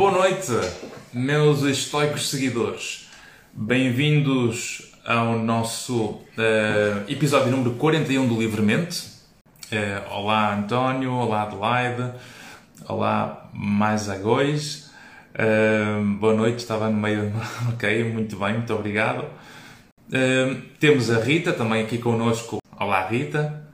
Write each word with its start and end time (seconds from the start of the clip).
Boa 0.00 0.12
noite, 0.12 0.52
meus 1.12 1.60
estoicos 1.60 2.30
seguidores. 2.30 3.06
Bem-vindos 3.52 4.94
ao 5.04 5.38
nosso 5.38 6.04
uh, 6.04 7.04
episódio 7.06 7.50
número 7.50 7.72
41 7.72 8.26
do 8.26 8.40
Livremente. 8.40 9.06
Uh, 9.70 10.10
olá, 10.10 10.56
António. 10.56 11.12
Olá, 11.12 11.42
Adelaide. 11.42 12.14
Olá, 12.88 13.50
mais 13.52 14.08
agóis. 14.08 14.90
Uh, 15.34 16.02
boa 16.16 16.32
noite, 16.32 16.60
estava 16.60 16.88
no 16.88 16.96
meio. 16.96 17.30
ok, 17.68 18.10
muito 18.10 18.38
bem, 18.38 18.54
muito 18.54 18.72
obrigado. 18.72 19.26
temos 20.78 21.10
a 21.10 21.20
Rita 21.20 21.52
também 21.52 21.82
aqui 21.82 21.98
connosco. 21.98 22.58
Olá, 22.74 23.06
Rita. 23.06 23.70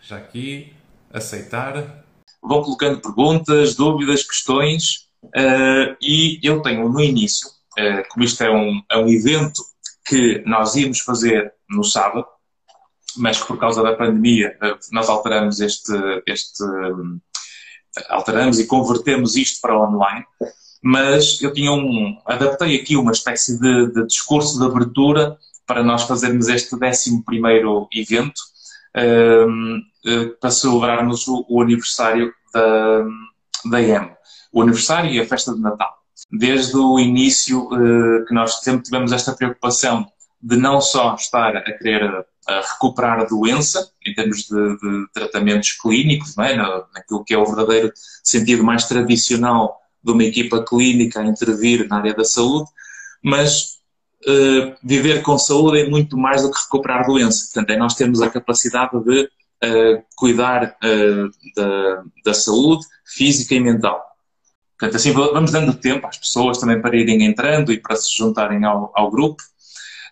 Já 0.00 0.16
aqui, 0.16 0.72
aceitar. 1.12 2.04
Vão 2.42 2.62
colocando 2.62 3.02
perguntas, 3.02 3.74
dúvidas, 3.74 4.22
questões 4.22 5.01
Uh, 5.24 5.96
e 6.00 6.40
eu 6.42 6.60
tenho 6.62 6.88
no 6.88 7.00
início, 7.00 7.48
uh, 7.78 8.08
como 8.10 8.24
isto 8.24 8.42
é 8.42 8.50
um, 8.50 8.82
é 8.90 8.98
um 8.98 9.08
evento 9.08 9.62
que 10.04 10.42
nós 10.44 10.74
íamos 10.74 11.00
fazer 11.00 11.52
no 11.70 11.84
sábado, 11.84 12.26
mas 13.16 13.40
que 13.40 13.46
por 13.46 13.58
causa 13.58 13.82
da 13.82 13.94
pandemia 13.94 14.56
uh, 14.62 14.78
nós 14.90 15.08
alteramos 15.08 15.60
este, 15.60 15.92
este 16.26 16.62
um, 16.64 17.20
alteramos 18.08 18.58
e 18.58 18.66
convertemos 18.66 19.36
isto 19.36 19.60
para 19.60 19.78
online, 19.78 20.24
mas 20.82 21.40
eu 21.40 21.52
tinha 21.52 21.70
um, 21.70 22.18
adaptei 22.26 22.80
aqui 22.80 22.96
uma 22.96 23.12
espécie 23.12 23.60
de, 23.60 23.92
de 23.92 24.06
discurso 24.06 24.58
de 24.58 24.64
abertura 24.64 25.38
para 25.66 25.84
nós 25.84 26.02
fazermos 26.02 26.48
este 26.48 26.74
11 26.74 27.22
primeiro 27.24 27.88
evento 27.94 28.40
para 30.40 30.50
celebrarmos 30.50 31.28
o, 31.28 31.46
o 31.48 31.62
aniversário 31.62 32.34
da, 32.52 33.04
da 33.70 33.80
EM 33.80 34.10
o 34.52 34.62
aniversário 34.62 35.10
e 35.10 35.20
a 35.20 35.26
festa 35.26 35.54
de 35.54 35.60
Natal. 35.60 35.92
Desde 36.30 36.76
o 36.76 36.98
início 36.98 37.64
uh, 37.66 38.24
que 38.26 38.34
nós 38.34 38.60
sempre 38.60 38.82
tivemos 38.82 39.12
esta 39.12 39.32
preocupação 39.32 40.06
de 40.40 40.56
não 40.56 40.80
só 40.80 41.14
estar 41.14 41.56
a 41.56 41.72
querer 41.78 42.24
a 42.46 42.60
recuperar 42.60 43.20
a 43.20 43.24
doença, 43.24 43.88
em 44.04 44.14
termos 44.14 44.48
de, 44.48 44.76
de 44.76 45.06
tratamentos 45.12 45.72
clínicos, 45.80 46.34
não 46.36 46.44
é? 46.44 46.56
naquilo 46.56 47.24
que 47.24 47.34
é 47.34 47.38
o 47.38 47.46
verdadeiro 47.46 47.92
sentido 48.22 48.64
mais 48.64 48.86
tradicional 48.86 49.78
de 50.02 50.10
uma 50.10 50.24
equipa 50.24 50.64
clínica 50.64 51.20
a 51.20 51.24
intervir 51.24 51.86
na 51.88 51.98
área 51.98 52.14
da 52.14 52.24
saúde, 52.24 52.68
mas 53.22 53.78
uh, 54.26 54.74
viver 54.82 55.22
com 55.22 55.38
saúde 55.38 55.82
é 55.82 55.88
muito 55.88 56.18
mais 56.18 56.42
do 56.42 56.50
que 56.50 56.60
recuperar 56.60 57.06
doença. 57.06 57.44
Portanto, 57.44 57.70
é 57.70 57.76
nós 57.76 57.94
termos 57.94 58.20
a 58.20 58.28
capacidade 58.28 58.98
de 59.04 59.22
uh, 59.22 60.02
cuidar 60.16 60.76
uh, 60.82 61.30
da, 61.54 62.02
da 62.24 62.34
saúde 62.34 62.84
física 63.06 63.54
e 63.54 63.60
mental. 63.60 64.02
Portanto, 64.82 64.96
assim 64.96 65.12
vamos 65.12 65.52
dando 65.52 65.74
tempo 65.74 66.08
às 66.08 66.18
pessoas 66.18 66.58
também 66.58 66.82
para 66.82 66.96
irem 66.96 67.24
entrando 67.24 67.72
e 67.72 67.78
para 67.78 67.94
se 67.94 68.12
juntarem 68.16 68.64
ao, 68.64 68.90
ao 68.96 69.12
grupo. 69.12 69.40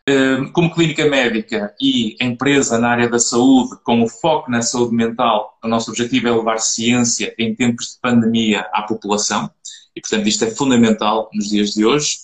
Hum, 0.08 0.52
como 0.52 0.72
clínica 0.72 1.06
médica 1.06 1.74
e 1.80 2.16
empresa 2.20 2.78
na 2.78 2.91
área 2.91 3.08
da 3.08 3.18
saúde, 3.18 3.76
com 3.82 4.00
o 4.00 4.08
foco 4.08 4.48
na 4.48 4.62
saúde 4.62 4.94
mental, 4.94 5.58
o 5.64 5.66
nosso 5.66 5.91
objetivo 5.91 6.28
é 6.28 6.30
levar 6.30 6.60
ciência 6.60 7.34
em 7.36 7.52
tempos 7.52 7.86
de 7.86 8.00
pandemia 8.00 8.60
à 8.72 8.82
população 8.82 9.50
e, 9.96 10.00
portanto, 10.00 10.28
isto 10.28 10.44
é 10.44 10.50
fundamental 10.52 11.28
nos 11.34 11.48
dias 11.48 11.70
de 11.70 11.84
hoje. 11.84 12.18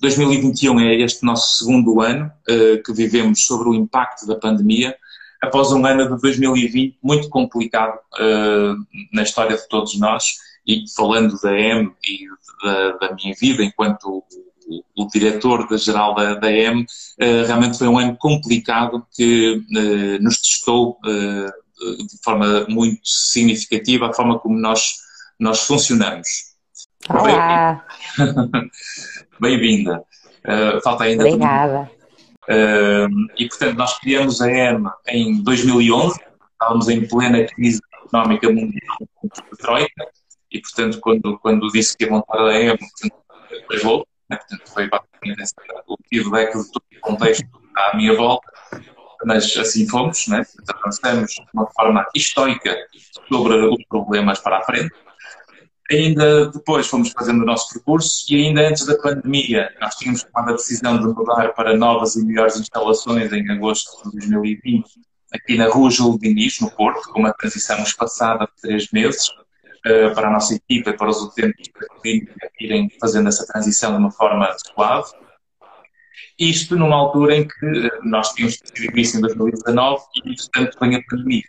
2021 0.00 0.78
é 0.78 0.94
este 1.00 1.24
nosso 1.24 1.58
segundo 1.58 2.00
ano 2.00 2.30
uh, 2.48 2.80
que 2.80 2.92
vivemos 2.92 3.44
sobre 3.44 3.70
o 3.70 3.74
impacto 3.74 4.24
da 4.24 4.36
pandemia, 4.36 4.94
após 5.42 5.72
um 5.72 5.84
ano 5.84 6.14
de 6.14 6.22
2020 6.22 6.96
muito 7.02 7.28
complicado 7.28 7.98
uh, 8.20 8.76
na 9.12 9.24
história 9.24 9.56
de 9.56 9.68
todos 9.68 9.98
nós 9.98 10.46
e 10.68 10.84
falando 10.94 11.40
da 11.40 11.58
M 11.58 11.90
e 12.04 12.26
da, 12.62 12.90
da 12.98 13.14
minha 13.14 13.34
vida 13.40 13.64
enquanto 13.64 14.22
o, 14.68 14.84
o 15.02 15.08
diretor 15.08 15.66
da 15.66 15.78
geral 15.78 16.14
da, 16.14 16.34
da 16.34 16.52
M, 16.52 16.82
uh, 16.82 17.46
realmente 17.46 17.78
foi 17.78 17.88
um 17.88 17.98
ano 17.98 18.14
complicado 18.18 19.04
que 19.14 19.56
uh, 19.56 20.22
nos 20.22 20.36
testou 20.42 20.98
uh, 21.06 22.06
de 22.06 22.22
forma 22.22 22.66
muito 22.68 23.00
significativa 23.02 24.08
a 24.10 24.12
forma 24.12 24.38
como 24.38 24.58
nós, 24.58 24.96
nós 25.40 25.60
funcionamos. 25.60 26.28
Olá! 27.08 27.86
Bem-vinda. 29.40 30.02
falta 30.82 31.04
ainda. 31.04 31.24
Obrigada. 31.24 31.90
e, 33.38 33.48
portanto, 33.48 33.76
nós 33.78 33.98
criamos 34.00 34.42
a 34.42 34.50
M 34.50 34.90
em 35.06 35.40
2011, 35.42 36.20
estávamos 36.52 36.88
em 36.88 37.06
plena 37.06 37.46
crise 37.46 37.80
económica 38.04 38.50
mundial, 38.50 38.98
Troika, 39.58 40.08
e, 40.50 40.60
portanto, 40.60 40.98
quando, 41.00 41.38
quando 41.38 41.68
disse 41.68 41.96
que 41.96 42.04
ia 42.04 42.10
montar 42.10 42.40
a 42.40 42.58
EM, 42.58 42.76
levou, 43.70 44.06
né? 44.30 44.36
portanto, 44.36 44.70
foi 44.72 44.88
basicamente 44.88 45.52
o 45.86 45.96
feedback 46.08 46.56
de 46.56 46.72
todo 46.72 46.82
o 46.96 47.00
contexto 47.00 47.46
à 47.76 47.96
minha 47.96 48.14
volta, 48.14 48.50
mas 49.24 49.56
assim 49.56 49.86
fomos, 49.88 50.26
né? 50.28 50.42
avançamos 50.68 51.32
de 51.32 51.44
uma 51.52 51.66
forma 51.72 52.06
histórica 52.14 52.76
sobre 53.28 53.54
os 53.56 53.84
problemas 53.88 54.38
para 54.40 54.58
a 54.58 54.62
frente. 54.62 54.94
Ainda 55.90 56.50
depois 56.50 56.86
fomos 56.86 57.10
fazendo 57.12 57.42
o 57.42 57.46
nosso 57.46 57.72
percurso 57.72 58.26
e 58.30 58.46
ainda 58.46 58.68
antes 58.68 58.84
da 58.84 58.94
pandemia 58.98 59.74
nós 59.80 59.94
tínhamos 59.94 60.22
tomado 60.22 60.50
a 60.50 60.52
decisão 60.52 60.98
de 60.98 61.06
mudar 61.06 61.54
para 61.54 61.74
novas 61.76 62.14
e 62.14 62.26
melhores 62.26 62.58
instalações 62.58 63.32
em 63.32 63.50
agosto 63.50 64.10
de 64.10 64.28
2020 64.28 64.84
aqui 65.32 65.56
na 65.56 65.68
Rua 65.68 65.90
Júlio 65.90 66.18
Diniz, 66.18 66.60
no 66.60 66.70
Porto, 66.70 67.10
com 67.12 67.20
uma 67.20 67.32
transição 67.32 67.78
espaçada 67.82 68.46
de 68.46 68.62
três 68.62 68.90
meses, 68.90 69.30
uh, 69.86 70.14
para 70.14 70.28
a 70.28 70.32
nossa 70.32 70.54
equipa 70.54 70.92
para 70.92 71.08
os 71.08 71.20
utentes 71.22 71.70
clínica 72.02 72.50
irem 72.60 72.90
fazendo 73.00 73.28
essa 73.28 73.46
transição 73.46 73.92
de 73.92 73.98
uma 73.98 74.10
forma 74.10 74.48
suave. 74.66 75.12
Isto 76.38 76.76
numa 76.76 76.96
altura 76.96 77.36
em 77.36 77.48
que 77.48 77.66
eh, 77.66 77.98
nós 78.04 78.32
tínhamos 78.32 78.60
decidido 78.60 78.98
isso 78.98 79.16
em 79.16 79.20
2019 79.20 80.02
e, 80.24 80.36
portanto, 80.36 80.78
vem 80.80 80.94
a 80.94 81.02
pandemia. 81.02 81.42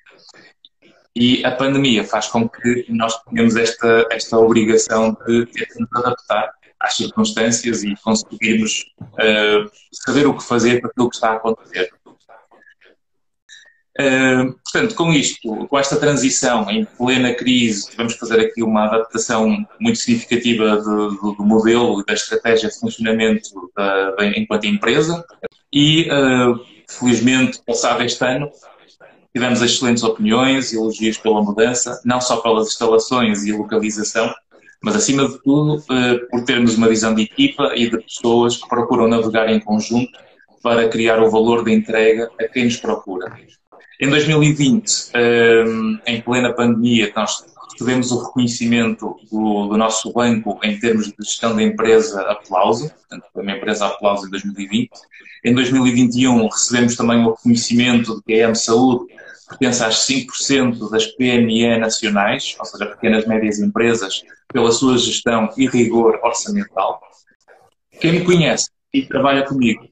E 1.16 1.45
a 1.45 1.51
pandemia 1.51 2.03
faz 2.03 2.28
com 2.28 2.50
que 2.50 2.85
nós 2.89 3.16
tenhamos 3.23 3.56
esta, 3.56 4.07
esta 4.09 4.38
obrigação 4.38 5.16
de 5.28 5.45
ter 5.47 5.68
nos 5.78 5.89
adaptar 5.94 6.51
às 6.79 6.95
circunstâncias 6.95 7.84
e 7.84 7.95
conseguirmos 8.03 8.85
uh, 9.01 9.69
saber 9.91 10.25
o 10.25 10.35
que 10.35 10.44
fazer 10.44 10.81
para 10.81 10.89
aquilo 10.89 11.09
que 11.09 11.16
está 11.16 11.31
a 11.31 11.35
acontecer 11.35 11.91
portanto, 14.63 14.95
com 14.95 15.11
isto, 15.11 15.67
com 15.67 15.77
esta 15.77 15.97
transição 15.97 16.69
em 16.69 16.85
plena 16.85 17.33
crise, 17.33 17.89
vamos 17.97 18.13
fazer 18.13 18.39
aqui 18.39 18.63
uma 18.63 18.85
adaptação 18.85 19.65
muito 19.79 19.99
significativa 19.99 20.77
do, 20.77 21.09
do, 21.15 21.31
do 21.33 21.43
modelo 21.43 21.99
e 21.99 22.05
da 22.05 22.13
estratégia 22.13 22.69
de 22.69 22.79
funcionamento 22.79 23.71
da, 23.75 24.11
da, 24.11 24.27
enquanto 24.27 24.65
empresa 24.65 25.25
e, 25.73 26.09
uh, 26.09 26.59
felizmente, 26.88 27.61
passado 27.65 28.01
este 28.03 28.23
ano, 28.23 28.49
tivemos 29.33 29.61
excelentes 29.61 30.03
opiniões 30.03 30.71
e 30.71 30.77
elogios 30.77 31.17
pela 31.17 31.43
mudança, 31.43 32.01
não 32.05 32.21
só 32.21 32.38
pelas 32.38 32.67
instalações 32.67 33.43
e 33.43 33.51
localização, 33.51 34.33
mas 34.81 34.95
acima 34.95 35.27
de 35.27 35.38
tudo 35.43 35.75
uh, 35.75 36.29
por 36.29 36.43
termos 36.45 36.75
uma 36.75 36.88
visão 36.88 37.13
de 37.13 37.23
equipa 37.23 37.73
e 37.75 37.89
de 37.89 37.97
pessoas 38.01 38.57
que 38.57 38.67
procuram 38.67 39.07
navegar 39.07 39.49
em 39.49 39.59
conjunto 39.59 40.17
para 40.63 40.88
criar 40.89 41.21
o 41.21 41.29
valor 41.29 41.63
da 41.63 41.71
entrega 41.71 42.29
a 42.39 42.47
quem 42.47 42.65
nos 42.65 42.77
procura. 42.77 43.38
Em 44.01 44.09
2020, 44.09 45.11
ehm, 45.13 45.99
em 46.07 46.21
plena 46.21 46.53
pandemia, 46.53 47.11
nós 47.13 47.43
recebemos 47.73 48.11
o 48.11 48.23
reconhecimento 48.23 49.17
do, 49.29 49.67
do, 49.67 49.77
nosso 49.77 50.13
banco 50.13 50.57
em 50.63 50.79
termos 50.79 51.07
de 51.07 51.15
gestão 51.19 51.53
da 51.53 51.61
empresa 51.61 52.21
Aplauso, 52.21 52.89
portanto, 52.89 53.25
foi 53.33 53.43
uma 53.43 53.51
empresa 53.51 53.88
Aplauso 53.88 54.25
em 54.25 54.29
2020. 54.29 54.89
Em 55.43 55.53
2021, 55.53 56.47
recebemos 56.47 56.95
também 56.95 57.25
o 57.25 57.31
reconhecimento 57.31 58.15
de 58.15 58.23
que 58.23 58.33
a 58.35 58.47
EM 58.47 58.55
Saúde 58.55 59.13
pertence 59.49 59.83
às 59.83 60.07
5% 60.07 60.89
das 60.89 61.05
PME 61.07 61.77
nacionais, 61.77 62.56
ou 62.57 62.65
seja, 62.65 62.85
pequenas 62.85 63.25
e 63.25 63.27
médias 63.27 63.59
empresas, 63.59 64.24
pela 64.47 64.71
sua 64.71 64.97
gestão 64.97 65.50
e 65.57 65.68
rigor 65.68 66.18
orçamental. 66.24 67.01
Quem 68.00 68.13
me 68.13 68.24
conhece 68.24 68.69
e 68.94 69.06
trabalha 69.06 69.44
comigo 69.44 69.88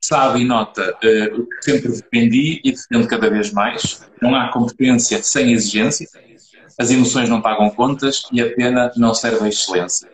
sabe 0.00 0.40
e 0.40 0.44
nota 0.44 0.96
uh, 1.02 1.40
o 1.40 1.46
que 1.46 1.62
sempre 1.62 1.88
defendi 1.88 2.60
e 2.64 2.72
defendo 2.72 3.06
cada 3.06 3.30
vez 3.30 3.52
mais. 3.52 4.02
Não 4.20 4.34
há 4.34 4.50
competência 4.52 5.22
sem 5.22 5.52
exigência, 5.52 6.08
as 6.78 6.90
emoções 6.90 7.28
não 7.28 7.42
pagam 7.42 7.70
contas 7.70 8.22
e 8.32 8.40
a 8.40 8.54
pena 8.54 8.90
não 8.96 9.14
serve 9.14 9.44
à 9.44 9.48
excelência. 9.48 10.08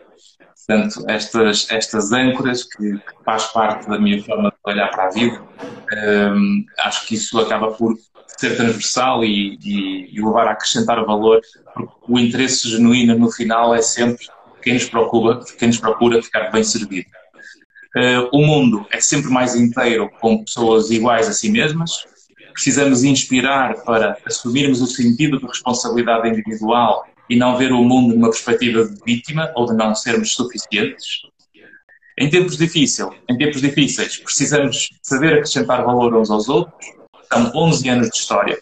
Portanto, 0.67 1.05
estas, 1.07 1.71
estas 1.71 2.11
âncoras 2.11 2.63
que, 2.63 2.97
que 2.97 3.23
faz 3.23 3.45
parte 3.45 3.87
da 3.87 3.97
minha 3.97 4.21
forma 4.21 4.49
de 4.49 4.71
olhar 4.71 4.89
para 4.89 5.05
a 5.05 5.09
vida, 5.09 5.41
um, 5.41 6.65
eh, 6.77 6.83
acho 6.83 7.07
que 7.07 7.15
isso 7.15 7.39
acaba 7.39 7.71
por 7.71 7.95
ser 8.37 8.57
transversal 8.57 9.23
e, 9.23 9.57
e, 9.63 10.09
e, 10.13 10.21
levar 10.21 10.45
a 10.47 10.51
acrescentar 10.51 11.03
valor, 11.05 11.39
porque 11.73 11.93
o 12.09 12.19
interesse 12.19 12.69
genuíno 12.69 13.17
no 13.17 13.31
final 13.31 13.73
é 13.73 13.81
sempre 13.81 14.27
quem 14.61 14.73
nos 14.73 14.85
procura, 14.89 15.39
quem 15.57 15.69
nos 15.69 15.79
procura 15.79 16.21
ficar 16.21 16.51
bem 16.51 16.63
servido. 16.65 17.07
Uh, 17.97 18.29
o 18.31 18.45
mundo 18.45 18.85
é 18.91 19.01
sempre 19.01 19.31
mais 19.31 19.55
inteiro 19.55 20.07
com 20.21 20.43
pessoas 20.43 20.91
iguais 20.91 21.27
a 21.27 21.33
si 21.33 21.49
mesmas. 21.49 22.05
Precisamos 22.53 23.03
inspirar 23.03 23.73
para 23.83 24.15
assumirmos 24.23 24.81
o 24.81 24.85
sentido 24.85 25.39
de 25.39 25.47
responsabilidade 25.47 26.29
individual 26.29 27.07
e 27.27 27.35
não 27.35 27.57
ver 27.57 27.71
o 27.71 27.83
mundo 27.83 28.13
numa 28.13 28.29
perspectiva 28.29 28.85
de 28.85 29.01
vítima 29.03 29.51
ou 29.55 29.65
de 29.65 29.73
não 29.73 29.95
sermos 29.95 30.33
suficientes. 30.33 31.23
Em 32.19 32.29
tempos, 32.29 32.55
difícil, 32.55 33.11
em 33.27 33.35
tempos 33.35 33.61
difíceis, 33.61 34.17
precisamos 34.17 34.89
saber 35.01 35.33
acrescentar 35.33 35.83
valor 35.83 36.15
uns 36.15 36.29
aos 36.29 36.47
outros. 36.47 36.87
São 37.33 37.51
11 37.55 37.89
anos 37.89 38.09
de 38.09 38.17
história. 38.17 38.59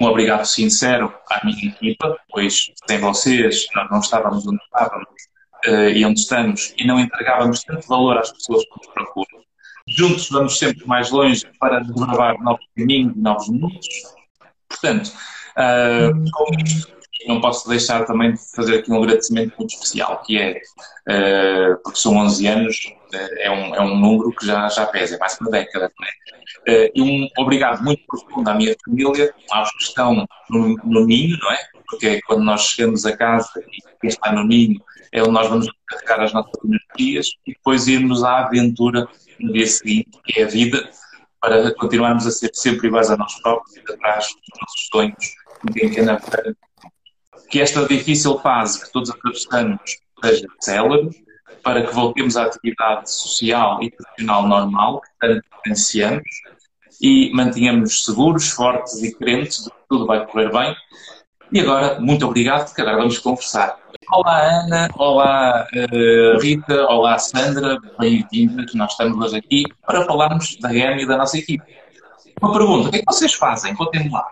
Um 0.00 0.06
obrigado 0.06 0.44
sincero 0.44 1.12
à 1.28 1.44
minha 1.44 1.70
equipa, 1.70 2.16
pois 2.30 2.70
sem 2.88 2.98
vocês 2.98 3.66
nós 3.74 3.90
não 3.90 3.98
estávamos 3.98 4.46
onde 4.46 4.62
estávamos 4.62 5.08
uh, 5.68 5.88
e 5.88 6.04
onde 6.04 6.20
estamos 6.20 6.74
e 6.78 6.86
não 6.86 6.98
entregávamos 6.98 7.62
tanto 7.62 7.86
valor 7.88 8.18
às 8.18 8.32
pessoas 8.32 8.64
que 8.64 8.76
nos 8.76 8.86
procuram. 8.94 9.44
Juntos 9.86 10.28
vamos 10.30 10.58
sempre 10.58 10.86
mais 10.86 11.10
longe 11.10 11.44
para 11.60 11.80
desbravar 11.80 12.42
novos 12.42 12.64
caminhos, 12.76 13.14
novos 13.16 13.48
mundos. 13.48 13.86
Portanto, 14.68 15.12
uh, 15.56 16.30
com 16.32 16.54
isto, 16.64 16.94
não 17.26 17.40
posso 17.40 17.68
deixar 17.68 18.04
também 18.04 18.32
de 18.32 18.40
fazer 18.54 18.78
aqui 18.78 18.90
um 18.90 19.02
agradecimento 19.02 19.54
muito 19.58 19.74
especial, 19.74 20.22
que 20.22 20.38
é, 20.38 20.60
uh, 21.08 21.82
porque 21.82 21.98
são 21.98 22.16
11 22.16 22.46
anos, 22.46 22.94
é, 23.16 23.50
um, 23.50 23.74
é 23.74 23.80
um 23.80 23.96
número 23.96 24.30
que 24.32 24.46
já, 24.46 24.68
já 24.68 24.86
pesa, 24.86 25.16
é 25.16 25.18
mais 25.18 25.36
que 25.36 25.42
uma 25.42 25.50
década. 25.50 25.90
Uh, 26.66 26.90
e 26.94 27.02
um 27.02 27.28
obrigado 27.38 27.82
muito 27.82 28.02
profundo 28.06 28.48
à 28.48 28.54
minha 28.54 28.74
família, 28.84 29.34
aos 29.50 29.70
que 29.72 29.82
estão 29.82 30.26
no, 30.50 30.76
no 30.84 31.06
ninho, 31.06 31.38
não 31.38 31.50
é? 31.52 31.58
Porque 31.86 32.06
é 32.06 32.20
quando 32.22 32.42
nós 32.42 32.62
chegamos 32.62 33.04
a 33.04 33.16
casa 33.16 33.50
e 33.60 33.98
quem 34.00 34.08
está 34.08 34.32
no 34.32 34.44
ninho 34.44 34.80
é 35.12 35.22
onde 35.22 35.32
nós 35.32 35.48
vamos 35.48 35.68
carregar 35.86 36.20
as 36.20 36.32
nossas 36.32 36.52
energias 36.64 37.28
e 37.46 37.52
depois 37.52 37.86
irmos 37.86 38.24
à 38.24 38.46
aventura 38.46 39.06
no 39.38 39.52
dia 39.52 39.66
seguinte, 39.66 40.10
que 40.24 40.40
é 40.40 40.44
a 40.44 40.48
vida, 40.48 40.90
para 41.40 41.72
continuarmos 41.74 42.26
a 42.26 42.30
ser 42.30 42.50
sempre 42.52 42.88
iguais 42.88 43.10
a 43.10 43.16
nós 43.16 43.40
próprios 43.40 43.76
e 43.76 43.80
atrás 43.80 44.26
dos 44.26 44.60
nossos 44.60 44.88
sonhos, 44.90 45.34
que 47.50 47.60
esta 47.60 47.86
difícil 47.86 48.38
fase 48.40 48.84
que 48.84 48.92
todos 48.92 49.10
atravessamos 49.10 49.80
seja 50.24 50.46
célere, 50.60 51.10
para 51.62 51.86
que 51.86 51.94
voltemos 51.94 52.36
à 52.36 52.44
atividade 52.44 53.10
social 53.10 53.82
e 53.82 53.90
profissional 53.90 54.46
normal 54.46 55.00
que 55.00 55.08
tanto 55.20 55.42
potenciamos 55.50 56.28
e 57.00 57.30
mantenhamos 57.34 58.04
seguros, 58.04 58.50
fortes 58.50 59.02
e 59.02 59.14
crentes 59.14 59.64
de 59.64 59.70
que 59.70 59.76
tudo 59.88 60.06
vai 60.06 60.26
correr 60.26 60.50
bem. 60.50 60.74
E 61.52 61.60
agora, 61.60 62.00
muito 62.00 62.26
obrigado, 62.26 62.66
porque 62.66 62.80
agora 62.80 62.96
vamos 62.96 63.18
conversar. 63.18 63.78
Olá 64.10 64.64
Ana, 64.64 64.88
olá 64.96 65.66
uh, 65.74 66.38
Rita, 66.40 66.86
olá 66.86 67.18
Sandra, 67.18 67.78
bem-vindas. 67.98 68.74
Nós 68.74 68.92
estamos 68.92 69.18
hoje 69.18 69.38
aqui 69.38 69.64
para 69.86 70.04
falarmos 70.04 70.56
da 70.56 70.72
GEM 70.72 71.02
e 71.02 71.06
da 71.06 71.16
nossa 71.16 71.38
equipe. 71.38 71.64
Uma 72.40 72.52
pergunta: 72.52 72.88
o 72.88 72.90
que 72.90 72.98
é 72.98 73.00
que 73.00 73.06
vocês 73.06 73.34
fazem? 73.34 73.74
Contem-me 73.74 74.10
lá. 74.10 74.26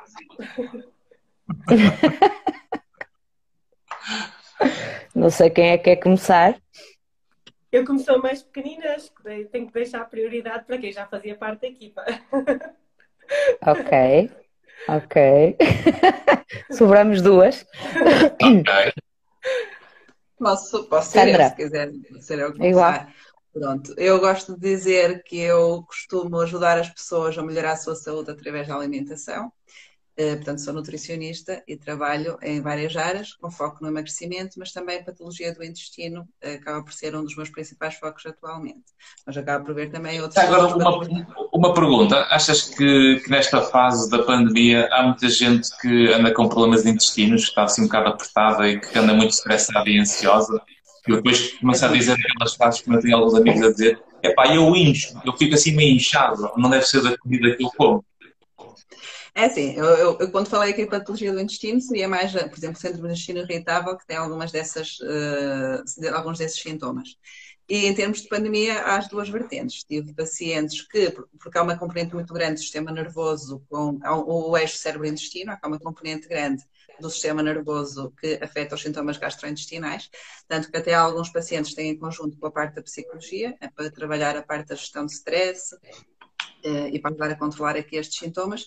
Não 5.14 5.30
sei 5.30 5.50
quem 5.50 5.68
é 5.68 5.78
que 5.78 5.84
quer 5.84 5.96
começar. 5.96 6.56
Eu 7.72 7.86
como 7.86 7.98
sou 7.98 8.20
mais 8.20 8.42
pequenina, 8.42 8.94
acho 8.94 9.10
que 9.14 9.44
tenho 9.46 9.66
que 9.66 9.72
deixar 9.72 10.04
prioridade 10.04 10.66
para 10.66 10.76
quem 10.76 10.92
já 10.92 11.06
fazia 11.06 11.34
parte 11.34 11.62
da 11.62 11.68
equipa. 11.68 12.04
Ok, 13.66 14.30
ok. 14.88 15.56
Sobramos 16.70 17.22
duas. 17.22 17.64
Ok. 18.42 18.92
Posso, 20.38 20.84
posso 20.84 21.12
ser 21.12 21.28
eu, 21.28 21.48
se 21.48 21.56
quiser 21.56 21.92
ser 22.20 22.38
eu 22.40 22.52
começar. 22.52 22.68
Igual. 22.68 23.06
Pronto, 23.52 23.94
eu 23.96 24.18
gosto 24.18 24.54
de 24.54 24.60
dizer 24.60 25.22
que 25.24 25.38
eu 25.38 25.82
costumo 25.86 26.40
ajudar 26.40 26.78
as 26.78 26.90
pessoas 26.90 27.36
a 27.38 27.42
melhorar 27.42 27.72
a 27.72 27.76
sua 27.76 27.94
saúde 27.94 28.30
através 28.30 28.66
da 28.66 28.74
alimentação. 28.74 29.52
Eh, 30.22 30.36
portanto, 30.36 30.60
sou 30.60 30.72
nutricionista 30.72 31.64
e 31.66 31.76
trabalho 31.76 32.38
em 32.42 32.60
várias 32.60 32.96
áreas, 32.96 33.34
com 33.34 33.50
foco 33.50 33.78
no 33.80 33.88
emagrecimento, 33.88 34.56
mas 34.56 34.70
também 34.70 34.98
a 34.98 35.02
patologia 35.02 35.52
do 35.52 35.64
intestino 35.64 36.28
eh, 36.40 36.54
acaba 36.54 36.84
por 36.84 36.92
ser 36.92 37.16
um 37.16 37.24
dos 37.24 37.34
meus 37.34 37.50
principais 37.50 37.96
focos 37.96 38.24
atualmente. 38.24 38.84
Mas 39.26 39.36
acabo 39.36 39.66
por 39.66 39.74
ver 39.74 39.90
também 39.90 40.20
outros. 40.20 40.38
Agora, 40.38 40.76
uma, 40.76 41.26
uma 41.52 41.74
pergunta: 41.74 42.20
achas 42.30 42.62
que, 42.62 43.20
que, 43.24 43.30
nesta 43.30 43.62
fase 43.62 44.08
da 44.10 44.22
pandemia 44.22 44.88
há 44.92 45.02
muita 45.02 45.28
gente 45.28 45.68
que 45.80 46.12
anda 46.12 46.32
com 46.32 46.48
problemas 46.48 46.84
de 46.84 46.90
intestinos, 46.90 47.42
que 47.42 47.48
está 47.48 47.64
assim 47.64 47.82
um 47.82 47.86
bocado 47.86 48.10
apertada 48.10 48.68
e 48.68 48.78
que 48.78 48.96
anda 48.96 49.12
muito 49.12 49.30
estressada 49.30 49.88
e 49.90 49.98
ansiosa? 49.98 50.62
E 51.08 51.16
depois 51.16 51.54
começa 51.54 51.86
a 51.86 51.92
dizer 51.92 52.12
aquelas 52.12 52.54
frases 52.54 52.80
que 52.80 52.94
eu 52.94 53.00
tenho 53.00 53.16
alguns 53.16 53.34
amigos 53.34 53.60
a 53.60 53.72
dizer: 53.72 54.00
é 54.22 54.30
pá, 54.30 54.54
eu 54.54 54.76
incho, 54.76 55.20
eu 55.24 55.32
fico 55.32 55.54
assim 55.54 55.74
meio 55.74 55.96
inchado, 55.96 56.52
não 56.56 56.70
deve 56.70 56.84
ser 56.84 57.02
da 57.02 57.18
comida 57.18 57.56
que 57.56 57.64
eu 57.64 57.70
como. 57.76 58.04
É 59.34 59.46
assim, 59.46 59.72
eu, 59.74 59.84
eu, 59.84 60.18
eu, 60.18 60.30
quando 60.30 60.48
falei 60.48 60.72
aqui 60.72 60.84
de 60.84 60.90
patologia 60.90 61.32
do 61.32 61.40
intestino, 61.40 61.80
seria 61.80 62.06
mais, 62.06 62.32
por 62.32 62.58
exemplo, 62.58 62.78
síndrome 62.78 63.02
do 63.02 63.06
intestino 63.08 63.40
irritável, 63.40 63.96
que 63.96 64.06
tem 64.06 64.16
algumas 64.16 64.52
dessas, 64.52 64.98
uh, 65.00 66.14
alguns 66.14 66.38
desses 66.38 66.60
sintomas. 66.60 67.16
E 67.66 67.86
em 67.86 67.94
termos 67.94 68.20
de 68.20 68.28
pandemia, 68.28 68.80
há 68.82 68.98
as 68.98 69.08
duas 69.08 69.30
vertentes. 69.30 69.84
Tive 69.84 70.12
pacientes 70.12 70.82
que, 70.82 71.10
porque 71.40 71.56
há 71.56 71.62
uma 71.62 71.78
componente 71.78 72.14
muito 72.14 72.34
grande 72.34 72.54
do 72.54 72.60
sistema 72.60 72.92
nervoso, 72.92 73.64
com 73.70 73.98
o 74.26 74.56
eixo 74.58 74.76
cérebro-intestino, 74.76 75.56
há 75.60 75.66
uma 75.66 75.78
componente 75.78 76.28
grande 76.28 76.62
do 77.00 77.08
sistema 77.08 77.42
nervoso 77.42 78.12
que 78.20 78.38
afeta 78.42 78.74
os 78.74 78.82
sintomas 78.82 79.16
gastrointestinais, 79.16 80.10
tanto 80.46 80.70
que 80.70 80.76
até 80.76 80.92
alguns 80.92 81.30
pacientes 81.30 81.74
têm 81.74 81.92
em 81.92 81.98
conjunto 81.98 82.36
com 82.38 82.46
a 82.46 82.50
parte 82.50 82.74
da 82.74 82.82
psicologia, 82.82 83.56
é 83.60 83.68
para 83.68 83.90
trabalhar 83.90 84.36
a 84.36 84.42
parte 84.42 84.68
da 84.68 84.74
gestão 84.74 85.06
de 85.06 85.12
stress, 85.12 85.74
eh, 86.64 86.90
e 86.92 87.00
para 87.00 87.10
ajudar 87.10 87.30
a 87.30 87.38
controlar 87.38 87.76
aqui 87.76 87.96
estes 87.96 88.18
sintomas. 88.18 88.66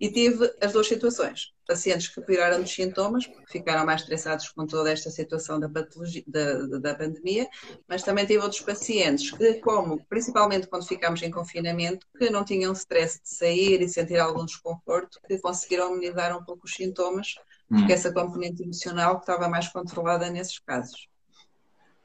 E 0.00 0.10
tive 0.10 0.50
as 0.60 0.72
duas 0.72 0.86
situações. 0.86 1.52
Pacientes 1.66 2.08
que 2.08 2.20
pioraram 2.20 2.60
dos 2.62 2.70
sintomas, 2.70 3.26
porque 3.26 3.52
ficaram 3.52 3.84
mais 3.84 4.00
estressados 4.02 4.48
com 4.50 4.66
toda 4.66 4.90
esta 4.90 5.10
situação 5.10 5.58
da, 5.58 5.68
patologia, 5.68 6.22
da, 6.26 6.78
da 6.78 6.94
pandemia, 6.94 7.48
mas 7.86 8.02
também 8.02 8.24
tive 8.24 8.42
outros 8.42 8.60
pacientes 8.60 9.30
que, 9.32 9.54
como, 9.54 10.02
principalmente 10.08 10.66
quando 10.66 10.86
ficámos 10.86 11.22
em 11.22 11.30
confinamento, 11.30 12.06
que 12.16 12.30
não 12.30 12.44
tinham 12.44 12.72
stress 12.72 13.20
de 13.22 13.28
sair 13.28 13.82
e 13.82 13.88
sentir 13.88 14.18
algum 14.18 14.44
desconforto, 14.44 15.18
que 15.26 15.38
conseguiram 15.38 15.88
amenizar 15.88 16.36
um 16.36 16.44
pouco 16.44 16.64
os 16.64 16.74
sintomas, 16.74 17.34
porque 17.68 17.92
hum. 17.92 17.94
essa 17.94 18.12
componente 18.12 18.62
emocional 18.62 19.18
estava 19.18 19.48
mais 19.48 19.68
controlada 19.68 20.30
nesses 20.30 20.58
casos. 20.60 21.08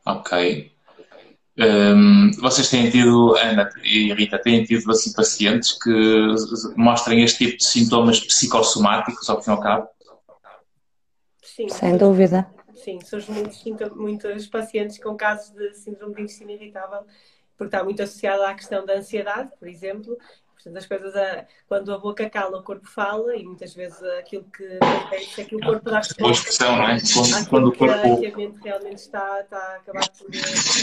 Ok. 0.06 0.74
Um, 1.56 2.32
vocês 2.40 2.68
têm 2.70 2.90
tido, 2.90 3.36
Ana 3.36 3.70
e 3.84 4.12
Rita, 4.14 4.40
têm 4.40 4.64
tido 4.64 4.90
assim, 4.92 5.14
pacientes 5.14 5.74
que 5.74 6.36
mostrem 6.76 7.24
este 7.24 7.46
tipo 7.46 7.58
de 7.58 7.66
sintomas 7.66 8.20
psicossomáticos, 8.20 9.30
ao 9.30 9.42
fim 9.42 9.52
e 9.52 9.54
ao 9.54 9.60
cabo? 9.60 9.88
Sim. 11.44 11.70
Sem 11.70 11.96
dúvida. 11.96 12.50
Sim, 12.74 13.00
surgem 13.02 13.36
muitos, 13.36 13.96
muitos 13.96 14.48
pacientes 14.48 14.98
com 14.98 15.16
casos 15.16 15.52
de 15.52 15.76
síndrome 15.76 16.16
de 16.16 16.22
intestino 16.24 16.52
irritável, 16.52 17.02
porque 17.56 17.76
está 17.76 17.84
muito 17.84 18.02
associado 18.02 18.42
à 18.44 18.54
questão 18.56 18.84
da 18.84 18.96
ansiedade, 18.96 19.52
por 19.60 19.68
exemplo, 19.68 20.18
Portanto, 20.64 20.78
as 20.78 20.86
coisas, 20.86 21.16
a, 21.16 21.46
quando 21.68 21.94
a 21.94 21.98
boca 21.98 22.30
cala, 22.30 22.58
o 22.58 22.64
corpo 22.64 22.88
fala 22.88 23.36
e 23.36 23.44
muitas 23.44 23.74
vezes 23.74 24.02
aquilo 24.20 24.46
que 24.46 24.66
acontece 24.82 25.42
é 25.42 25.44
que 25.44 25.56
o 25.56 25.60
corpo 25.60 25.90
dá 25.90 25.98
resposta. 25.98 26.32
expressão, 26.32 26.78
não 26.78 26.90
é? 26.90 26.98
Quando, 27.50 27.68
o 27.68 27.76
corpo. 27.76 28.20
Que 28.20 28.28
a 28.28 28.38
mente 28.38 28.60
realmente 28.64 29.00
está, 29.00 29.42
está 29.42 29.58
a 29.58 29.76
acabar 29.76 30.10
por, 30.10 30.30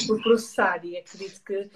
por, 0.07 0.23
processar 0.23 0.85
e 0.85 0.99
acredito 0.99 1.43
que 1.43 1.71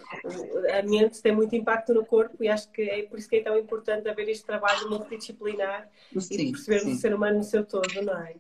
a 0.71 0.83
mente 0.83 1.23
tem 1.23 1.33
muito 1.33 1.57
impacto 1.57 1.95
no 1.95 2.05
corpo 2.05 2.43
e 2.43 2.49
acho 2.49 2.71
que 2.71 2.83
é 2.83 3.03
por 3.05 3.19
isso 3.19 3.29
que 3.29 3.37
é 3.37 3.43
tão 3.43 3.59
importante 3.59 4.09
haver 4.09 4.29
este 4.29 4.45
trabalho 4.45 4.91
multidisciplinar 4.91 5.89
sim, 6.19 6.35
e 6.35 6.53
perceber 6.53 6.81
sim. 6.81 6.93
o 6.93 6.97
ser 6.97 7.15
humano 7.15 7.39
no 7.39 7.45
seu 7.45 7.65
todo, 7.65 7.89
não 8.03 8.19
é? 8.19 8.35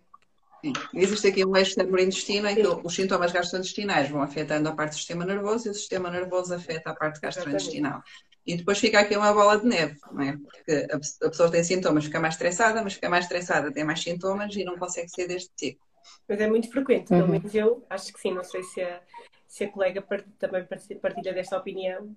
Sim. 0.65 0.73
Existe 0.95 1.29
aqui 1.29 1.45
um 1.45 1.55
eixo 1.55 1.75
cérebro-intestino 1.75 2.49
em 2.49 2.55
que 2.55 2.67
os 2.67 2.95
sintomas 2.95 3.31
gastrointestinais 3.33 4.09
vão 4.09 4.23
afetando 4.23 4.67
a 4.67 4.73
parte 4.73 4.93
do 4.93 4.97
sistema 4.97 5.23
nervoso 5.27 5.69
e 5.69 5.71
o 5.71 5.75
sistema 5.75 6.11
nervoso 6.11 6.55
afeta 6.55 6.91
a 6.91 6.95
parte 6.95 7.21
gastrointestinal. 7.21 8.03
E 8.47 8.57
depois 8.57 8.79
fica 8.79 9.01
aqui 9.01 9.15
uma 9.15 9.33
bola 9.35 9.59
de 9.59 9.67
neve, 9.67 9.99
não 10.11 10.23
é? 10.23 10.39
Porque 10.39 10.87
a 11.23 11.29
pessoa 11.29 11.51
tem 11.51 11.63
sintomas, 11.63 12.07
fica 12.07 12.19
mais 12.19 12.35
estressada, 12.35 12.83
mas 12.83 12.95
fica 12.95 13.11
mais 13.11 13.27
estressada, 13.27 13.71
tem 13.71 13.85
mais 13.85 14.03
sintomas 14.03 14.57
e 14.57 14.65
não 14.65 14.79
consegue 14.79 15.11
sair 15.11 15.29
deste 15.29 15.51
ciclo. 15.55 15.85
Mas 16.27 16.41
é 16.41 16.49
muito 16.49 16.71
frequente, 16.71 17.09
pelo 17.09 17.25
uhum. 17.25 17.29
menos 17.29 17.55
eu 17.55 17.85
acho 17.91 18.11
que 18.11 18.21
sim. 18.21 18.33
Não 18.33 18.45
sei 18.45 18.63
se 18.63 18.81
a, 18.81 19.03
se 19.47 19.65
a 19.65 19.71
colega 19.71 20.01
part, 20.01 20.27
também 20.39 20.67
partilha 21.01 21.35
desta 21.35 21.59
opinião. 21.59 22.17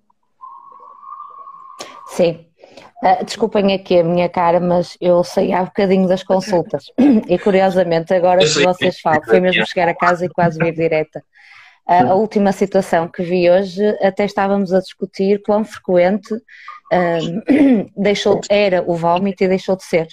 Sim. 2.18 2.44
Uh, 3.02 3.24
desculpem 3.24 3.72
aqui 3.72 4.00
a 4.00 4.04
minha 4.04 4.28
cara, 4.28 4.58
mas 4.58 4.96
eu 5.00 5.22
saí 5.22 5.52
há 5.52 5.64
bocadinho 5.64 6.08
das 6.08 6.22
consultas. 6.22 6.84
e 7.28 7.38
curiosamente, 7.38 8.12
agora 8.12 8.40
que 8.40 8.64
vocês 8.64 9.00
falam, 9.00 9.22
foi 9.22 9.40
mesmo 9.40 9.64
chegar 9.66 9.88
a 9.88 9.94
casa 9.94 10.26
e 10.26 10.28
quase 10.28 10.58
vir 10.58 10.74
direta 10.74 11.22
a 11.88 12.14
última 12.14 12.52
situação 12.52 13.08
que 13.08 13.22
vi 13.22 13.50
hoje, 13.50 13.82
até 14.02 14.26
estávamos 14.26 14.74
a 14.74 14.80
discutir 14.80 15.40
quão 15.42 15.64
frequente 15.64 16.34
uh, 16.34 17.90
deixou, 17.96 18.40
era 18.50 18.84
o 18.86 18.94
vómito 18.94 19.42
e 19.42 19.48
deixou 19.48 19.74
de 19.74 19.84
ser, 19.84 20.06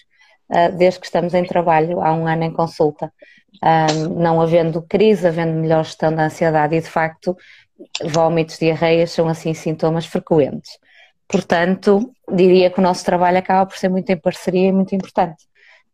uh, 0.49 0.71
desde 0.77 1.01
que 1.01 1.05
estamos 1.05 1.33
em 1.33 1.43
trabalho, 1.43 1.99
há 1.99 2.13
um 2.13 2.25
ano 2.25 2.43
em 2.43 2.53
consulta. 2.53 3.11
Uh, 3.55 4.09
não 4.09 4.41
havendo 4.41 4.81
crise, 4.81 5.27
havendo 5.27 5.53
melhor 5.53 5.83
gestão 5.83 6.15
da 6.15 6.25
ansiedade 6.25 6.75
e, 6.75 6.81
de 6.81 6.89
facto, 6.89 7.35
vómitos, 8.05 8.57
diarreias 8.57 9.11
são 9.11 9.27
assim 9.27 9.53
sintomas 9.53 10.05
frequentes. 10.05 10.79
Portanto, 11.27 12.11
diria 12.31 12.69
que 12.69 12.79
o 12.79 12.83
nosso 12.83 13.03
trabalho 13.03 13.37
acaba 13.37 13.65
por 13.65 13.77
ser 13.77 13.89
muito 13.89 14.09
em 14.09 14.17
parceria 14.17 14.69
e 14.69 14.71
muito 14.71 14.93
importante. 14.95 15.43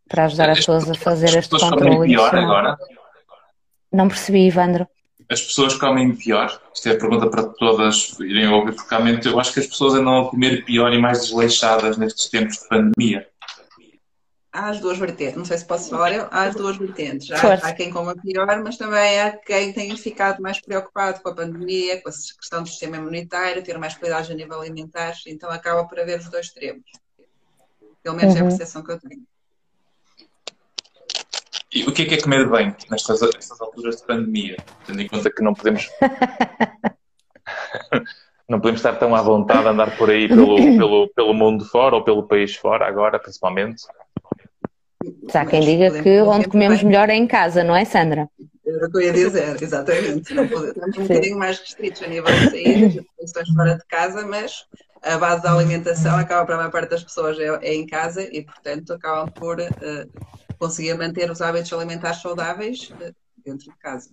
para 0.07 0.25
ajudar 0.25 0.50
as 0.50 0.57
pessoas 0.59 0.89
a 0.89 0.93
fazer 0.93 1.38
este 1.38 1.57
controle. 1.57 2.09
pior 2.09 2.35
agora? 2.35 2.77
Não 3.93 4.09
percebi, 4.09 4.45
Ivandro. 4.45 4.85
As 5.29 5.41
pessoas 5.41 5.75
comem 5.75 6.13
pior? 6.13 6.61
Isto 6.73 6.89
é 6.89 6.91
a 6.91 6.97
pergunta 6.97 7.29
para 7.29 7.43
todas 7.43 8.19
irem 8.19 8.50
ouvir, 8.50 8.75
porque 8.75 8.93
realmente 8.93 9.25
eu 9.25 9.39
acho 9.39 9.53
que 9.53 9.61
as 9.61 9.67
pessoas 9.67 9.93
andam 9.93 10.19
a 10.19 10.29
comer 10.29 10.65
pior 10.65 10.91
e 10.91 11.00
mais 11.00 11.21
desleixadas 11.21 11.97
nestes 11.97 12.27
tempos 12.27 12.57
de 12.57 12.67
pandemia. 12.67 13.25
Há 14.53 14.70
as 14.70 14.81
duas 14.81 14.98
vertentes, 14.98 15.38
não 15.38 15.46
sei 15.46 15.58
se 15.58 15.65
posso 15.65 15.89
falar, 15.89 16.27
há 16.29 16.43
as 16.43 16.55
duas 16.55 16.75
vertentes. 16.75 17.31
Há, 17.31 17.53
há 17.53 17.74
quem 17.74 17.89
coma 17.89 18.15
pior, 18.15 18.62
mas 18.62 18.77
também 18.77 19.22
há 19.22 19.31
quem 19.31 19.72
tenha 19.72 19.96
ficado 19.96 20.41
mais 20.41 20.60
preocupado 20.60 21.22
com 21.22 21.29
a 21.29 21.36
pandemia, 21.36 22.01
com 22.01 22.10
a 22.10 22.12
questão 22.12 22.62
do 22.62 22.67
sistema 22.67 22.98
imunitário, 22.98 23.63
ter 23.63 23.77
mais 23.77 23.96
cuidados 23.96 24.29
a 24.29 24.34
nível 24.34 24.60
alimentar, 24.60 25.13
então 25.25 25.50
acaba 25.50 25.88
por 25.88 26.00
haver 26.00 26.20
os 26.20 26.29
dois 26.29 26.48
extremos. 26.48 26.84
Pelo 28.03 28.17
menos 28.17 28.34
uhum. 28.34 28.38
é 28.38 28.41
a 28.41 28.43
uhum. 28.43 28.50
percepção 28.50 28.84
que 28.84 28.91
eu 28.91 29.00
tenho. 29.00 29.24
E 31.74 31.84
o 31.84 31.93
que 31.93 32.01
é 32.01 32.05
que 32.05 32.15
é 32.15 32.22
comer 32.22 32.50
bem 32.50 32.75
nestas, 32.89 33.22
nestas 33.22 33.62
alturas 33.62 33.98
de 33.98 34.05
pandemia? 34.05 34.58
Tendo 34.86 35.01
em 35.01 35.08
conta 35.08 35.31
que 35.31 35.41
não 35.41 35.53
podemos. 35.53 35.89
não 38.50 38.60
podemos 38.60 38.81
estar 38.81 38.96
tão 38.96 39.15
à 39.15 39.22
vontade 39.22 39.67
a 39.67 39.72
andar 39.72 39.98
por 39.98 40.10
aí 40.10 40.27
pelo, 40.27 40.58
pelo, 40.58 41.08
pelo 41.08 41.34
mundo 41.34 41.63
fora 41.63 41.96
ou 41.96 42.03
pelo 42.03 42.27
país 42.27 42.53
fora, 42.53 42.86
agora 42.86 43.17
principalmente. 43.17 43.84
Já 45.31 45.46
quem 45.46 45.62
diga 45.62 46.01
que 46.01 46.22
onde 46.22 46.48
comemos 46.48 46.84
melhor 46.84 47.10
é 47.10 47.15
em 47.15 47.27
casa, 47.27 47.63
não 47.63 47.75
é, 47.75 47.86
Sandra? 47.86 48.29
Era 48.65 48.88
o 48.88 48.91
que 48.91 48.98
eu 48.98 49.01
ia 49.01 49.13
dizer, 49.13 49.62
exatamente. 49.62 50.31
Estamos 50.31 50.98
um 50.98 51.01
bocadinho 51.01 51.38
mais 51.38 51.60
restritos 51.60 52.01
a 52.03 52.08
nível 52.08 52.31
de 52.31 52.50
saídas, 52.50 52.93
de 52.93 53.05
questões 53.20 53.50
fora 53.50 53.75
de 53.75 53.86
casa, 53.86 54.25
mas 54.25 54.65
a 55.01 55.17
base 55.17 55.41
da 55.41 55.53
alimentação 55.53 56.15
acaba 56.15 56.46
para 56.46 56.55
a 56.55 56.58
maior 56.60 56.72
parte 56.72 56.91
das 56.91 57.03
pessoas 57.03 57.38
é, 57.39 57.48
é 57.62 57.74
em 57.74 57.88
casa 57.88 58.22
e, 58.24 58.43
portanto, 58.43 58.93
acabam 58.93 59.31
por 59.31 59.60
uh, 59.60 60.25
conseguir 60.60 60.93
manter 60.93 61.29
os 61.29 61.41
hábitos 61.41 61.74
alimentares 61.74 62.22
saudáveis 62.22 62.91
uh, 62.91 63.15
dentro 63.43 63.72
de 63.72 63.77
casa. 63.79 64.10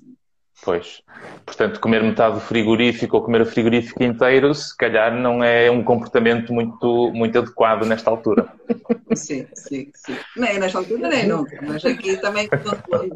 Pois. 0.63 1.03
Portanto, 1.47 1.81
comer 1.81 2.03
metade 2.03 2.35
do 2.35 2.41
frigorífico 2.41 3.17
ou 3.17 3.23
comer 3.23 3.41
o 3.41 3.47
frigorífico 3.47 4.03
inteiro, 4.03 4.55
se 4.55 4.77
calhar 4.77 5.15
não 5.15 5.43
é 5.43 5.71
um 5.71 5.83
comportamento 5.83 6.53
muito, 6.53 7.11
muito 7.13 7.39
adequado 7.39 7.85
nesta 7.85 8.11
altura. 8.11 8.53
Sim, 9.15 9.47
sim, 9.55 9.91
sim. 9.95 10.17
Nem 10.37 10.59
nesta 10.59 10.79
altura, 10.79 11.09
nem 11.09 11.27
nunca. 11.27 11.59
Mas 11.63 11.85
aqui 11.85 12.19
também, 12.19 12.47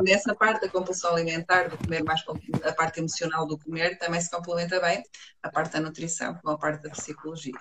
nessa 0.03 0.35
parte 0.35 0.63
da 0.63 0.69
compulsão 0.69 1.13
alimentar, 1.13 1.69
do 1.69 1.77
comer 1.77 2.03
mais, 2.03 2.25
a 2.65 2.73
parte 2.73 2.99
emocional 2.99 3.47
do 3.47 3.59
comer, 3.59 3.99
também 3.99 4.21
se 4.21 4.31
complementa 4.31 4.81
bem 4.81 5.03
a 5.43 5.51
parte 5.51 5.75
da 5.75 5.81
nutrição 5.81 6.35
com 6.43 6.51
a 6.51 6.59
parte 6.59 6.83
da 6.83 6.91
psicologia. 6.91 7.53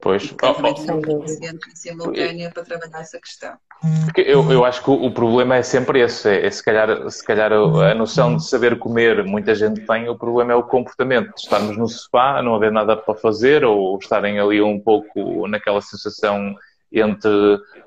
Pois, 0.00 0.34
oh, 0.42 0.46
oh. 0.46 1.28
simultânea 1.74 2.50
para 2.50 2.64
trabalhar 2.64 3.00
essa 3.00 3.20
questão. 3.20 3.52
Porque 4.04 4.22
eu, 4.22 4.50
eu 4.50 4.64
acho 4.64 4.82
que 4.82 4.90
o, 4.90 5.10
problema 5.10 5.56
é 5.56 5.62
sempre 5.62 6.00
esse, 6.00 6.28
é, 6.28 6.46
é, 6.46 6.50
se 6.50 6.62
calhar, 6.62 7.10
se 7.10 7.24
calhar 7.24 7.52
a 7.52 7.94
noção 7.94 8.36
de 8.36 8.46
saber 8.46 8.78
comer, 8.78 9.24
muita 9.24 9.54
gente 9.54 9.80
tem, 9.86 10.08
o 10.08 10.16
problema 10.16 10.52
é 10.52 10.54
o 10.54 10.62
comportamento, 10.62 11.34
de 11.34 11.40
estarmos 11.40 11.76
no 11.76 11.88
sofá, 11.88 12.42
não 12.42 12.54
haver 12.54 12.72
nada 12.72 12.96
para 12.96 13.14
fazer, 13.14 13.64
ou 13.64 13.98
estarem 13.98 14.38
ali 14.38 14.60
um 14.60 14.78
pouco 14.78 15.46
naquela 15.48 15.80
sensação 15.80 16.54
entre 16.92 17.30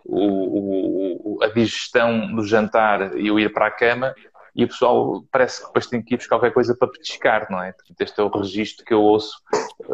o, 0.05 1.37
o, 1.37 1.43
a 1.43 1.47
digestão 1.47 2.33
do 2.35 2.45
jantar 2.45 3.17
e 3.17 3.29
o 3.29 3.39
ir 3.39 3.51
para 3.51 3.67
a 3.67 3.71
cama, 3.71 4.15
e 4.55 4.63
o 4.63 4.67
pessoal 4.67 5.23
parece 5.31 5.61
que 5.61 5.67
depois 5.67 5.87
tem 5.87 6.01
que 6.01 6.13
ir 6.13 6.17
buscar 6.17 6.35
qualquer 6.35 6.53
coisa 6.53 6.75
para 6.75 6.87
petiscar, 6.87 7.47
não 7.49 7.61
é? 7.61 7.73
Este 7.99 8.19
é 8.19 8.23
o 8.23 8.27
registro 8.27 8.85
que 8.85 8.93
eu 8.93 9.01
ouço 9.01 9.41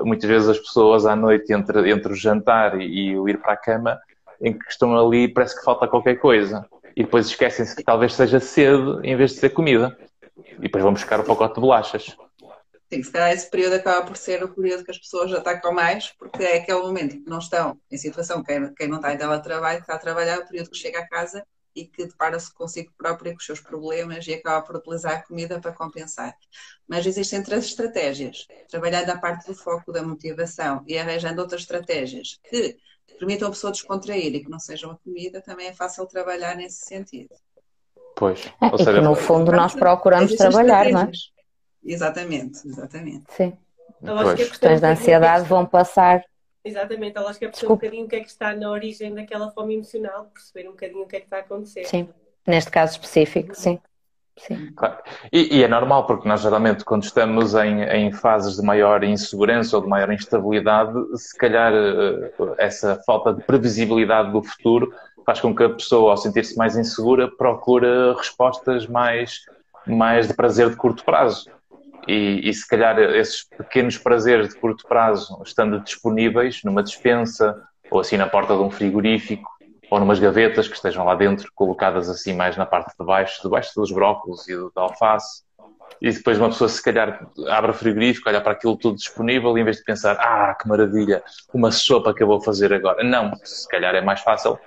muitas 0.03 0.29
vezes 0.29 0.49
as 0.49 0.59
pessoas 0.59 1.05
à 1.05 1.15
noite 1.15 1.53
entre, 1.53 1.89
entre 1.89 2.13
o 2.13 2.15
jantar 2.15 2.79
e, 2.79 2.85
e 2.85 3.17
o 3.17 3.27
ir 3.29 3.39
para 3.39 3.53
a 3.53 3.57
cama, 3.57 3.99
em 4.41 4.57
que 4.57 4.69
estão 4.69 4.97
ali 4.97 5.27
parece 5.27 5.57
que 5.57 5.63
falta 5.63 5.87
qualquer 5.87 6.15
coisa. 6.19 6.65
E 6.95 7.03
depois 7.03 7.27
esquecem-se 7.27 7.75
que 7.75 7.83
talvez 7.83 8.13
seja 8.13 8.39
cedo 8.39 8.99
em 9.03 9.15
vez 9.15 9.31
de 9.31 9.37
ser 9.37 9.49
comida. 9.51 9.97
E 10.57 10.63
depois 10.63 10.83
vão 10.83 10.93
buscar 10.93 11.19
o 11.19 11.23
pacote 11.23 11.55
de 11.55 11.61
bolachas. 11.61 12.17
Sim, 12.91 13.03
se 13.03 13.11
calhar 13.11 13.31
esse 13.31 13.49
período 13.49 13.75
acaba 13.75 14.05
por 14.05 14.17
ser 14.17 14.43
o 14.43 14.49
período 14.49 14.83
que 14.83 14.91
as 14.91 14.97
pessoas 14.97 15.31
atacam 15.31 15.71
mais, 15.71 16.11
porque 16.17 16.43
é 16.43 16.57
aquele 16.57 16.81
momento 16.81 17.23
que 17.23 17.29
não 17.29 17.37
estão 17.37 17.79
em 17.89 17.97
situação, 17.97 18.43
quem, 18.43 18.73
quem 18.73 18.87
não 18.87 18.97
está 18.97 19.13
em 19.13 19.17
teletrabalho, 19.17 19.79
está 19.79 19.93
a 19.93 19.99
trabalhar, 19.99 20.35
é 20.35 20.39
o 20.39 20.47
período 20.47 20.71
que 20.71 20.77
chega 20.77 20.99
a 20.99 21.07
casa 21.07 21.45
e 21.79 21.87
que 21.87 22.05
depara-se 22.05 22.53
consigo 22.53 22.91
próprio 22.97 23.31
com 23.31 23.37
os 23.37 23.45
seus 23.45 23.59
problemas 23.59 24.27
e 24.27 24.33
acaba 24.33 24.65
por 24.65 24.75
utilizar 24.75 25.13
a 25.13 25.23
comida 25.23 25.59
para 25.59 25.71
compensar. 25.71 26.35
Mas 26.87 27.05
existem 27.05 27.41
três 27.41 27.65
estratégias. 27.65 28.45
Trabalhando 28.69 29.09
a 29.09 29.17
parte 29.17 29.47
do 29.47 29.55
foco 29.55 29.91
da 29.91 30.03
motivação 30.03 30.83
e 30.87 30.97
arranjando 30.97 31.41
outras 31.41 31.61
estratégias 31.61 32.39
que 32.49 32.77
permitam 33.17 33.47
a 33.47 33.51
pessoa 33.51 33.71
descontrair 33.71 34.35
e 34.35 34.43
que 34.43 34.49
não 34.49 34.59
sejam 34.59 34.91
a 34.91 34.97
comida, 34.97 35.41
também 35.41 35.67
é 35.67 35.73
fácil 35.73 36.05
trabalhar 36.05 36.55
nesse 36.55 36.85
sentido. 36.85 37.33
Pois. 38.15 38.45
É, 38.61 38.65
Ou 38.65 38.77
seja, 38.77 38.91
e 38.91 38.95
que 38.95 39.01
no 39.01 39.15
fundo 39.15 39.51
nós 39.51 39.73
procuramos 39.73 40.35
trabalhar, 40.35 40.89
não 40.91 41.01
é? 41.01 41.11
Exatamente, 41.83 42.67
exatamente. 42.67 43.25
Sim. 43.29 43.57
As 44.03 44.33
questões 44.33 44.79
de 44.79 44.85
ansiedade 44.85 45.47
vão 45.47 45.65
passar 45.65 46.23
Exatamente, 46.69 47.17
ela 47.17 47.29
acho 47.29 47.39
que 47.39 47.45
é 47.45 47.47
perceber 47.47 47.71
um 47.71 47.75
bocadinho 47.75 48.05
o 48.05 48.07
que 48.07 48.15
é 48.15 48.19
que 48.19 48.29
está 48.29 48.55
na 48.55 48.69
origem 48.69 49.13
daquela 49.13 49.49
fome 49.51 49.75
emocional, 49.75 50.29
perceber 50.33 50.67
um 50.67 50.71
bocadinho 50.71 51.03
o 51.03 51.07
que 51.07 51.15
é 51.15 51.19
que 51.19 51.25
está 51.25 51.37
a 51.37 51.39
acontecer. 51.41 51.85
Sim, 51.85 52.09
neste 52.47 52.69
caso 52.69 52.93
específico, 52.93 53.55
sim. 53.55 53.79
Sim. 54.37 54.71
Claro. 54.73 54.97
E, 55.33 55.57
e, 55.57 55.63
é 55.63 55.67
normal, 55.67 56.05
porque 56.05 56.27
nós 56.27 56.41
geralmente, 56.41 56.85
quando 56.85 57.03
estamos 57.03 57.53
em, 57.55 57.81
em, 57.83 58.11
fases 58.11 58.55
de 58.55 58.61
maior 58.61 59.03
insegurança 59.03 59.75
ou 59.75 59.83
de 59.83 59.89
maior 59.89 60.09
instabilidade, 60.13 60.93
se 61.17 61.37
calhar 61.37 61.73
eh, 61.73 62.31
essa 62.57 63.01
falta 63.05 63.33
de 63.33 63.43
previsibilidade 63.43 64.31
do 64.31 64.41
futuro 64.41 64.93
faz 65.25 65.41
com 65.41 65.53
que 65.53 65.63
a 65.63 65.69
pessoa, 65.69 66.11
ao 66.11 66.17
sentir-se 66.17 66.57
mais 66.57 66.77
insegura, 66.77 67.29
procure 67.29 67.85
respostas 68.17 68.87
mais, 68.87 69.41
mais 69.85 70.29
de 70.29 70.33
prazer 70.33 70.69
de 70.69 70.77
curto 70.77 71.03
prazo. 71.03 71.49
E, 72.07 72.49
e, 72.49 72.53
se 72.53 72.67
calhar 72.67 72.97
esses 72.99 73.43
pequenos 73.43 73.97
prazeres 73.97 74.49
de 74.49 74.55
curto 74.55 74.87
prazo, 74.87 75.41
estando 75.45 75.79
disponíveis 75.81 76.63
numa 76.63 76.81
dispensa 76.81 77.61
ou 77.91 77.99
assim 77.99 78.17
na 78.17 78.27
porta 78.27 78.55
de 78.55 78.61
um 78.61 78.69
frigorífico 78.69 79.49
ou 79.89 79.99
numas 79.99 80.19
gavetas 80.19 80.67
que 80.67 80.75
estejam 80.75 81.03
lá 81.03 81.15
dentro, 81.15 81.51
colocadas 81.53 82.09
assim 82.09 82.33
mais 82.33 82.55
na 82.55 82.65
parte 82.65 82.93
de 82.97 83.05
baixo, 83.05 83.41
debaixo 83.41 83.73
dos 83.75 83.91
brócolos 83.91 84.47
e 84.47 84.55
da 84.75 84.83
alface. 84.83 85.43
E 86.01 86.11
depois 86.11 86.37
uma 86.37 86.49
pessoa 86.49 86.69
se 86.69 86.81
calhar 86.81 87.27
abre 87.49 87.71
o 87.71 87.73
frigorífico, 87.73 88.29
olha 88.29 88.39
para 88.39 88.53
aquilo 88.53 88.77
tudo 88.77 88.95
disponível 88.95 89.57
e 89.57 89.61
em 89.61 89.63
vez 89.63 89.77
de 89.77 89.83
pensar, 89.83 90.15
ah, 90.19 90.55
que 90.55 90.67
maravilha, 90.67 91.23
uma 91.53 91.71
sopa 91.71 92.13
que 92.13 92.23
eu 92.23 92.27
vou 92.27 92.39
fazer 92.39 92.71
agora. 92.73 93.03
Não, 93.03 93.33
se 93.43 93.67
calhar 93.67 93.93
é 93.95 94.01
mais 94.01 94.21
fácil 94.21 94.57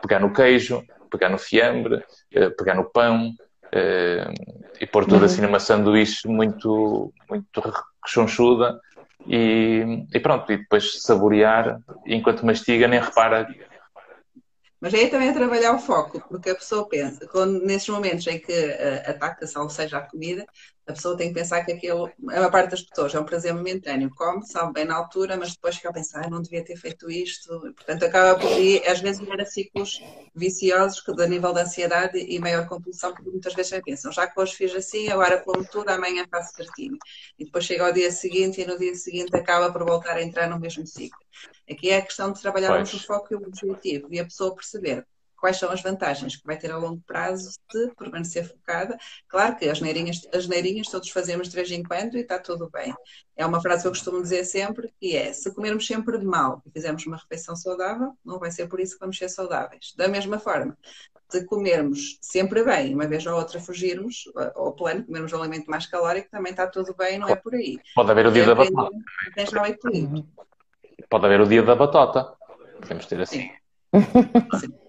pegar 0.00 0.20
no 0.20 0.32
queijo, 0.32 0.82
pegar 1.10 1.28
no 1.28 1.38
fiambre, 1.38 2.02
eh, 2.32 2.50
pegar 2.50 2.74
no 2.74 2.84
pão, 2.84 3.32
e 4.80 4.86
pôr 4.86 5.06
tudo 5.06 5.24
assim 5.24 5.40
numa 5.40 5.60
sanduíche 5.60 6.26
muito, 6.28 7.12
muito 7.28 7.62
rechonchuda 8.04 8.80
e, 9.26 10.06
e 10.12 10.20
pronto, 10.20 10.50
e 10.52 10.58
depois 10.58 11.02
saborear 11.02 11.80
enquanto 12.06 12.46
mastiga 12.46 12.88
nem 12.88 13.00
repara. 13.00 13.46
Mas 14.80 14.94
aí 14.94 15.08
também 15.08 15.28
é 15.28 15.32
trabalhar 15.32 15.74
o 15.74 15.78
foco, 15.78 16.22
porque 16.28 16.50
a 16.50 16.54
pessoa 16.54 16.88
pensa, 16.88 17.26
quando, 17.26 17.60
nesses 17.64 17.88
momentos 17.88 18.26
em 18.28 18.38
que 18.38 18.52
uh, 18.52 19.10
ataca-se, 19.10 19.58
ou 19.58 19.68
seja, 19.68 19.98
a 19.98 20.02
comida, 20.02 20.46
a 20.88 20.92
pessoa 20.94 21.16
tem 21.16 21.28
que 21.28 21.34
pensar 21.34 21.62
que 21.64 21.72
aquilo, 21.72 22.06
a 22.06 22.12
maior 22.18 22.50
parte 22.50 22.70
das 22.70 22.82
pessoas, 22.82 23.14
é 23.14 23.20
um 23.20 23.24
prazer 23.24 23.52
momentâneo, 23.52 24.10
come, 24.14 24.44
sabe 24.46 24.72
bem 24.72 24.86
na 24.86 24.96
altura, 24.96 25.36
mas 25.36 25.52
depois 25.52 25.76
fica 25.76 25.90
a 25.90 25.92
pensar, 25.92 26.24
ah, 26.24 26.30
não 26.30 26.40
devia 26.40 26.64
ter 26.64 26.76
feito 26.76 27.10
isto, 27.10 27.60
portanto 27.76 28.04
acaba 28.04 28.40
por, 28.40 28.50
e 28.58 28.82
às 28.88 29.00
vezes 29.00 29.24
gera 29.24 29.44
ciclos 29.44 30.00
viciosos 30.34 31.00
que, 31.00 31.10
a 31.10 31.26
nível 31.26 31.52
da 31.52 31.62
ansiedade 31.62 32.18
e 32.18 32.38
maior 32.38 32.66
compulsão, 32.66 33.12
porque 33.12 33.30
muitas 33.30 33.52
vezes 33.52 33.70
já 33.70 33.82
pensam, 33.82 34.10
já 34.10 34.26
que 34.26 34.40
hoje 34.40 34.54
fiz 34.54 34.74
assim, 34.74 35.08
agora 35.10 35.42
como 35.42 35.62
tudo, 35.66 35.90
amanhã 35.90 36.24
faço 36.30 36.56
certinho. 36.56 36.96
E 37.38 37.44
depois 37.44 37.64
chega 37.64 37.86
ao 37.86 37.92
dia 37.92 38.10
seguinte 38.10 38.62
e 38.62 38.66
no 38.66 38.78
dia 38.78 38.94
seguinte 38.94 39.36
acaba 39.36 39.70
por 39.70 39.84
voltar 39.84 40.16
a 40.16 40.22
entrar 40.22 40.48
no 40.48 40.58
mesmo 40.58 40.86
ciclo. 40.86 41.20
Aqui 41.70 41.90
é 41.90 41.98
a 41.98 42.02
questão 42.02 42.32
de 42.32 42.40
trabalharmos 42.40 42.94
o 42.94 43.06
foco 43.06 43.28
e 43.30 43.36
o 43.36 43.46
objetivo 43.46 44.08
e 44.10 44.18
a 44.18 44.24
pessoa 44.24 44.54
perceber 44.54 45.06
quais 45.38 45.56
são 45.56 45.70
as 45.70 45.82
vantagens 45.82 46.36
que 46.36 46.46
vai 46.46 46.56
ter 46.56 46.70
a 46.70 46.76
longo 46.76 47.00
prazo 47.06 47.58
de 47.72 47.90
permanecer 47.96 48.46
focada. 48.46 48.98
Claro 49.28 49.56
que 49.56 49.68
as 49.68 49.80
neirinhas, 49.80 50.20
as 50.34 50.46
neirinhas 50.46 50.88
todos 50.88 51.08
fazemos 51.10 51.48
de 51.48 51.54
vez 51.54 51.70
em 51.70 51.82
quando 51.82 52.16
e 52.16 52.20
está 52.20 52.38
tudo 52.38 52.68
bem. 52.70 52.94
É 53.36 53.46
uma 53.46 53.60
frase 53.60 53.82
que 53.82 53.88
eu 53.88 53.92
costumo 53.92 54.20
dizer 54.20 54.44
sempre, 54.44 54.92
que 55.00 55.16
é, 55.16 55.32
se 55.32 55.54
comermos 55.54 55.86
sempre 55.86 56.18
de 56.18 56.26
mal 56.26 56.62
e 56.66 56.70
fizermos 56.70 57.06
uma 57.06 57.16
refeição 57.16 57.54
saudável, 57.54 58.12
não 58.24 58.38
vai 58.38 58.50
ser 58.50 58.68
por 58.68 58.80
isso 58.80 58.94
que 58.94 59.00
vamos 59.00 59.16
ser 59.16 59.28
saudáveis. 59.28 59.94
Da 59.96 60.08
mesma 60.08 60.38
forma, 60.38 60.76
se 61.28 61.44
comermos 61.44 62.18
sempre 62.20 62.64
bem, 62.64 62.94
uma 62.94 63.06
vez 63.06 63.24
ou 63.26 63.36
outra 63.36 63.60
fugirmos 63.60 64.24
ao 64.54 64.72
plano, 64.72 65.04
comermos 65.04 65.32
um 65.32 65.40
alimento 65.40 65.70
mais 65.70 65.86
calórico, 65.86 66.30
também 66.30 66.50
está 66.50 66.66
tudo 66.66 66.94
bem, 66.94 67.18
não 67.18 67.28
é 67.28 67.36
por 67.36 67.54
aí. 67.54 67.78
Pode 67.94 68.10
haver 68.10 68.26
o 68.26 68.32
dia 68.32 68.44
da 68.44 68.54
batata. 68.54 68.90
Pode 71.08 71.26
haver 71.26 71.40
o 71.40 71.46
dia 71.46 71.62
da 71.62 71.76
batata. 71.76 72.32
Podemos 72.80 73.06
ter 73.06 73.20
assim. 73.20 73.50
Sim. 74.58 74.72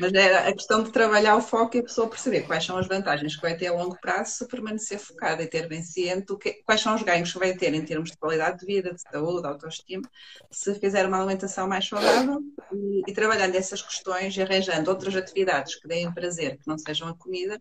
Mas 0.00 0.12
é 0.12 0.48
a 0.48 0.52
questão 0.52 0.82
de 0.82 0.90
trabalhar 0.90 1.36
o 1.36 1.40
foco 1.40 1.76
e 1.76 1.80
a 1.80 1.82
pessoa 1.82 2.08
perceber 2.08 2.42
quais 2.42 2.64
são 2.64 2.76
as 2.78 2.86
vantagens 2.86 3.36
que 3.36 3.42
vai 3.42 3.56
ter 3.56 3.68
a 3.68 3.72
longo 3.72 3.98
prazo 4.00 4.32
se 4.32 4.48
permanecer 4.48 4.98
focada 4.98 5.42
e 5.42 5.46
ter 5.46 5.68
bem 5.68 5.82
ciente 5.82 6.36
que, 6.36 6.54
quais 6.64 6.80
são 6.80 6.94
os 6.94 7.02
ganhos 7.02 7.32
que 7.32 7.38
vai 7.38 7.54
ter 7.54 7.74
em 7.74 7.84
termos 7.84 8.10
de 8.10 8.16
qualidade 8.16 8.58
de 8.58 8.66
vida, 8.66 8.94
de 8.94 9.00
saúde, 9.00 9.42
de 9.42 9.48
autoestima, 9.48 10.02
se 10.50 10.74
fizer 10.76 11.06
uma 11.06 11.18
alimentação 11.18 11.68
mais 11.68 11.86
saudável 11.86 12.40
e, 12.72 13.02
e 13.06 13.12
trabalhando 13.12 13.54
essas 13.54 13.82
questões 13.82 14.36
e 14.36 14.42
arranjando 14.42 14.90
outras 14.90 15.14
atividades 15.14 15.76
que 15.76 15.88
deem 15.88 16.12
prazer, 16.12 16.56
que 16.58 16.66
não 16.66 16.78
sejam 16.78 17.08
a 17.08 17.14
comida, 17.14 17.58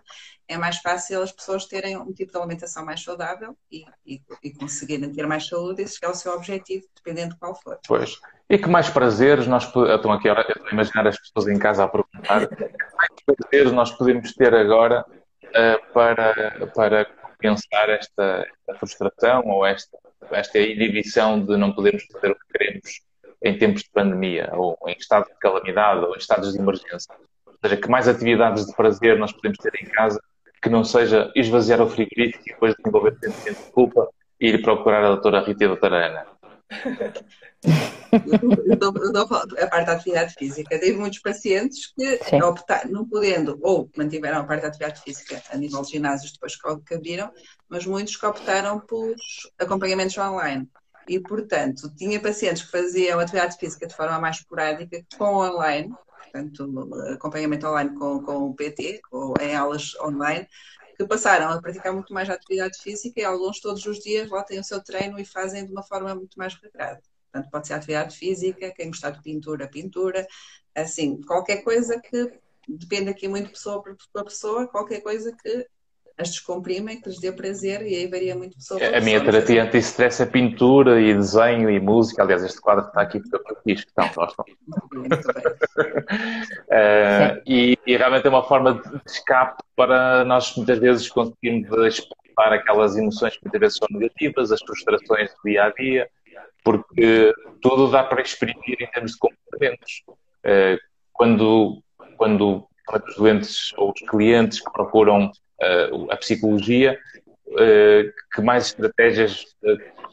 é 0.48 0.58
mais 0.58 0.78
fácil 0.78 1.22
as 1.22 1.32
pessoas 1.32 1.66
terem 1.66 1.98
um 1.98 2.14
tipo 2.14 2.32
de 2.32 2.38
alimentação 2.38 2.86
mais 2.86 3.04
saudável 3.04 3.58
e, 3.72 3.86
e, 4.06 4.22
e 4.44 4.54
conseguirem 4.54 5.12
ter 5.12 5.28
mais 5.28 5.48
saúde, 5.48 5.82
esse 5.82 5.98
é 6.02 6.08
o 6.08 6.14
seu 6.16 6.34
objetivo, 6.34 6.86
dependendo 6.96 7.34
de 7.34 7.40
qual 7.40 7.56
for. 7.62 7.80
Pois. 7.88 8.20
E 8.50 8.58
que 8.58 8.70
mais 8.70 8.90
prazeres 8.90 9.48
nós 9.48 9.64
estão 9.64 10.12
aqui 10.12 10.30
a 10.30 10.46
imaginar 10.72 11.08
as 11.08 11.18
pessoas 11.20 11.48
em 11.48 11.58
casa 11.58 11.84
a 11.84 11.88
perguntar 11.88 12.48
que 12.48 12.64
mais 12.96 13.10
prazeres 13.26 13.72
nós 13.72 13.92
podemos 13.92 14.34
ter 14.34 14.54
agora 14.54 15.04
uh, 15.46 15.94
para, 15.94 16.68
para 16.76 17.06
compensar 17.06 17.90
esta, 17.90 18.46
esta, 18.48 18.80
frustração 18.80 19.44
ou 19.46 19.66
esta, 19.66 19.98
esta 20.32 20.60
inibição 20.60 21.44
de 21.44 21.58
não 21.58 21.72
podermos 21.72 22.06
fazer 22.12 22.32
o 22.32 22.36
que 22.36 22.58
queremos 22.58 23.02
em 23.44 23.58
tempos 23.58 23.84
de 23.84 23.90
pandemia, 23.92 24.50
ou 24.54 24.78
em 24.88 24.96
estado 24.98 25.26
de 25.26 25.38
calamidade, 25.40 26.06
ou 26.06 26.16
em 26.16 26.18
estados 26.18 26.54
de 26.54 26.60
emergência. 26.60 27.14
Ou 27.46 27.54
seja, 27.64 27.78
que 27.78 27.90
mais 27.90 28.08
atividades 28.08 28.66
de 28.66 28.76
prazer 28.76 29.20
nós 29.20 29.32
podemos 29.32 29.58
ter 29.58 29.72
em 29.82 29.86
casa 29.86 30.20
que 30.62 30.70
não 30.70 30.84
seja 30.84 31.32
esvaziar 31.36 31.80
o 31.82 31.88
frigorífico 31.88 32.44
e 32.48 32.54
depois 32.54 32.76
desenvolver 32.76 33.16
sentimento 33.20 33.66
de 33.66 33.72
culpa 33.72 34.10
e 34.40 34.50
ir 34.50 34.62
procurar 34.64 35.04
a 35.04 35.10
doutora 35.10 35.42
Rita 35.42 35.64
e 35.64 35.66
a 35.66 35.70
doutora 35.70 36.08
Ana. 36.08 36.26
Eu 38.12 38.78
eu 39.04 39.12
dou 39.12 39.22
a 39.24 39.68
parte 39.68 39.86
da 39.86 39.94
atividade 39.94 40.34
física. 40.34 40.80
Tive 40.80 40.98
muitos 40.98 41.20
pacientes 41.20 41.94
que 41.94 42.20
optaram, 42.44 42.92
não 42.92 43.08
podendo, 43.08 43.60
ou 43.62 43.90
mantiveram 43.96 44.40
a 44.40 44.44
parte 44.44 44.64
da 44.64 44.68
atividade 44.70 45.02
física 45.02 45.42
a 45.52 45.58
nível 45.58 45.82
de 45.82 45.92
ginásios 45.92 46.32
depois 46.32 46.56
que 46.56 46.94
abriram, 46.94 47.32
mas 47.70 47.86
muitos 47.86 48.16
que 48.16 48.26
optaram 48.26 48.80
por 48.80 49.16
acompanhamentos 49.60 50.18
online. 50.18 50.68
E, 51.08 51.20
portanto, 51.20 51.94
tinha 51.96 52.20
pacientes 52.20 52.64
que 52.64 52.72
faziam 52.72 53.20
atividade 53.20 53.58
física 53.58 53.86
de 53.86 53.96
forma 53.96 54.20
mais 54.20 54.38
esporádica 54.38 55.04
com 55.18 55.36
online, 55.36 55.94
portanto, 56.24 56.90
acompanhamento 57.14 57.68
online 57.68 57.96
com, 57.96 58.24
com 58.24 58.38
o 58.50 58.56
PT, 58.56 59.02
ou 59.12 59.36
em 59.40 59.56
aulas 59.56 59.94
online, 60.02 60.48
que 60.98 61.06
passaram 61.06 61.50
a 61.50 61.62
praticar 61.62 61.94
muito 61.94 62.14
mais 62.14 62.30
atividade 62.30 62.78
física 62.82 63.20
e 63.20 63.24
alguns 63.24 63.60
todos 63.60 63.86
os 63.86 64.00
dias 64.00 64.30
lá 64.30 64.44
têm 64.44 64.60
o 64.60 64.64
seu 64.64 64.84
treino 64.84 65.20
e 65.20 65.26
fazem 65.26 65.66
de 65.66 65.72
uma 65.72 65.84
forma 65.84 66.14
muito 66.16 66.38
mais 66.38 66.54
regrada. 66.56 67.02
Portanto, 67.32 67.52
pode 67.52 67.68
ser 67.68 67.74
atividade 67.74 68.18
física, 68.18 68.72
quem 68.72 68.88
gostar 68.88 69.12
de 69.12 69.22
pintura, 69.22 69.68
pintura, 69.68 70.26
assim, 70.74 71.22
qualquer 71.22 71.64
coisa 71.64 72.00
que 72.00 72.40
depende 72.68 73.10
aqui 73.10 73.28
muito 73.28 73.52
pessoa 73.52 73.84
para 73.84 74.24
pessoa, 74.24 74.68
qualquer 74.68 75.02
coisa 75.02 75.36
que 75.36 75.68
as 76.18 76.30
descomprimem, 76.30 77.02
que 77.02 77.10
lhes 77.10 77.20
dê 77.20 77.32
prazer 77.32 77.82
e 77.82 77.96
aí 77.96 78.08
varia 78.08 78.36
muito 78.36 78.56
pessoa 78.56 78.80
A 78.80 79.02
minha 79.02 79.24
terapia 79.24 79.64
anti-stress 79.64 80.24
é 80.24 80.26
pintura 80.26 81.02
e 81.02 81.14
desenho 81.14 81.70
e 81.70 81.78
música. 81.80 82.24
Aliás, 82.24 82.42
este 82.44 82.62
quadro 82.62 82.88
está 82.88 83.02
aqui 83.02 83.20
porque 83.20 83.52
eu 83.52 83.58
fiz, 83.64 83.86
então, 83.92 84.10
gostam. 84.16 84.46
Muito 84.94 85.14
uh, 85.14 85.30
e, 87.46 87.78
e, 87.86 87.98
realmente 87.98 88.26
é 88.26 88.30
uma 88.30 88.44
forma 88.44 88.76
de 88.76 89.02
escape 89.06 89.62
para 89.76 90.24
nós 90.24 90.56
muitas 90.56 90.80
vezes 90.80 91.10
conseguirmos 91.10 91.70
explorar 91.86 92.54
aquelas 92.54 92.96
emoções 92.96 93.36
que 93.36 93.44
muitas 93.44 93.60
vezes 93.60 93.78
são 93.78 93.88
negativas, 93.92 94.54
as 94.54 94.62
frustrações 94.62 95.30
do 95.32 95.50
dia 95.50 95.66
a 95.66 95.70
dia, 95.72 96.10
porque 96.64 97.34
tudo 97.62 97.92
dá 97.92 98.04
para 98.06 98.22
exprimir 98.22 98.78
em 98.80 98.88
termos 98.88 99.12
de 99.12 99.18
comportamentos. 99.18 100.04
Uh, 100.46 100.80
quando, 101.12 101.84
quando 102.16 102.66
os 103.08 103.16
doentes 103.16 103.74
ou 103.78 103.92
os 103.92 104.02
clientes 104.10 104.62
que 104.62 104.72
procuram 104.72 105.32
uh, 105.62 106.12
a 106.12 106.18
psicologia, 106.18 107.00
uh, 107.48 108.12
que 108.34 108.42
mais 108.42 108.68
estratégias 108.68 109.46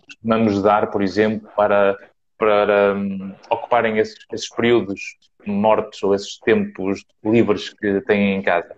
costumamos 0.04 0.62
dar, 0.62 0.90
por 0.90 1.02
exemplo, 1.02 1.48
para, 1.56 1.96
para 2.38 2.94
um, 2.94 3.34
ocuparem 3.50 3.98
esses, 3.98 4.16
esses 4.32 4.48
períodos 4.48 5.00
mortos 5.46 6.02
ou 6.02 6.14
esses 6.14 6.38
tempos 6.38 7.04
livres 7.24 7.70
que 7.70 8.00
têm 8.02 8.36
em 8.36 8.42
casa? 8.42 8.74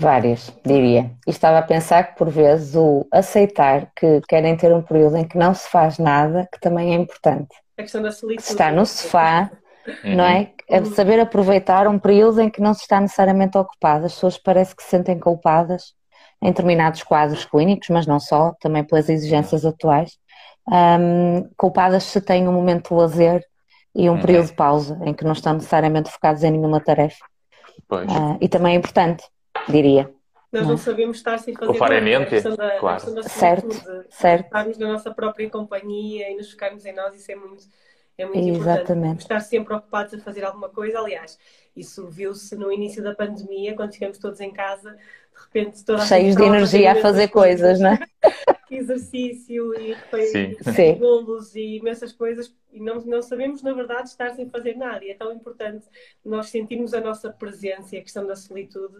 Várias, 0.00 0.52
diria. 0.66 1.12
E 1.26 1.30
estava 1.30 1.58
a 1.58 1.62
pensar 1.62 2.02
que, 2.02 2.18
por 2.18 2.28
vezes, 2.28 2.74
o 2.74 3.06
aceitar 3.12 3.92
que 3.94 4.20
querem 4.28 4.56
ter 4.56 4.72
um 4.74 4.82
período 4.82 5.16
em 5.16 5.24
que 5.24 5.38
não 5.38 5.54
se 5.54 5.68
faz 5.68 5.96
nada, 5.98 6.48
que 6.52 6.58
também 6.58 6.92
é 6.92 6.96
importante. 6.96 7.54
A 7.78 7.82
questão 7.82 8.02
da 8.02 8.10
solitude. 8.10 8.48
Estar 8.48 8.72
no 8.72 8.84
sofá, 8.84 9.50
uhum. 9.86 10.16
não 10.16 10.24
é? 10.24 10.52
é? 10.68 10.84
Saber 10.84 11.20
aproveitar 11.20 11.86
um 11.86 11.98
período 11.98 12.40
em 12.40 12.50
que 12.50 12.60
não 12.60 12.74
se 12.74 12.82
está 12.82 13.00
necessariamente 13.00 13.56
ocupado. 13.56 14.06
As 14.06 14.14
pessoas 14.14 14.38
parece 14.38 14.74
que 14.74 14.82
se 14.82 14.90
sentem 14.90 15.18
culpadas 15.18 15.94
em 16.40 16.48
determinados 16.48 17.02
quadros 17.02 17.44
clínicos, 17.44 17.88
mas 17.88 18.06
não 18.06 18.18
só, 18.18 18.52
também 18.60 18.82
pelas 18.82 19.08
exigências 19.08 19.64
atuais. 19.64 20.18
Um, 20.68 21.48
culpadas 21.56 22.04
se 22.04 22.20
têm 22.20 22.48
um 22.48 22.52
momento 22.52 22.88
de 22.88 22.94
lazer 22.94 23.44
e 23.94 24.08
um 24.08 24.14
uhum. 24.14 24.20
período 24.20 24.46
de 24.46 24.54
pausa 24.54 24.98
em 25.04 25.12
que 25.12 25.24
não 25.24 25.32
estão 25.32 25.54
necessariamente 25.54 26.10
focados 26.10 26.42
em 26.42 26.50
nenhuma 26.50 26.80
tarefa. 26.80 27.24
Uh, 27.90 28.38
e 28.40 28.48
também 28.48 28.74
é 28.74 28.78
importante 28.78 29.24
diria. 29.68 30.10
Nós 30.50 30.62
não, 30.62 30.70
não 30.70 30.76
sabemos 30.76 31.16
estar 31.16 31.38
sem 31.38 31.54
fazer 31.54 31.78
nada. 31.78 32.56
Da, 32.56 32.78
claro. 32.78 33.14
Da 33.14 33.22
certo, 33.22 33.68
certo. 34.10 34.46
Estarmos 34.46 34.78
na 34.78 34.92
nossa 34.92 35.10
própria 35.12 35.48
companhia 35.48 36.30
e 36.30 36.36
nos 36.36 36.50
focarmos 36.50 36.84
em 36.84 36.94
nós, 36.94 37.14
isso 37.14 37.32
é 37.32 37.36
muito, 37.36 37.64
é 38.22 38.26
muito 38.26 38.38
Exatamente. 38.38 38.90
importante. 38.92 39.20
Estar 39.20 39.40
sempre 39.40 39.74
ocupados 39.74 40.14
a 40.14 40.18
fazer 40.18 40.44
alguma 40.44 40.68
coisa. 40.68 40.98
Aliás, 40.98 41.38
isso 41.76 42.08
viu-se 42.08 42.54
no 42.56 42.72
início 42.72 43.02
da 43.02 43.14
pandemia, 43.14 43.74
quando 43.74 43.92
ficamos 43.92 44.18
todos 44.18 44.40
em 44.40 44.52
casa, 44.52 44.92
de 44.92 45.42
repente 45.44 45.84
toda 45.84 46.04
Cheios 46.04 46.36
de 46.36 46.42
energia 46.42 46.92
a 46.92 46.96
fazer 46.96 47.28
coisas, 47.28 47.78
coisas, 47.78 47.80
não 47.80 47.90
é? 47.90 47.98
Exercício 48.70 49.78
e, 49.78 49.92
e 49.92 50.94
bolos 50.94 51.54
e 51.54 51.76
imensas 51.76 52.10
coisas 52.10 52.54
e 52.72 52.80
não, 52.80 53.02
não 53.02 53.20
sabemos, 53.20 53.62
na 53.62 53.74
verdade, 53.74 54.08
estar 54.08 54.30
sem 54.30 54.48
fazer 54.48 54.76
nada. 54.76 55.04
E 55.04 55.10
é 55.10 55.14
tão 55.14 55.30
importante 55.30 55.84
nós 56.24 56.48
sentirmos 56.48 56.94
a 56.94 57.00
nossa 57.00 57.30
presença 57.30 57.94
e 57.94 57.98
a 57.98 58.02
questão 58.02 58.26
da 58.26 58.34
solitude 58.34 58.96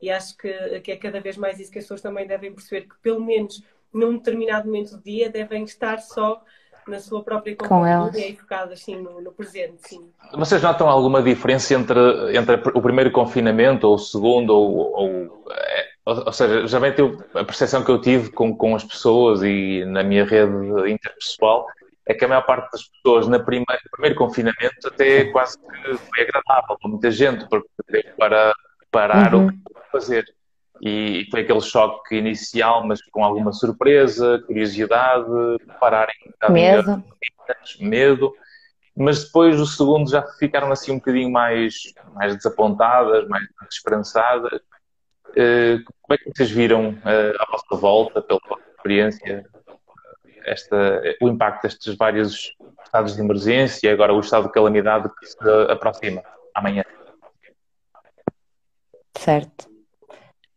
e 0.00 0.10
acho 0.10 0.36
que, 0.36 0.80
que 0.80 0.92
é 0.92 0.96
cada 0.96 1.20
vez 1.20 1.36
mais 1.36 1.58
isso 1.58 1.72
que 1.72 1.78
as 1.78 1.84
pessoas 1.84 2.02
também 2.02 2.26
devem 2.26 2.52
perceber, 2.52 2.82
que 2.82 2.96
pelo 3.02 3.24
menos 3.24 3.64
num 3.92 4.16
determinado 4.16 4.66
momento 4.66 4.96
do 4.96 5.02
dia 5.02 5.28
devem 5.28 5.64
estar 5.64 5.98
só 5.98 6.44
na 6.86 7.00
sua 7.00 7.22
própria 7.22 7.56
companhia 7.56 8.28
e 8.28 8.36
focadas 8.36 8.80
assim 8.80 8.96
no, 8.96 9.20
no, 9.20 9.32
presente. 9.32 9.76
Sim. 9.78 10.10
Vocês 10.34 10.62
notam 10.62 10.88
alguma 10.88 11.22
diferença 11.22 11.74
entre, 11.74 11.98
entre 12.36 12.56
o 12.74 12.80
primeiro 12.80 13.10
confinamento 13.10 13.88
ou 13.88 13.94
o 13.94 13.98
segundo? 13.98 14.50
Ou, 14.50 14.92
ou, 14.92 15.52
é, 15.52 15.86
ou, 16.04 16.26
ou 16.26 16.32
seja, 16.32 16.66
já 16.66 16.78
bem 16.78 16.92
a 17.34 17.44
percepção 17.44 17.84
que 17.84 17.90
eu 17.90 18.00
tive 18.00 18.30
com, 18.30 18.56
com 18.56 18.74
as 18.74 18.84
pessoas 18.84 19.42
e 19.42 19.84
na 19.86 20.02
minha 20.02 20.24
rede 20.24 20.52
interpessoal 20.90 21.66
é 22.06 22.14
que 22.14 22.24
a 22.24 22.28
maior 22.28 22.42
parte 22.42 22.70
das 22.70 22.88
pessoas 22.88 23.26
na 23.26 23.40
primeira, 23.40 23.80
no 23.84 23.90
primeiro 23.90 24.14
confinamento 24.14 24.86
até 24.86 25.24
quase 25.32 25.58
que 25.58 25.96
foi 25.96 26.22
agradável 26.22 26.78
para 26.80 26.90
muita 26.90 27.10
gente, 27.10 27.48
porque 27.48 27.68
teve 27.88 28.10
para 28.16 28.54
parar 28.92 29.34
uhum. 29.34 29.48
o 29.48 29.50
que 29.50 29.90
fazer. 29.90 30.24
E 30.80 31.26
foi 31.30 31.40
aquele 31.40 31.60
choque 31.60 32.16
inicial, 32.16 32.86
mas 32.86 33.00
com 33.02 33.24
alguma 33.24 33.52
surpresa, 33.52 34.42
curiosidade, 34.46 35.26
pararem. 35.80 36.14
Medo. 36.50 37.02
Medo. 37.80 38.32
Mas 38.96 39.24
depois 39.24 39.60
o 39.60 39.66
segundo 39.66 40.10
já 40.10 40.22
ficaram 40.38 40.70
assim 40.72 40.92
um 40.92 40.96
bocadinho 40.96 41.30
mais, 41.30 41.74
mais 42.14 42.34
desapontadas, 42.36 43.28
mais 43.28 43.44
desesperançadas. 43.62 44.60
Uh, 45.30 45.84
como 46.02 46.14
é 46.14 46.16
que 46.16 46.30
vocês 46.34 46.50
viram 46.50 46.90
uh, 46.90 47.36
à 47.38 47.46
vossa 47.50 47.76
volta, 47.76 48.22
pela 48.22 48.40
vossa 48.48 48.62
experiência, 48.70 49.44
esta, 50.46 51.02
o 51.20 51.28
impacto 51.28 51.64
destes 51.64 51.94
vários 51.96 52.56
estados 52.84 53.16
de 53.16 53.20
emergência 53.20 53.88
e 53.88 53.92
agora 53.92 54.14
o 54.14 54.20
estado 54.20 54.46
de 54.46 54.52
calamidade 54.52 55.10
que 55.18 55.26
se 55.26 55.36
aproxima 55.68 56.22
amanhã? 56.54 56.84
Certo. 59.18 59.75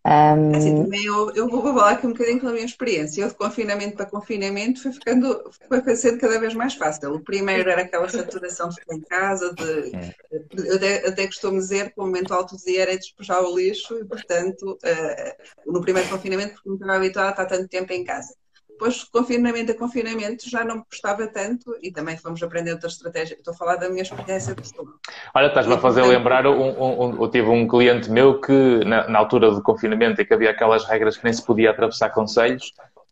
Um... 0.05 0.55
Assim, 0.55 0.83
também 0.83 1.05
eu, 1.05 1.29
eu, 1.35 1.49
vou 1.49 1.61
falar 1.61 1.91
aqui 1.91 2.07
um 2.07 2.13
bocadinho 2.13 2.39
pela 2.39 2.53
minha 2.53 2.65
experiência. 2.65 3.21
Eu 3.21 3.27
de 3.27 3.35
confinamento 3.35 3.97
para 3.97 4.05
confinamento 4.05 4.81
fui 4.81 4.93
ficando, 4.93 5.51
foi 5.67 5.95
sendo 5.95 6.19
cada 6.19 6.39
vez 6.39 6.53
mais 6.53 6.73
fácil. 6.73 7.13
O 7.13 7.19
primeiro 7.19 7.69
era 7.69 7.81
aquela 7.81 8.07
saturação 8.07 8.69
de 8.69 8.75
ficar 8.75 8.95
em 8.95 9.01
casa, 9.01 9.53
de, 9.53 9.91
eu 10.65 10.75
até, 10.75 11.07
até 11.07 11.27
costumo 11.27 11.57
dizer 11.59 11.91
que 11.91 11.99
o 11.99 12.05
momento 12.05 12.33
alto 12.33 12.55
do 12.55 12.63
dia 12.63 12.83
era 12.83 12.97
despejar 12.97 13.43
o 13.43 13.57
lixo 13.57 13.99
e, 13.99 14.05
portanto, 14.05 14.79
uh, 14.83 15.71
no 15.71 15.81
primeiro 15.81 16.07
confinamento, 16.09 16.53
porque 16.53 16.69
não 16.69 16.75
estava 16.75 16.95
habituada 16.95 17.27
a 17.27 17.31
estar 17.31 17.45
tanto 17.45 17.67
tempo 17.67 17.91
em 17.91 18.03
casa 18.03 18.33
depois, 18.79 19.03
confinamento 19.03 19.73
a 19.73 19.75
confinamento, 19.75 20.49
já 20.49 20.63
não 20.63 20.77
me 20.77 20.83
custava 20.85 21.27
tanto 21.27 21.75
e 21.83 21.91
também 21.91 22.15
fomos 22.15 22.41
aprender 22.41 22.71
outra 22.71 22.87
estratégia. 22.87 23.35
Estou 23.35 23.53
a 23.53 23.57
falar 23.57 23.75
da 23.75 23.89
minha 23.89 24.01
experiência 24.01 24.55
pessoal. 24.55 24.87
Olha, 25.35 25.47
estás-me 25.47 25.73
a 25.73 25.77
fazer 25.77 26.01
lembrar, 26.03 26.47
um, 26.47 26.53
um, 26.53 27.03
um, 27.03 27.21
eu 27.21 27.27
tive 27.29 27.49
um 27.49 27.67
cliente 27.67 28.09
meu 28.09 28.39
que, 28.39 28.85
na, 28.85 29.09
na, 29.09 29.19
altura 29.19 29.51
do 29.51 29.61
confinamento, 29.61 30.21
em 30.21 30.25
que 30.25 30.33
havia 30.33 30.51
aquelas 30.51 30.85
regras 30.85 31.17
que 31.17 31.25
nem 31.25 31.33
se 31.33 31.45
podia 31.45 31.71
atravessar 31.71 32.09
conselhos, 32.11 32.71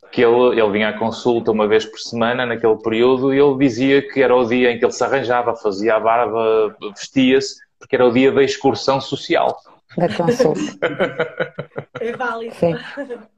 que 0.09 0.23
ele, 0.23 0.57
ele 0.57 0.71
vinha 0.71 0.87
à 0.87 0.97
consulta 0.97 1.51
uma 1.51 1.67
vez 1.67 1.85
por 1.85 1.99
semana 1.99 2.45
naquele 2.45 2.77
período 2.77 3.33
e 3.33 3.37
ele 3.37 3.57
dizia 3.57 4.01
que 4.01 4.23
era 4.23 4.33
o 4.33 4.45
dia 4.45 4.71
em 4.71 4.79
que 4.79 4.85
ele 4.85 4.93
se 4.93 5.03
arranjava, 5.03 5.53
fazia 5.53 5.95
a 5.95 5.99
barba, 5.99 6.73
vestia-se, 6.95 7.57
porque 7.77 7.93
era 7.93 8.07
o 8.07 8.13
dia 8.13 8.31
da 8.31 8.41
excursão 8.41 9.01
social. 9.01 9.59
Da 9.97 10.07
consulta. 10.07 10.61
É 11.99 12.15
válido. 12.15 12.53
Sim. 12.55 12.75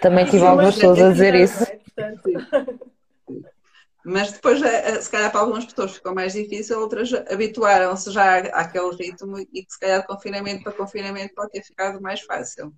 Também 0.00 0.24
tive 0.26 0.44
algumas 0.44 0.74
pessoas 0.74 1.00
a 1.00 1.10
dizer 1.10 1.34
isso. 1.34 1.64
É? 1.64 1.78
Mas 4.08 4.32
depois, 4.32 4.62
eh, 4.62 4.90
eh, 4.90 5.00
se 5.02 5.10
calhar, 5.10 5.30
para 5.30 5.40
algumas 5.40 5.66
pessoas 5.66 5.92
ficou 5.92 6.14
mais 6.14 6.32
difícil, 6.32 6.80
outras 6.80 7.12
habituaram-se 7.30 8.10
já 8.10 8.38
àquele 8.38 8.94
ritmo 8.96 9.38
e 9.38 9.64
que, 9.64 9.70
se 9.70 9.78
calhar, 9.78 10.00
de 10.00 10.06
confinamento 10.06 10.62
para 10.62 10.72
confinamento 10.72 11.34
pode 11.34 11.50
ter 11.50 11.62
ficado 11.62 12.00
mais 12.00 12.22
fácil. 12.22 12.72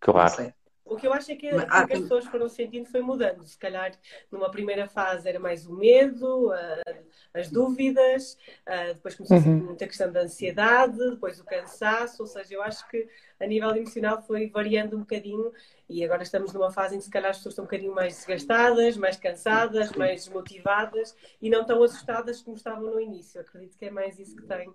Claro. 0.00 0.52
O 0.84 0.94
que 0.96 1.06
eu 1.06 1.12
acho 1.12 1.32
é 1.32 1.34
que, 1.34 1.50
Mas, 1.50 1.64
que 1.86 1.94
as 1.94 2.00
pessoas 2.00 2.26
foram 2.26 2.48
sentindo 2.48 2.86
foi 2.88 3.00
mudando. 3.00 3.44
Se 3.44 3.58
calhar, 3.58 3.90
numa 4.30 4.50
primeira 4.50 4.86
fase 4.86 5.28
era 5.28 5.40
mais 5.40 5.66
o 5.66 5.74
medo, 5.74 6.52
as 7.34 7.50
dúvidas, 7.50 8.38
depois 8.94 9.16
começou 9.16 9.38
uhum. 9.38 9.64
muita 9.64 9.86
questão 9.86 10.12
da 10.12 10.20
ansiedade, 10.20 10.96
depois 10.96 11.40
o 11.40 11.44
cansaço. 11.44 12.22
Ou 12.22 12.28
seja, 12.28 12.54
eu 12.54 12.62
acho 12.62 12.88
que 12.88 13.08
a 13.40 13.46
nível 13.46 13.74
emocional 13.74 14.22
foi 14.22 14.48
variando 14.48 14.96
um 14.96 15.00
bocadinho 15.00 15.52
e 15.88 16.04
agora 16.04 16.22
estamos 16.22 16.52
numa 16.52 16.70
fase 16.70 16.96
em 16.96 16.98
que 16.98 17.04
se 17.04 17.10
calhar 17.10 17.30
as 17.30 17.36
pessoas 17.36 17.52
estão 17.52 17.64
um 17.64 17.66
bocadinho 17.66 17.94
mais 17.94 18.14
desgastadas, 18.14 18.96
mais 18.96 19.16
cansadas, 19.16 19.92
mais 19.92 20.24
desmotivadas 20.24 21.14
e 21.40 21.48
não 21.48 21.64
tão 21.64 21.82
assustadas 21.82 22.42
como 22.42 22.56
estavam 22.56 22.90
no 22.90 23.00
início. 23.00 23.40
Acredito 23.40 23.76
que 23.78 23.84
é 23.84 23.90
mais 23.90 24.18
isso 24.18 24.34
que 24.34 24.42
tem 24.42 24.68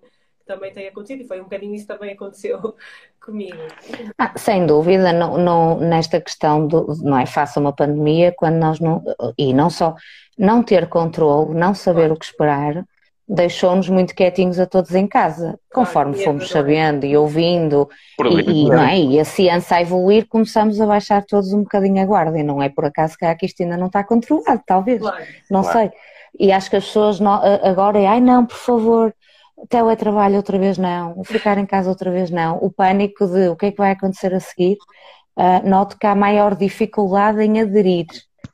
também 0.44 0.72
tem 0.72 0.88
acontecido 0.88 1.22
e 1.22 1.26
foi 1.26 1.40
um 1.40 1.44
bocadinho 1.44 1.74
isso 1.74 1.86
que 1.86 1.92
também 1.92 2.12
aconteceu 2.12 2.76
comigo. 3.20 3.58
Ah, 4.18 4.36
sem 4.36 4.66
dúvida, 4.66 5.12
não, 5.12 5.38
não, 5.38 5.78
nesta 5.78 6.20
questão 6.20 6.66
do, 6.66 6.94
não 7.02 7.18
é 7.18 7.26
fácil 7.26 7.60
uma 7.60 7.72
pandemia 7.72 8.34
quando 8.36 8.56
nós 8.56 8.80
não, 8.80 9.02
e 9.38 9.54
não 9.54 9.70
só 9.70 9.94
não 10.36 10.62
ter 10.62 10.88
controle, 10.88 11.54
não 11.54 11.74
saber 11.74 12.02
claro. 12.02 12.14
o 12.14 12.18
que 12.18 12.24
esperar, 12.24 12.84
deixou-nos 13.28 13.88
muito 13.88 14.14
quietinhos 14.14 14.58
a 14.58 14.66
todos 14.66 14.94
em 14.94 15.06
casa, 15.06 15.58
conforme 15.72 16.14
claro, 16.14 16.26
fomos 16.26 16.44
é 16.44 16.46
sabendo 16.48 17.06
e 17.06 17.16
ouvindo 17.16 17.88
e, 18.20 18.68
não 18.68 18.82
é? 18.82 18.98
e 18.98 19.20
a 19.20 19.24
ciência 19.24 19.76
a 19.76 19.82
evoluir, 19.82 20.26
começamos 20.28 20.80
a 20.80 20.86
baixar 20.86 21.24
todos 21.24 21.52
um 21.52 21.62
bocadinho 21.62 22.02
a 22.02 22.06
guarda 22.06 22.38
e 22.38 22.42
não 22.42 22.62
é 22.62 22.68
por 22.68 22.84
acaso 22.84 23.16
que 23.16 23.46
isto 23.46 23.62
ainda 23.62 23.76
não 23.76 23.86
está 23.86 24.04
controlado, 24.04 24.62
talvez, 24.66 25.00
claro. 25.00 25.24
não 25.50 25.62
sei. 25.62 25.90
E 26.38 26.50
acho 26.50 26.68
que 26.68 26.76
as 26.76 26.84
pessoas 26.86 27.20
não, 27.20 27.34
agora 27.62 27.98
é, 27.98 28.06
ai 28.06 28.20
não, 28.20 28.44
por 28.44 28.56
favor, 28.56 29.14
teletrabalho 29.68 30.36
outra 30.36 30.58
vez 30.58 30.78
não, 30.78 31.22
ficar 31.24 31.58
em 31.58 31.66
casa 31.66 31.88
outra 31.88 32.10
vez 32.10 32.30
não, 32.30 32.58
o 32.58 32.70
pânico 32.70 33.26
de 33.26 33.48
o 33.48 33.56
que 33.56 33.66
é 33.66 33.70
que 33.70 33.78
vai 33.78 33.92
acontecer 33.92 34.34
a 34.34 34.40
seguir, 34.40 34.76
uh, 35.36 35.68
noto 35.68 35.98
que 35.98 36.06
há 36.06 36.14
maior 36.14 36.54
dificuldade 36.56 37.42
em 37.42 37.60
aderir, 37.60 38.06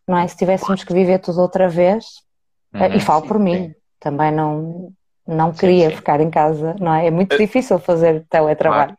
não 0.07 0.19
é? 0.19 0.27
Se 0.27 0.37
tivéssemos 0.37 0.85
que 0.85 0.93
viver 0.93 1.19
tudo 1.21 1.41
outra 1.41 1.69
vez, 1.69 2.05
uh, 2.75 2.95
e 2.95 3.01
falo 3.01 3.23
sim, 3.23 3.29
por 3.29 3.39
mim, 3.39 3.69
sim. 3.69 3.75
Também 4.01 4.33
não, 4.33 4.93
não 5.27 5.53
queria 5.53 5.91
sim, 5.91 5.97
ficar 5.97 6.21
em 6.21 6.31
casa, 6.31 6.75
não 6.81 6.95
é? 6.95 7.07
É 7.07 7.11
muito 7.11 7.35
uh, 7.35 7.39
difícil 7.39 7.79
fazer 7.79 8.25
teletrabalho. 8.31 8.97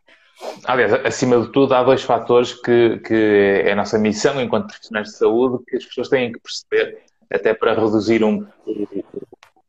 Aliás, 0.64 0.92
acima 1.04 1.40
de 1.40 1.52
tudo, 1.52 1.74
há 1.74 1.82
dois 1.82 2.02
fatores 2.02 2.54
que, 2.54 2.98
que 3.00 3.62
é 3.64 3.72
a 3.72 3.76
nossa 3.76 3.98
missão 3.98 4.40
enquanto 4.40 4.68
profissionais 4.68 5.08
de 5.08 5.16
saúde 5.16 5.62
que 5.68 5.76
as 5.76 5.84
pessoas 5.84 6.08
têm 6.08 6.32
que 6.32 6.40
perceber, 6.40 7.02
até 7.30 7.52
para 7.52 7.74
reduzir 7.74 8.24
um, 8.24 8.46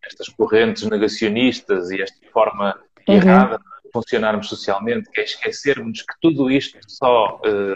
estas 0.04 0.30
correntes 0.30 0.84
negacionistas 0.84 1.92
e 1.92 2.02
esta 2.02 2.18
forma 2.32 2.78
uhum. 3.08 3.16
errada 3.16 3.58
de 3.58 3.92
funcionarmos 3.92 4.48
socialmente, 4.48 5.10
que 5.12 5.22
é 5.22 5.24
esquecermos 5.24 6.02
que 6.02 6.14
tudo 6.22 6.50
isto 6.50 6.80
só, 6.88 7.40
uh, 7.46 7.76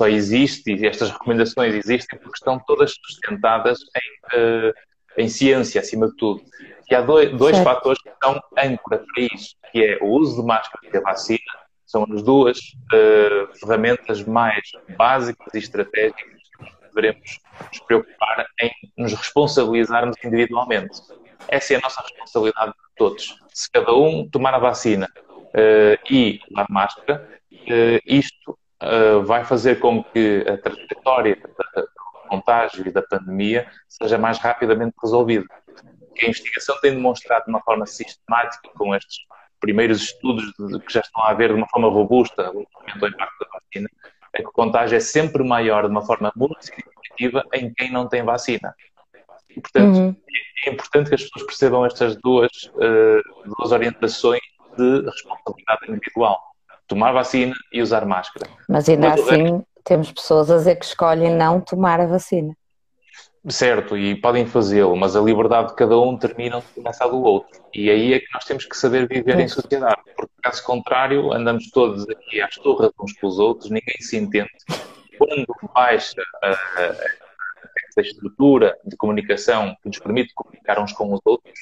só 0.00 0.08
existe 0.08 0.72
e 0.72 0.86
estas 0.86 1.10
recomendações 1.10 1.74
existem 1.74 2.18
porque 2.18 2.36
estão 2.36 2.58
todas 2.66 2.94
sustentadas 3.04 3.78
em, 3.96 4.38
uh, 4.38 4.72
em 5.18 5.28
ciência, 5.28 5.80
acima 5.80 6.08
de 6.08 6.16
tudo. 6.16 6.42
E 6.92 6.94
há 6.94 7.00
dois, 7.00 7.32
dois 7.38 7.56
fatores 7.60 8.02
que 8.02 8.10
são 8.22 8.38
âncora 8.58 8.98
para 8.98 9.28
isso, 9.32 9.56
que 9.72 9.82
é 9.82 9.98
o 10.02 10.08
uso 10.08 10.42
de 10.42 10.46
máscara 10.46 10.78
e 10.92 10.94
a 10.94 11.00
vacina, 11.00 11.38
são 11.86 12.04
as 12.12 12.22
duas 12.22 12.58
uh, 12.58 13.58
ferramentas 13.58 14.22
mais 14.24 14.60
básicas 14.98 15.54
e 15.54 15.58
estratégicas 15.58 16.42
que 16.58 16.94
devemos 16.94 17.38
nos 17.70 17.80
preocupar 17.86 18.46
em 18.60 18.70
nos 18.98 19.14
responsabilizarmos 19.14 20.16
individualmente. 20.22 21.00
Essa 21.48 21.72
é 21.72 21.76
a 21.78 21.80
nossa 21.80 22.02
responsabilidade 22.02 22.72
de 22.72 22.94
todos. 22.94 23.38
Se 23.54 23.70
cada 23.70 23.94
um 23.94 24.28
tomar 24.28 24.52
a 24.52 24.58
vacina 24.58 25.08
uh, 25.16 26.12
e 26.12 26.40
usar 26.50 26.66
máscara, 26.68 27.26
uh, 27.50 28.00
isto 28.04 28.58
vai 29.24 29.44
fazer 29.44 29.78
com 29.78 30.02
que 30.02 30.44
a 30.44 30.58
trajetória 30.58 31.36
do 31.36 32.28
contágio 32.28 32.84
e 32.84 32.90
da 32.90 33.00
pandemia 33.00 33.66
seja 33.88 34.18
mais 34.18 34.38
rapidamente 34.38 34.96
resolvida. 35.00 35.46
A 36.20 36.28
investigação 36.28 36.78
tem 36.80 36.92
demonstrado 36.92 37.44
de 37.44 37.50
uma 37.50 37.60
forma 37.62 37.86
sistemática, 37.86 38.68
com 38.76 38.94
estes 38.94 39.18
primeiros 39.60 40.02
estudos 40.02 40.44
de, 40.58 40.80
que 40.80 40.92
já 40.92 41.00
estão 41.00 41.22
a 41.22 41.30
haver 41.30 41.48
de 41.50 41.54
uma 41.54 41.68
forma 41.68 41.88
robusta, 41.88 42.50
o 42.50 42.60
impacto 42.60 43.16
da 43.16 43.46
vacina, 43.52 43.88
é 44.34 44.42
que 44.42 44.48
o 44.48 44.52
contágio 44.52 44.96
é 44.96 45.00
sempre 45.00 45.44
maior 45.44 45.84
de 45.84 45.90
uma 45.90 46.02
forma 46.02 46.32
muito 46.34 46.56
significativa 46.60 47.44
em 47.52 47.72
quem 47.72 47.92
não 47.92 48.08
tem 48.08 48.22
vacina. 48.22 48.74
E, 49.48 49.60
portanto, 49.60 49.96
uhum. 49.96 50.16
é 50.66 50.70
importante 50.70 51.08
que 51.08 51.14
as 51.14 51.22
pessoas 51.22 51.46
percebam 51.46 51.84
estas 51.84 52.16
duas, 52.16 52.50
uh, 52.74 53.44
duas 53.56 53.72
orientações 53.72 54.40
de 54.76 55.02
responsabilidade 55.02 55.80
individual. 55.88 56.40
Tomar 56.88 57.12
vacina 57.12 57.54
e 57.72 57.80
usar 57.80 58.04
máscara. 58.06 58.50
Mas 58.68 58.88
ainda 58.88 59.10
Mas, 59.10 59.20
assim, 59.20 59.62
temos 59.84 60.10
pessoas 60.10 60.50
a 60.50 60.56
dizer 60.56 60.76
que 60.76 60.84
escolhem 60.84 61.34
não 61.34 61.60
tomar 61.60 62.00
a 62.00 62.06
vacina. 62.06 62.56
Certo, 63.48 63.96
e 63.96 64.14
podem 64.14 64.46
fazê-lo, 64.46 64.94
mas 64.96 65.16
a 65.16 65.20
liberdade 65.20 65.70
de 65.70 65.74
cada 65.74 65.98
um 65.98 66.16
termina 66.16 66.62
nessa 66.76 67.08
do 67.08 67.20
outro. 67.20 67.60
E 67.74 67.90
aí 67.90 68.14
é 68.14 68.20
que 68.20 68.32
nós 68.32 68.44
temos 68.44 68.64
que 68.64 68.76
saber 68.76 69.08
viver 69.08 69.36
é. 69.36 69.42
em 69.42 69.48
sociedade, 69.48 70.00
porque 70.16 70.32
caso 70.40 70.62
contrário, 70.62 71.32
andamos 71.32 71.68
todos 71.70 72.08
aqui 72.08 72.40
às 72.40 72.54
torres 72.54 72.92
uns 73.00 73.12
com 73.14 73.26
os 73.26 73.40
outros, 73.40 73.68
ninguém 73.68 74.00
se 74.00 74.16
entende. 74.16 74.52
Quando 75.18 75.46
baixa 75.74 76.22
a, 76.40 76.50
essa 77.88 78.00
estrutura 78.00 78.78
de 78.84 78.96
comunicação 78.96 79.76
que 79.82 79.88
nos 79.88 79.98
permite 79.98 80.32
comunicar 80.34 80.78
uns 80.78 80.92
com 80.92 81.12
os 81.12 81.20
outros, 81.24 81.52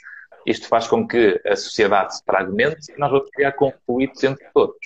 isto 0.45 0.69
faz 0.69 0.87
com 0.87 1.09
que 1.09 1.41
a 1.47 1.57
sociedade 1.57 2.17
se 2.17 2.25
fragmente 2.25 2.93
e 2.93 2.99
nós 2.99 3.11
vamos 3.11 3.31
criar 3.31 3.53
conflitos 3.53 4.23
entre 4.23 4.47
todos. 4.53 4.77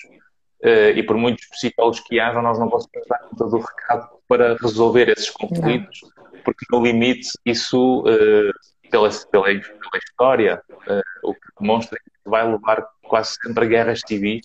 Uh, 0.63 0.95
e 0.95 1.03
por 1.03 1.17
muitos 1.17 1.45
psicólogos 1.47 1.99
que 1.99 2.19
hajam, 2.19 2.41
nós 2.41 2.57
não 2.57 2.69
conseguimos 2.69 3.07
dar 3.07 3.19
conta 3.19 3.45
do 3.45 3.57
recado 3.57 4.14
para 4.27 4.55
resolver 4.55 5.09
esses 5.09 5.29
conflitos, 5.29 6.01
porque 6.43 6.65
no 6.71 6.83
limite 6.83 7.29
isso, 7.45 8.01
uh, 8.01 8.53
pela, 8.89 9.09
pela, 9.31 9.45
pela, 9.45 9.97
história, 10.03 10.61
uh, 10.71 11.29
o 11.29 11.33
que 11.33 11.47
demonstra 11.59 11.97
é 11.97 12.03
que 12.03 12.29
vai 12.29 12.49
levar 12.49 12.85
quase 13.03 13.35
sempre 13.41 13.65
a 13.65 13.67
guerras 13.67 14.01
civis 14.05 14.41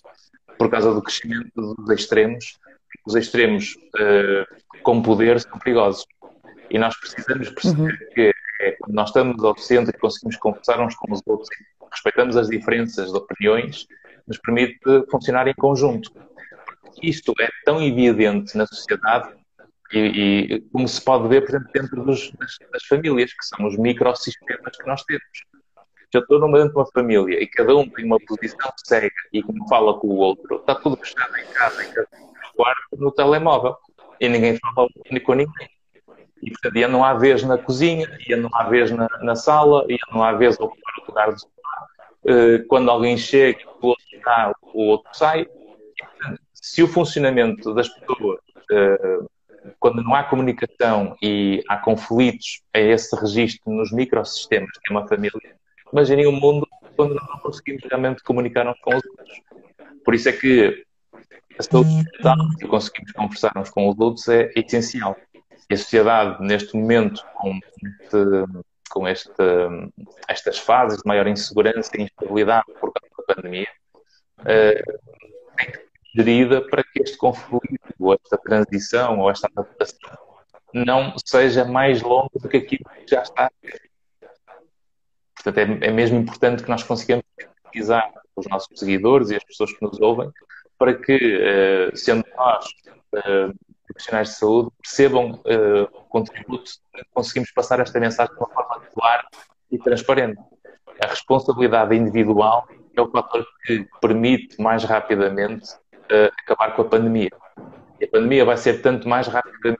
por 0.57 0.69
causa 0.69 0.93
do 0.93 1.01
crescimento 1.01 1.49
dos 1.55 1.89
extremos. 1.89 2.59
Os 3.05 3.15
extremos 3.15 3.75
com 4.83 5.01
poder 5.01 5.39
são 5.39 5.57
perigosos. 5.57 6.05
E 6.69 6.77
nós 6.77 6.95
precisamos 6.99 7.49
perceber 7.49 7.91
uhum. 7.91 8.13
que 8.13 8.33
é, 8.61 8.71
quando 8.73 8.93
nós 8.93 9.09
estamos 9.09 9.43
ao 9.43 9.57
centro 9.57 9.95
e 9.95 9.99
conseguimos 9.99 10.37
conversar 10.37 10.79
uns 10.79 10.95
com 10.95 11.11
os 11.11 11.21
outros, 11.25 11.49
respeitamos 11.91 12.37
as 12.37 12.47
diferenças 12.47 13.11
de 13.11 13.17
opiniões, 13.17 13.87
nos 14.27 14.37
permite 14.37 14.79
funcionar 15.09 15.47
em 15.47 15.53
conjunto. 15.55 16.11
Isto 17.01 17.33
é 17.39 17.49
tão 17.65 17.81
evidente 17.81 18.55
na 18.55 18.67
sociedade 18.67 19.33
e, 19.93 20.55
e 20.55 20.61
como 20.71 20.87
se 20.87 21.01
pode 21.03 21.27
ver, 21.27 21.41
por 21.41 21.49
exemplo, 21.49 21.69
dentro 21.73 22.03
dos, 22.03 22.31
das, 22.31 22.57
das, 22.71 22.83
famílias, 22.85 23.33
que 23.33 23.45
são 23.45 23.67
os 23.67 23.77
microsistemas 23.77 24.77
que 24.77 24.87
nós 24.87 25.03
temos. 25.03 25.23
Se 26.11 26.17
eu 26.17 26.21
estou 26.21 26.39
numa, 26.39 26.57
dentro 26.57 26.73
de 26.73 26.79
uma 26.79 26.91
família 26.91 27.41
e 27.41 27.47
cada 27.47 27.75
um 27.75 27.87
tem 27.87 28.05
uma 28.05 28.19
posição 28.19 28.71
cega 28.85 29.09
e 29.31 29.41
como 29.41 29.67
fala 29.67 29.97
com 29.99 30.07
o 30.07 30.17
outro, 30.17 30.57
está 30.57 30.75
tudo 30.75 30.97
fechado 30.97 31.37
em 31.37 31.45
casa, 31.53 31.83
em 31.83 31.91
cada 31.91 32.07
quarto, 32.55 32.97
no 32.97 33.11
telemóvel. 33.11 33.75
E 34.19 34.27
ninguém 34.29 34.57
fala 34.57 34.87
com 35.23 35.33
ninguém. 35.33 35.69
E, 36.41 36.49
portanto, 36.49 36.75
ia 36.75 36.87
não 36.87 37.03
há 37.03 37.13
vez 37.13 37.43
na 37.43 37.57
cozinha, 37.57 38.07
ia 38.27 38.35
não 38.35 38.49
há 38.53 38.63
vez 38.63 38.91
na, 38.91 39.07
na 39.21 39.35
sala, 39.35 39.85
ia 39.87 39.99
não 40.11 40.23
há 40.23 40.33
vez 40.33 40.59
ocupar 40.59 40.93
o 40.97 41.07
lugar 41.07 41.31
do 41.31 41.39
sofá. 41.39 41.51
Uh, 42.23 42.67
quando 42.67 42.89
alguém 42.89 43.17
chega, 43.17 43.59
o 43.81 43.87
outro 43.87 44.05
está, 44.11 44.51
o 44.73 44.87
outro 44.87 45.09
sai. 45.13 45.41
E, 45.41 45.47
portanto, 46.05 46.41
se 46.53 46.83
o 46.83 46.87
funcionamento 46.87 47.73
das 47.73 47.89
pessoas, 47.89 48.39
uh, 48.71 49.29
quando 49.79 50.03
não 50.03 50.15
há 50.15 50.23
comunicação 50.23 51.15
e 51.21 51.63
há 51.67 51.77
conflitos 51.77 52.61
a 52.73 52.79
esse 52.79 53.15
registro 53.15 53.71
nos 53.71 53.91
microsistemas, 53.91 54.71
que 54.83 54.93
é 54.93 54.97
uma 54.97 55.07
família, 55.07 55.55
imaginem 55.91 56.27
um 56.27 56.31
mundo 56.31 56.67
quando 56.95 57.15
não 57.15 57.39
conseguimos 57.39 57.83
realmente 57.83 58.23
comunicar 58.23 58.67
uns 58.67 58.79
com 58.81 58.95
os 58.95 59.05
outros. 59.05 59.41
Por 60.03 60.15
isso 60.15 60.29
é 60.29 60.31
que 60.31 60.85
a 61.59 61.63
saúde 61.63 61.89
mental 61.89 62.37
e 62.61 62.67
conseguimos 62.67 63.11
conversar 63.11 63.51
uns 63.57 63.69
com 63.69 63.89
os 63.89 63.99
outros 63.99 64.27
é 64.27 64.51
essencial. 64.55 65.15
E 65.69 65.73
a 65.73 65.77
sociedade, 65.77 66.43
neste 66.43 66.75
momento, 66.75 67.23
com, 67.35 67.57
este, 67.57 68.61
com 68.89 69.07
este, 69.07 69.31
estas 70.27 70.59
fases 70.59 70.97
de 70.97 71.07
maior 71.07 71.27
insegurança 71.27 71.91
e 71.97 72.03
instabilidade 72.03 72.65
por 72.79 72.91
causa 72.91 73.15
da 73.17 73.35
pandemia, 73.35 73.67
uh, 74.39 74.99
tem 75.57 75.71
que 75.71 75.77
ser 75.77 75.87
gerida 76.15 76.61
para 76.61 76.83
que 76.83 77.01
este 77.01 77.17
conflito, 77.17 77.79
ou 77.99 78.13
esta 78.13 78.37
transição, 78.37 79.19
ou 79.19 79.31
esta 79.31 79.47
adaptação 79.47 80.31
não 80.73 81.13
seja 81.25 81.65
mais 81.65 82.01
longo 82.01 82.31
do 82.39 82.47
que 82.47 82.57
aquilo 82.57 82.85
que 82.89 83.07
já 83.07 83.21
está. 83.21 83.51
Portanto, 85.35 85.57
é, 85.57 85.87
é 85.87 85.91
mesmo 85.91 86.17
importante 86.17 86.63
que 86.63 86.69
nós 86.69 86.83
consigamos 86.83 87.25
pesquisar 87.63 88.11
os 88.35 88.47
nossos 88.47 88.79
seguidores 88.79 89.29
e 89.29 89.35
as 89.35 89.43
pessoas 89.43 89.73
que 89.73 89.83
nos 89.83 89.99
ouvem 89.99 90.31
para 90.77 90.93
que, 90.95 91.37
uh, 91.37 91.95
sendo 91.97 92.25
nós 92.35 92.65
uh, 93.15 93.53
profissionais 93.85 94.29
de 94.29 94.35
saúde, 94.35 94.69
percebam 94.81 95.33
uh, 95.33 95.83
o 95.93 96.03
contributo 96.05 96.71
conseguimos 97.13 97.51
passar 97.51 97.79
esta 97.79 97.99
mensagem 97.99 98.33
de 98.33 98.39
uma 98.39 98.49
forma 98.49 98.85
clara 98.93 99.27
e 99.71 99.77
transparente. 99.77 100.39
A 101.03 101.07
responsabilidade 101.07 101.95
individual 101.95 102.67
é 102.95 103.01
o 103.01 103.09
fator 103.09 103.45
que 103.65 103.87
permite 103.99 104.61
mais 104.61 104.83
rapidamente 104.83 105.67
acabar 106.39 106.75
com 106.75 106.81
a 106.83 106.85
pandemia. 106.85 107.29
E 107.99 108.05
a 108.05 108.07
pandemia 108.07 108.45
vai 108.45 108.57
ser 108.57 108.81
tanto 108.81 109.07
mais 109.07 109.27
rapidamente 109.27 109.79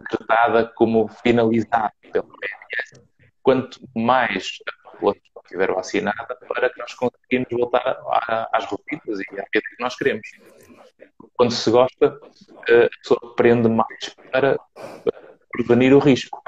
decretada 0.00 0.70
como 0.74 1.08
finalizada 1.08 1.92
pela 2.12 2.24
OMS, 2.24 3.02
quanto 3.42 3.80
mais 3.96 4.58
a 4.66 4.90
população 4.90 5.22
estiver 5.42 5.72
vacinada, 5.72 6.36
para 6.46 6.68
que 6.68 6.78
nós 6.78 6.92
conseguimos 6.94 7.48
voltar 7.50 7.98
às 8.52 8.66
rotinas 8.66 9.18
e 9.20 9.40
à 9.40 9.44
vida 9.52 9.66
que 9.76 9.82
nós 9.82 9.96
queremos. 9.96 10.28
Quando 11.34 11.52
se 11.52 11.70
gosta, 11.70 12.20
a 12.62 12.88
pessoa 13.00 13.20
aprende 13.32 13.68
mais 13.68 14.14
para 14.30 14.58
prevenir 15.50 15.94
o 15.94 15.98
risco. 15.98 16.42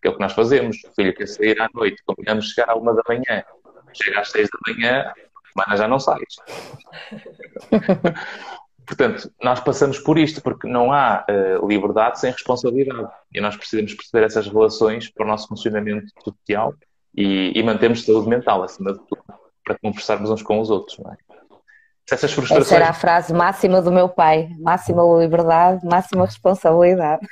Que 0.00 0.08
é 0.08 0.10
o 0.10 0.14
que 0.14 0.20
nós 0.20 0.32
fazemos. 0.32 0.82
O 0.84 0.94
filho 0.94 1.14
quer 1.14 1.26
sair 1.26 1.60
à 1.60 1.68
noite, 1.74 2.02
combinamos 2.06 2.50
chegar 2.50 2.70
à 2.70 2.74
uma 2.76 2.94
da 2.94 3.02
manhã, 3.08 3.44
chega 3.92 4.20
às 4.20 4.30
seis 4.30 4.48
da 4.48 4.72
manhã, 4.72 5.12
semana 5.56 5.76
já 5.76 5.88
não 5.88 5.98
sais. 5.98 6.36
Portanto, 8.86 9.32
nós 9.42 9.58
passamos 9.58 9.98
por 9.98 10.16
isto 10.16 10.40
porque 10.40 10.68
não 10.68 10.92
há 10.92 11.26
uh, 11.28 11.66
liberdade 11.66 12.20
sem 12.20 12.30
responsabilidade. 12.30 13.08
E 13.34 13.40
nós 13.40 13.56
precisamos 13.56 13.92
perceber 13.94 14.24
essas 14.24 14.46
relações 14.46 15.10
para 15.10 15.24
o 15.24 15.28
nosso 15.28 15.48
funcionamento 15.48 16.06
social 16.22 16.72
e, 17.14 17.52
e 17.58 17.62
mantermos 17.64 18.04
saúde 18.04 18.28
mental, 18.28 18.62
acima 18.62 18.92
de 18.92 19.00
tudo, 19.00 19.22
para 19.64 19.76
conversarmos 19.82 20.30
uns 20.30 20.42
com 20.42 20.60
os 20.60 20.70
outros. 20.70 20.98
Não 20.98 21.10
é? 21.10 21.16
Essas 22.08 22.32
frustrações... 22.32 22.66
Essa 22.68 22.76
era 22.76 22.88
a 22.90 22.92
frase 22.92 23.34
máxima 23.34 23.82
do 23.82 23.90
meu 23.90 24.08
pai: 24.08 24.50
máxima 24.60 25.02
liberdade, 25.18 25.84
máxima 25.84 26.24
responsabilidade. 26.24 27.26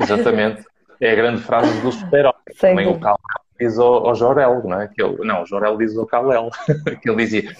Exatamente. 0.00 0.64
É 1.00 1.10
a 1.10 1.16
grande 1.16 1.42
frase 1.42 1.80
do 1.80 1.90
super-homem. 1.90 2.40
Também 2.60 2.86
o 2.86 3.00
Cal 3.00 3.18
diz 3.64 3.78
ao, 3.78 4.08
ao 4.08 4.14
Jorel, 4.14 4.62
não 4.64 4.80
é? 4.80 4.88
Que 4.88 5.02
ele, 5.02 5.24
não, 5.24 5.42
o 5.42 5.46
Jorel 5.46 5.76
diz 5.76 5.96
ao 5.96 6.06
Kalel, 6.06 6.50
que 7.00 7.08
ele 7.08 7.24
dizia: 7.24 7.54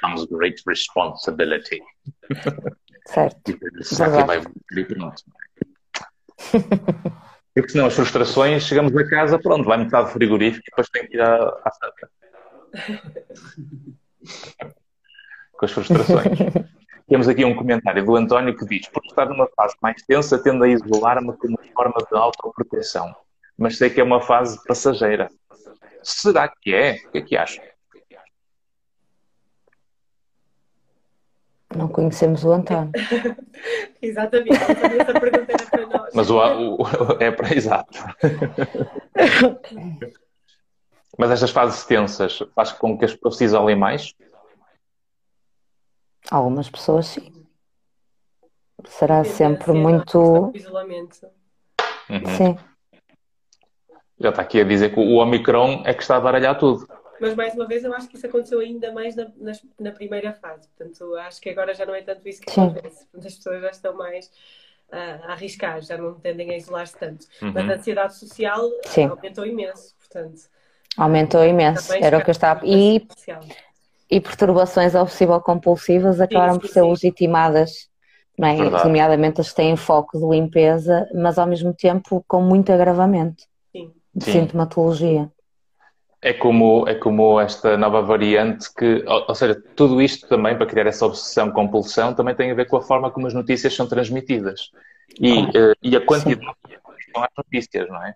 comes 0.00 0.24
great 0.26 0.62
responsibility. 0.66 1.82
Certo. 3.06 3.50
E 3.50 4.84
pronto. 4.84 5.22
Porque 7.54 7.70
senão 7.70 7.86
as 7.86 7.94
frustrações, 7.94 8.64
chegamos 8.64 8.94
a 8.96 9.08
casa, 9.08 9.38
pronto, 9.38 9.64
vai 9.64 9.78
metade 9.78 10.08
do 10.08 10.12
frigorífico 10.12 10.64
e 10.66 10.70
depois 10.70 10.88
tem 10.90 11.06
que 11.06 11.16
ir 11.16 11.20
à, 11.20 11.36
à 11.64 11.70
santa. 11.70 12.10
Com 15.52 15.64
as 15.64 15.72
frustrações. 15.72 16.38
Temos 17.08 17.28
aqui 17.28 17.44
um 17.44 17.54
comentário 17.54 18.04
do 18.04 18.16
António 18.16 18.56
que 18.56 18.66
diz: 18.66 18.88
Por 18.88 19.02
estar 19.06 19.26
numa 19.26 19.48
fase 19.56 19.76
mais 19.80 20.02
tensa, 20.02 20.42
tendo 20.42 20.64
a 20.64 20.68
isolar-me 20.68 21.32
como 21.34 21.56
forma 21.72 22.04
de 22.10 22.18
autoproteção. 22.18 23.14
Mas 23.56 23.78
sei 23.78 23.90
que 23.90 24.00
é 24.00 24.04
uma 24.04 24.20
fase 24.20 24.62
passageira. 24.64 25.28
Será 26.02 26.48
que 26.48 26.74
é? 26.74 26.96
O 27.06 27.10
que 27.10 27.18
é 27.18 27.22
que 27.22 27.36
acham? 27.36 27.64
Não 31.74 31.88
conhecemos 31.88 32.44
o 32.44 32.52
António. 32.52 32.92
Exatamente, 34.00 34.54
essa 34.54 35.20
pergunta 35.20 35.52
era 35.52 35.66
para 35.66 35.86
nós. 35.86 36.10
Mas 36.14 36.30
o, 36.30 36.38
o, 36.38 36.86
é 37.20 37.30
para 37.30 37.52
exato. 37.56 37.98
Mas 41.18 41.30
estas 41.30 41.50
fases 41.50 41.84
tensas 41.84 42.38
faz 42.54 42.72
com 42.72 42.96
que 42.96 43.04
as 43.04 43.14
pessoas 43.14 43.40
isolem 43.40 43.76
mais? 43.76 44.14
Algumas 46.30 46.70
pessoas 46.70 47.06
sim. 47.06 47.46
Será 48.84 49.24
sempre 49.24 49.72
muito. 49.72 50.52
Isolamento. 50.54 51.26
Uhum. 52.08 52.26
Sim. 52.36 52.58
Já 54.18 54.30
está 54.30 54.42
aqui 54.42 54.60
a 54.60 54.64
dizer 54.64 54.92
que 54.94 55.00
o 55.00 55.16
Omicron 55.16 55.82
é 55.84 55.92
que 55.92 56.02
está 56.02 56.16
a 56.16 56.20
baralhar 56.20 56.58
tudo. 56.58 56.86
Mas 57.20 57.34
mais 57.34 57.54
uma 57.54 57.66
vez 57.66 57.84
eu 57.84 57.94
acho 57.94 58.08
que 58.08 58.16
isso 58.16 58.26
aconteceu 58.26 58.60
ainda 58.60 58.92
mais 58.92 59.14
na, 59.16 59.26
na, 59.36 59.52
na 59.80 59.90
primeira 59.90 60.32
fase. 60.32 60.68
Portanto, 60.68 61.14
acho 61.16 61.40
que 61.40 61.50
agora 61.50 61.74
já 61.74 61.86
não 61.86 61.94
é 61.94 62.02
tanto 62.02 62.26
isso 62.28 62.40
que 62.40 62.50
acontece. 62.50 63.06
As 63.16 63.34
pessoas 63.34 63.62
já 63.62 63.70
estão 63.70 63.96
mais 63.96 64.26
uh, 64.92 65.24
a 65.24 65.32
arriscar, 65.32 65.80
já 65.82 65.96
não 65.96 66.14
tendem 66.14 66.50
a 66.50 66.56
isolar-se 66.56 66.96
tanto. 66.96 67.26
Uhum. 67.42 67.52
Mas 67.52 67.68
a 67.68 67.72
ansiedade 67.74 68.16
social 68.16 68.68
Sim. 68.84 69.06
aumentou 69.06 69.46
imenso, 69.46 69.94
portanto. 69.98 70.40
Aumentou 70.96 71.44
imenso, 71.44 71.92
era 71.92 72.18
o 72.18 72.22
que 72.22 72.30
eu 72.30 72.32
estava. 72.32 72.60
E, 72.64 73.06
e 74.10 74.20
perturbações 74.20 74.94
obsessivo-compulsivas 74.94 76.20
acabaram 76.20 76.58
por 76.58 76.68
ser 76.68 76.80
sim. 76.80 76.90
legitimadas, 76.90 77.88
não 78.38 78.48
é? 78.48 78.56
nomeadamente 78.56 79.40
as 79.40 79.50
que 79.50 79.56
têm 79.56 79.76
foco 79.76 80.18
de 80.18 80.26
limpeza, 80.26 81.06
mas 81.14 81.38
ao 81.38 81.46
mesmo 81.46 81.74
tempo 81.74 82.24
com 82.26 82.40
muito 82.40 82.72
agravamento. 82.72 83.44
De 84.16 84.24
sim. 84.24 84.32
sintomatologia. 84.32 85.30
É 86.22 86.32
como, 86.32 86.88
é 86.88 86.94
como 86.94 87.38
esta 87.38 87.76
nova 87.76 88.00
variante 88.00 88.72
que, 88.74 89.04
ou, 89.06 89.26
ou, 89.28 89.34
seja, 89.34 89.62
tudo 89.76 90.00
isto 90.00 90.26
também, 90.26 90.56
para 90.56 90.66
criar 90.66 90.86
essa 90.86 91.04
obsessão 91.04 91.50
compulsão, 91.52 92.14
também 92.14 92.34
tem 92.34 92.50
a 92.50 92.54
ver 92.54 92.66
com 92.66 92.78
a 92.78 92.82
forma 92.82 93.10
como 93.10 93.26
as 93.26 93.34
notícias 93.34 93.74
são 93.74 93.86
transmitidas 93.86 94.70
e, 95.20 95.42
uh, 95.42 95.74
e 95.82 95.94
a 95.94 96.00
quantidade 96.00 96.56
que 96.66 97.12
são 97.12 97.22
as 97.22 97.30
notícias, 97.36 97.88
não 97.88 98.02
é? 98.02 98.14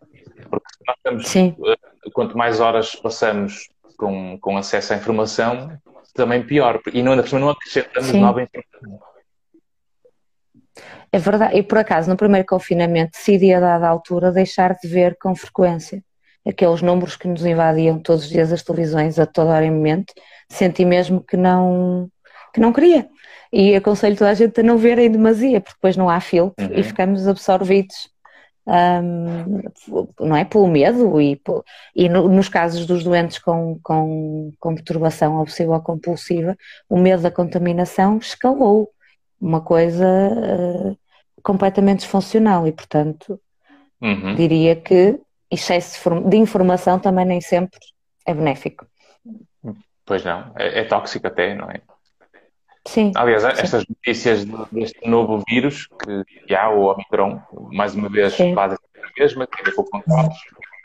Porque 0.48 0.66
nós 0.86 0.96
estamos, 0.96 1.28
Sim. 1.28 1.54
Uh, 1.58 2.10
quanto 2.12 2.36
mais 2.36 2.58
horas 2.58 2.96
passamos 2.96 3.68
com, 3.98 4.38
com 4.40 4.56
acesso 4.56 4.94
à 4.94 4.96
informação, 4.96 5.78
também 6.14 6.42
pior. 6.42 6.80
E 6.92 7.02
não, 7.02 7.14
não 7.14 7.50
acrescentamos 7.50 8.08
Sim. 8.08 8.20
nova 8.20 8.42
informação. 8.42 9.09
É 11.12 11.18
verdade, 11.18 11.56
e 11.56 11.62
por 11.62 11.78
acaso 11.78 12.08
no 12.08 12.16
primeiro 12.16 12.46
confinamento 12.46 13.12
decidi 13.12 13.52
a 13.52 13.60
dada 13.60 13.88
altura 13.88 14.30
deixar 14.30 14.76
de 14.76 14.88
ver 14.88 15.16
com 15.18 15.34
frequência 15.34 16.02
aqueles 16.46 16.82
números 16.82 17.16
que 17.16 17.28
nos 17.28 17.44
invadiam 17.44 17.98
todos 17.98 18.24
os 18.24 18.30
dias 18.30 18.52
as 18.52 18.62
televisões 18.62 19.18
a 19.18 19.26
toda 19.26 19.50
hora 19.50 19.64
em 19.64 19.70
momento, 19.70 20.12
senti 20.48 20.84
mesmo 20.84 21.22
que 21.22 21.36
não, 21.36 22.10
que 22.52 22.60
não 22.60 22.72
queria. 22.72 23.08
E 23.52 23.74
aconselho 23.74 24.16
toda 24.16 24.30
a 24.30 24.34
gente 24.34 24.60
a 24.60 24.62
não 24.62 24.78
ver 24.78 24.98
em 24.98 25.10
demasia, 25.10 25.60
porque 25.60 25.76
depois 25.76 25.96
não 25.96 26.08
há 26.08 26.20
filtro 26.20 26.66
uhum. 26.66 26.78
e 26.78 26.82
ficamos 26.82 27.26
absorvidos, 27.26 28.08
um, 28.66 29.62
não 30.20 30.36
é? 30.36 30.44
Pelo 30.44 30.68
medo 30.68 31.20
e, 31.20 31.40
e 31.96 32.08
no, 32.08 32.28
nos 32.28 32.48
casos 32.48 32.86
dos 32.86 33.02
doentes 33.02 33.38
com, 33.38 33.78
com, 33.82 34.52
com 34.58 34.74
perturbação 34.74 35.40
obsessiva 35.40 35.74
ou 35.74 35.80
compulsiva, 35.80 36.56
o 36.88 36.96
medo 36.96 37.22
da 37.22 37.30
contaminação 37.30 38.18
escalou. 38.18 38.90
Uma 39.40 39.62
coisa 39.62 40.04
uh, 40.04 40.98
completamente 41.42 42.00
disfuncional 42.00 42.66
e, 42.66 42.72
portanto, 42.72 43.40
uhum. 44.00 44.34
diria 44.34 44.76
que 44.76 45.18
excesso 45.50 46.10
de 46.28 46.36
informação 46.36 46.98
também 46.98 47.24
nem 47.24 47.40
sempre 47.40 47.78
é 48.26 48.32
benéfico. 48.32 48.86
Pois 50.04 50.24
não, 50.24 50.52
é, 50.56 50.80
é 50.80 50.84
tóxico 50.84 51.26
até, 51.26 51.54
não 51.54 51.70
é? 51.70 51.80
Sim. 52.86 53.12
Aliás, 53.14 53.42
sim. 53.42 53.48
estas 53.50 53.84
notícias 53.86 54.44
deste 54.72 55.08
novo 55.08 55.42
vírus, 55.48 55.86
que 56.46 56.54
há 56.54 56.70
o 56.70 56.92
Omicron, 56.92 57.40
mais 57.72 57.94
uma 57.94 58.08
vez 58.08 58.36
fazem 58.36 58.78
a 58.96 59.20
mesma, 59.20 59.46
tem 59.46 59.60
a 59.60 59.64
ver 59.64 59.74
com 59.74 59.84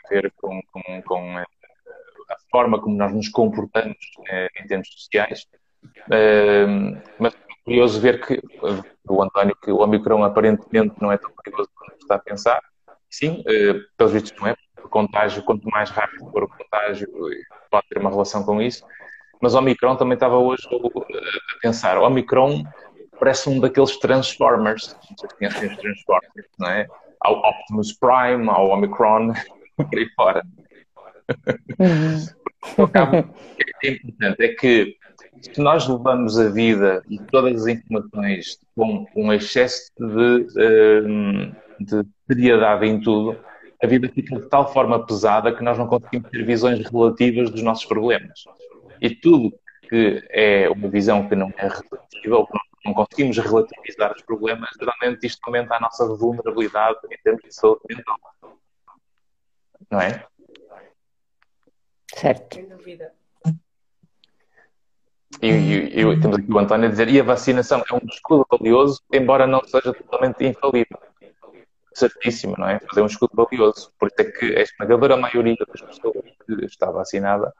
tem 0.08 0.18
a 0.18 0.22
ver 0.22 0.32
com, 0.36 0.60
com, 0.70 1.02
com, 1.02 1.38
eh, 1.38 1.44
a 2.30 2.36
forma 2.50 2.80
como 2.80 2.96
nós 2.96 3.12
nos 3.12 3.28
comportamos 3.28 3.96
eh, 4.28 4.48
em 4.60 4.66
termos 4.66 4.88
sociais. 4.92 5.46
Uh, 6.06 7.00
mas 7.18 7.34
curioso 7.66 8.00
ver 8.00 8.24
que 8.24 8.40
o 9.08 9.22
António 9.22 9.56
que 9.60 9.70
o 9.70 9.82
Omicron 9.82 10.22
aparentemente 10.22 10.94
não 11.02 11.10
é 11.10 11.18
tão 11.18 11.30
perigoso 11.42 11.68
como 11.74 11.92
está 12.00 12.14
a 12.14 12.18
pensar, 12.20 12.62
Sim, 13.10 13.40
uh, 13.40 13.80
pelos 13.96 14.12
vistos 14.12 14.32
não 14.38 14.48
é, 14.48 14.54
o 14.82 14.88
contágio, 14.88 15.42
quanto 15.42 15.68
mais 15.68 15.90
rápido 15.90 16.30
for 16.30 16.44
o 16.44 16.48
contágio, 16.48 17.08
pode 17.70 17.86
ter 17.88 17.98
uma 17.98 18.10
relação 18.10 18.44
com 18.44 18.60
isso. 18.60 18.84
Mas 19.40 19.54
o 19.54 19.58
Omicron 19.58 19.96
também 19.96 20.14
estava 20.14 20.36
hoje 20.36 20.62
a 20.70 21.60
pensar, 21.60 21.98
o 21.98 22.04
Omicron 22.04 22.62
parece 23.18 23.48
um 23.48 23.58
daqueles 23.58 23.98
Transformers, 23.98 24.96
não 25.10 25.16
sei 25.16 25.28
se 25.28 25.36
conhecem 25.36 25.68
os 25.70 25.76
Transformers, 25.76 26.48
não 26.58 26.70
é? 26.70 26.86
Ao 27.20 27.34
Optimus 27.38 27.92
Prime, 27.94 28.48
ao 28.48 28.68
Omicron, 28.68 29.32
por 29.76 29.98
aí 29.98 30.08
fora. 30.14 30.42
Uhum. 31.78 32.84
o 32.84 32.88
que 33.80 33.86
é 33.86 33.90
importante 33.92 34.44
é 34.44 34.48
que 34.48 34.96
se 35.40 35.60
nós 35.60 35.86
levamos 35.88 36.38
a 36.38 36.48
vida 36.48 37.02
e 37.08 37.18
todas 37.18 37.62
as 37.62 37.66
informações 37.66 38.58
com 38.74 39.06
um 39.14 39.32
excesso 39.32 39.90
de, 39.98 40.46
eh, 40.58 41.52
de 41.80 42.02
seriedade 42.26 42.86
em 42.86 43.00
tudo, 43.00 43.38
a 43.82 43.86
vida 43.86 44.08
fica 44.08 44.36
de 44.36 44.48
tal 44.48 44.72
forma 44.72 45.04
pesada 45.06 45.54
que 45.54 45.62
nós 45.62 45.78
não 45.78 45.86
conseguimos 45.86 46.30
ter 46.30 46.44
visões 46.44 46.84
relativas 46.90 47.50
dos 47.50 47.62
nossos 47.62 47.84
problemas. 47.84 48.44
E 49.00 49.10
tudo 49.10 49.52
que 49.88 50.22
é 50.30 50.68
uma 50.68 50.88
visão 50.88 51.28
que 51.28 51.36
não 51.36 51.52
é 51.56 51.68
reflexiva 51.68 52.36
ou 52.36 52.46
que 52.46 52.54
não 52.54 52.66
não 52.86 52.94
conseguimos 52.94 53.36
relativizar 53.36 54.14
os 54.14 54.22
problemas, 54.22 54.70
geralmente 54.78 55.26
isto 55.26 55.40
aumenta 55.44 55.74
a 55.74 55.80
nossa 55.80 56.06
vulnerabilidade 56.06 56.98
em 57.10 57.18
termos 57.22 57.42
de 57.42 57.52
saúde 57.52 57.82
mental. 57.88 58.16
Não 59.90 60.00
é? 60.00 60.24
Certo. 62.14 62.54
Sem 62.54 62.68
dúvida. 62.68 63.12
E, 65.42 65.48
e, 65.48 66.00
e 66.00 66.20
temos 66.20 66.38
aqui 66.38 66.50
o 66.50 66.58
António 66.58 66.88
a 66.88 66.90
dizer, 66.90 67.08
e 67.08 67.20
a 67.20 67.24
vacinação 67.24 67.82
é 67.90 67.94
um 67.94 68.06
escudo 68.08 68.46
valioso, 68.50 69.02
embora 69.12 69.46
não 69.46 69.62
seja 69.64 69.92
totalmente 69.92 70.44
infalível. 70.44 70.98
Certíssimo, 71.94 72.54
não 72.58 72.68
é? 72.68 72.80
Mas 72.86 72.96
é 72.96 73.02
um 73.02 73.06
escudo 73.06 73.32
valioso. 73.34 73.90
Por 73.98 74.08
isso 74.08 74.20
é 74.20 74.24
que 74.24 74.56
a 74.56 74.62
esmagadora 74.62 75.16
maioria 75.16 75.56
das 75.66 75.80
pessoas 75.80 76.24
que 76.46 76.64
está 76.64 76.90
vacinada 76.90 77.52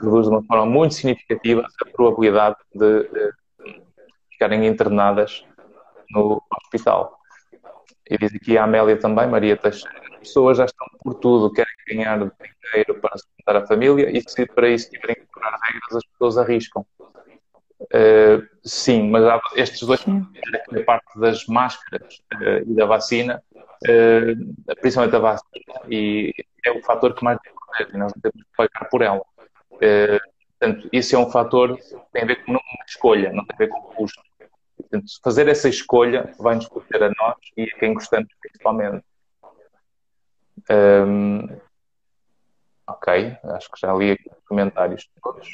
reduz 0.00 0.26
de 0.26 0.32
uma 0.32 0.42
forma 0.42 0.66
muito 0.66 0.94
significativa 0.94 1.66
a 1.80 1.90
probabilidade 1.90 2.56
de, 2.74 3.02
de 3.04 3.32
ficarem 4.30 4.66
internadas 4.66 5.44
no 6.10 6.42
hospital. 6.62 7.18
E 8.10 8.18
diz 8.18 8.34
aqui 8.34 8.58
a 8.58 8.64
Amélia 8.64 8.98
também, 8.98 9.26
Maria 9.26 9.56
Teixeira, 9.56 9.96
as 10.12 10.18
pessoas 10.18 10.58
já 10.58 10.64
estão 10.64 10.86
por 11.02 11.14
tudo, 11.14 11.52
querem 11.52 11.72
ganhar 11.88 12.18
dinheiro 12.18 13.00
para 13.00 13.16
sustentar 13.16 13.56
a 13.56 13.66
família 13.66 14.10
e 14.10 14.22
se 14.28 14.46
para 14.46 14.68
isso 14.68 14.90
tiverem 14.90 15.16
que 15.16 15.26
quebrar 15.32 15.58
regras, 15.62 15.96
as 15.96 16.04
pessoas 16.04 16.38
arriscam. 16.38 16.84
Uh, 17.92 18.46
sim, 18.64 19.10
mas 19.10 19.24
há 19.24 19.40
estes 19.56 19.82
dois, 19.82 20.00
a 20.00 20.84
parte 20.84 21.18
das 21.18 21.46
máscaras 21.46 22.22
uh, 22.34 22.70
e 22.70 22.74
da 22.74 22.86
vacina, 22.86 23.42
uh, 23.54 24.74
principalmente 24.80 25.16
a 25.16 25.18
vacina, 25.18 25.80
e 25.88 26.32
é 26.64 26.70
o 26.70 26.82
fator 26.82 27.14
que 27.14 27.22
mais 27.22 27.38
protege, 27.42 27.98
nós 27.98 28.12
não 28.14 28.22
temos 28.22 28.42
que 28.42 28.56
pagar 28.56 28.88
por 28.88 29.02
ela. 29.02 29.24
portanto, 30.58 30.88
isso 30.92 31.14
é 31.14 31.18
um 31.18 31.30
fator 31.30 31.76
que 31.76 31.96
tem 32.12 32.22
a 32.22 32.26
ver 32.26 32.44
com 32.44 32.52
uma 32.52 32.60
escolha, 32.86 33.32
não 33.32 33.44
tem 33.44 33.54
a 33.54 33.58
ver 33.58 33.68
com 33.68 33.80
custo. 33.94 34.22
Portanto, 34.76 35.06
fazer 35.22 35.48
essa 35.48 35.68
escolha 35.68 36.32
vai-nos 36.38 36.68
proteger 36.68 37.04
a 37.04 37.12
nós 37.18 37.36
e 37.56 37.64
a 37.64 37.78
quem 37.78 37.94
gostamos 37.94 38.28
principalmente. 38.40 39.04
Um, 40.70 41.60
ok, 42.86 43.36
acho 43.44 43.70
que 43.70 43.80
já 43.80 43.92
li 43.92 44.12
aqui 44.12 44.28
os 44.30 44.44
comentários 44.48 45.08
todos. 45.22 45.48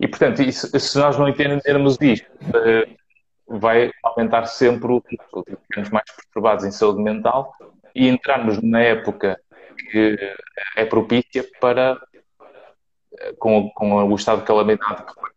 E, 0.00 0.06
portanto, 0.06 0.42
isso, 0.42 0.78
se 0.78 0.98
nós 0.98 1.18
não 1.18 1.28
entendermos 1.28 1.98
isto, 2.00 2.30
eh, 2.54 2.88
vai 3.48 3.90
aumentar 4.02 4.44
sempre 4.46 4.92
o 4.92 5.02
risco 5.08 5.44
de 5.46 5.56
ficarmos 5.56 5.90
mais 5.90 6.04
perturbados 6.14 6.64
em 6.64 6.70
saúde 6.70 7.02
mental 7.02 7.52
e 7.94 8.08
entrarmos 8.08 8.62
numa 8.62 8.80
época 8.80 9.40
que 9.90 10.16
é 10.76 10.84
propícia 10.84 11.44
para, 11.60 12.00
eh, 13.18 13.32
com, 13.38 13.70
com 13.70 14.04
o 14.04 14.14
estado 14.14 14.40
de 14.40 14.46
calamidade 14.46 15.04
que 15.04 15.14
foi 15.14 15.30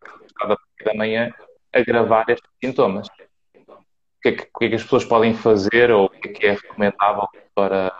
partir 0.81 0.83
da 0.85 0.93
manhã, 0.93 1.31
agravar 1.73 2.25
estes 2.29 2.49
sintomas. 2.63 3.07
O 3.07 4.21
que, 4.21 4.29
é 4.29 4.31
que, 4.33 4.43
o 4.43 4.59
que, 4.59 4.65
é 4.65 4.69
que 4.69 4.75
as 4.75 4.83
pessoas 4.83 5.05
podem 5.05 5.33
fazer 5.33 5.91
ou 5.91 6.05
o 6.05 6.09
que 6.09 6.29
é 6.29 6.31
que 6.31 6.45
é 6.45 6.51
recomendável 6.51 7.27
para 7.55 7.91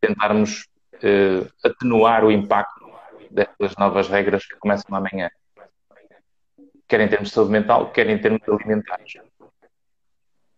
tentarmos 0.00 0.66
eh, 1.02 1.46
atenuar 1.64 2.24
o 2.24 2.30
impacto 2.30 2.88
destas 3.30 3.74
novas 3.76 4.08
regras 4.08 4.46
que 4.46 4.56
começam 4.56 4.96
amanhã? 4.96 5.30
Quer 6.90 7.00
em 7.00 7.08
termos 7.08 7.28
de 7.28 7.34
saúde 7.34 7.52
mental, 7.52 7.92
quer 7.92 8.10
em 8.10 8.18
termos 8.20 8.42
alimentares. 8.48 9.14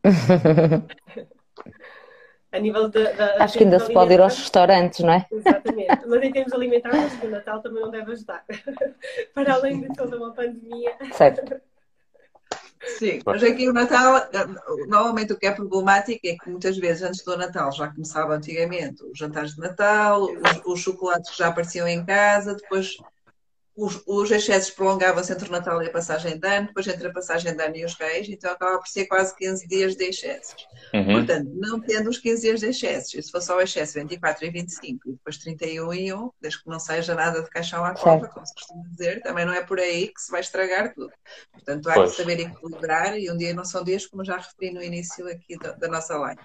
a 2.50 2.58
nível 2.58 2.88
de, 2.88 3.06
Acho 3.38 3.58
que 3.58 3.64
ainda 3.64 3.78
se 3.78 3.92
pode 3.92 4.14
ir 4.14 4.20
aos 4.20 4.36
restaurantes, 4.38 5.00
não 5.00 5.12
é? 5.12 5.26
Exatamente. 5.30 6.06
Mas 6.06 6.22
em 6.22 6.32
termos 6.32 6.52
alimentares, 6.54 7.04
acho 7.04 7.20
que 7.20 7.26
o 7.26 7.30
Natal 7.30 7.60
também 7.60 7.82
não 7.82 7.90
deve 7.90 8.12
ajudar. 8.12 8.44
Para 9.34 9.54
além 9.54 9.82
de 9.82 9.88
toda 9.94 10.16
uma 10.16 10.32
pandemia. 10.32 10.96
Certo. 11.12 11.60
Sim, 12.98 13.20
mas 13.24 13.44
aqui 13.44 13.68
o 13.68 13.72
Natal, 13.72 14.28
normalmente 14.88 15.32
o 15.32 15.38
que 15.38 15.46
é 15.46 15.52
problemático 15.52 16.26
é 16.26 16.34
que 16.34 16.50
muitas 16.50 16.76
vezes 16.76 17.02
antes 17.02 17.22
do 17.22 17.36
Natal 17.36 17.70
já 17.70 17.86
começava 17.88 18.34
antigamente 18.34 19.04
os 19.04 19.16
jantares 19.16 19.54
de 19.54 19.60
Natal, 19.60 20.24
os, 20.24 20.62
os 20.64 20.80
chocolates 20.80 21.30
que 21.30 21.38
já 21.38 21.46
apareciam 21.46 21.86
em 21.86 22.04
casa, 22.04 22.56
depois 22.56 22.96
os, 23.76 24.02
os 24.06 24.30
excessos 24.30 24.70
prolongavam-se 24.70 25.32
entre 25.32 25.48
o 25.48 25.52
Natal 25.52 25.82
e 25.82 25.86
a 25.86 25.90
passagem 25.90 26.38
de 26.38 26.46
ano, 26.46 26.66
depois 26.66 26.86
entre 26.86 27.08
a 27.08 27.12
passagem 27.12 27.56
de 27.56 27.62
ano 27.62 27.76
e 27.76 27.84
os 27.84 27.94
reis, 27.94 28.28
então 28.28 28.52
acaba 28.52 28.78
por 28.78 28.86
ser 28.86 29.06
quase 29.06 29.34
15 29.36 29.66
dias 29.66 29.96
de 29.96 30.04
excessos. 30.04 30.66
Uhum. 30.92 31.14
Portanto, 31.14 31.50
não 31.54 31.80
tendo 31.80 32.10
os 32.10 32.18
15 32.18 32.42
dias 32.42 32.60
de 32.60 32.66
excessos, 32.66 33.14
e 33.14 33.22
se 33.22 33.30
for 33.30 33.40
só 33.40 33.56
o 33.56 33.60
excesso 33.60 33.94
24 33.94 34.44
e 34.44 34.50
25 34.50 35.08
e 35.08 35.12
depois 35.12 35.38
31 35.38 35.94
e 35.94 36.12
1, 36.12 36.30
desde 36.40 36.62
que 36.62 36.68
não 36.68 36.78
seja 36.78 37.14
nada 37.14 37.42
de 37.42 37.48
caixão 37.48 37.84
à 37.84 37.94
cova, 37.94 38.28
como 38.28 38.46
se 38.46 38.54
costuma 38.54 38.82
dizer, 38.88 39.22
também 39.22 39.46
não 39.46 39.54
é 39.54 39.62
por 39.62 39.78
aí 39.78 40.08
que 40.08 40.20
se 40.20 40.30
vai 40.30 40.40
estragar 40.40 40.94
tudo. 40.94 41.12
Portanto, 41.52 41.88
há 41.88 41.94
pois. 41.94 42.10
que 42.10 42.16
saber 42.16 42.40
equilibrar 42.40 43.18
e 43.18 43.30
um 43.30 43.36
dia 43.36 43.54
não 43.54 43.64
são 43.64 43.82
dias, 43.82 44.06
como 44.06 44.24
já 44.24 44.36
referi 44.36 44.72
no 44.72 44.82
início 44.82 45.26
aqui 45.28 45.58
da, 45.58 45.72
da 45.72 45.88
nossa 45.88 46.16
live. 46.18 46.40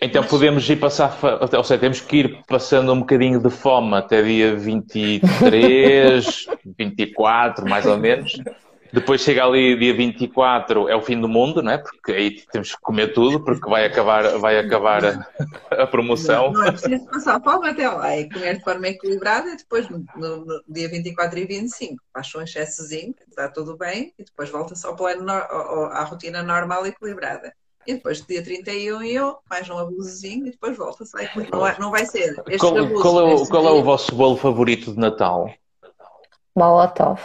Então 0.00 0.22
Mas... 0.22 0.30
podemos 0.30 0.68
ir 0.68 0.76
passar, 0.76 1.16
ou 1.40 1.64
seja, 1.64 1.80
temos 1.80 2.00
que 2.00 2.16
ir 2.16 2.42
passando 2.46 2.92
um 2.92 3.00
bocadinho 3.00 3.40
de 3.40 3.50
fome 3.50 3.94
até 3.94 4.22
dia 4.22 4.56
23, 4.56 6.46
24, 6.76 7.64
mais 7.68 7.86
ou 7.86 7.96
menos. 7.96 8.32
Depois 8.92 9.22
chega 9.22 9.44
ali 9.44 9.76
dia 9.76 9.92
24, 9.92 10.88
é 10.88 10.94
o 10.94 11.02
fim 11.02 11.20
do 11.20 11.28
mundo, 11.28 11.60
não 11.60 11.72
é? 11.72 11.78
Porque 11.78 12.12
aí 12.12 12.40
temos 12.52 12.76
que 12.76 12.80
comer 12.80 13.12
tudo, 13.12 13.40
porque 13.40 13.68
vai 13.68 13.86
acabar, 13.86 14.38
vai 14.38 14.56
acabar 14.56 15.04
a, 15.04 15.82
a 15.82 15.86
promoção. 15.86 16.52
Não, 16.52 16.60
não 16.60 16.68
é 16.68 16.70
preciso 16.70 17.04
passar 17.06 17.42
fome 17.42 17.68
até 17.68 17.88
lá, 17.88 18.12
é 18.12 18.28
comer 18.28 18.58
de 18.58 18.62
forma 18.62 18.86
equilibrada 18.86 19.48
e 19.48 19.56
depois 19.56 19.88
no, 19.88 20.04
no 20.14 20.62
dia 20.68 20.88
24 20.88 21.36
e 21.40 21.44
25 21.44 22.00
baixa 22.14 22.38
um 22.38 22.42
excessozinho, 22.42 23.12
está 23.28 23.48
tudo 23.48 23.76
bem, 23.76 24.14
e 24.16 24.22
depois 24.22 24.48
volta-se 24.48 24.86
ao 24.86 24.94
plano, 24.94 25.28
à 25.28 26.04
rotina 26.04 26.40
normal 26.44 26.86
equilibrada. 26.86 27.52
E 27.86 27.94
depois 27.94 28.24
dia 28.24 28.42
31 28.42 29.02
eu, 29.02 29.36
mais 29.48 29.68
um 29.68 29.76
abusozinho 29.76 30.46
e 30.46 30.50
depois 30.50 30.76
volta. 30.76 31.04
Sai. 31.04 31.28
Não, 31.52 31.66
é, 31.66 31.76
não 31.78 31.90
vai 31.90 32.06
ser. 32.06 32.34
Qual, 32.58 32.76
abusos, 32.76 33.02
qual, 33.02 33.20
é, 33.20 33.34
o, 33.34 33.46
qual 33.46 33.66
é 33.68 33.70
o 33.70 33.82
vosso 33.82 34.14
bolo 34.14 34.36
favorito 34.36 34.92
de 34.92 34.98
Natal? 34.98 35.50
Molotov. 36.56 37.20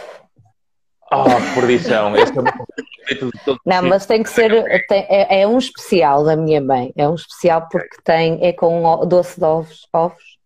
Ah, 1.10 1.24
oh, 1.24 1.54
perdição. 1.54 2.14
Esse 2.14 2.36
é 2.36 2.40
o 2.40 2.44
favorito 2.44 3.36
de 3.36 3.44
todos. 3.44 3.60
Não, 3.64 3.82
mas 3.82 4.04
tem 4.04 4.22
que 4.22 4.28
ser. 4.28 4.86
Tem, 4.86 5.06
é, 5.08 5.40
é, 5.40 5.46
um 5.46 5.58
especial 5.58 6.24
da 6.24 6.36
minha 6.36 6.60
mãe. 6.60 6.92
É 6.94 7.08
um 7.08 7.14
especial 7.14 7.66
porque 7.70 7.96
tem. 8.04 8.38
É 8.44 8.52
com 8.52 9.06
doce 9.06 9.38
de 9.40 9.44
ovos. 9.44 9.88
ovos. 9.92 10.38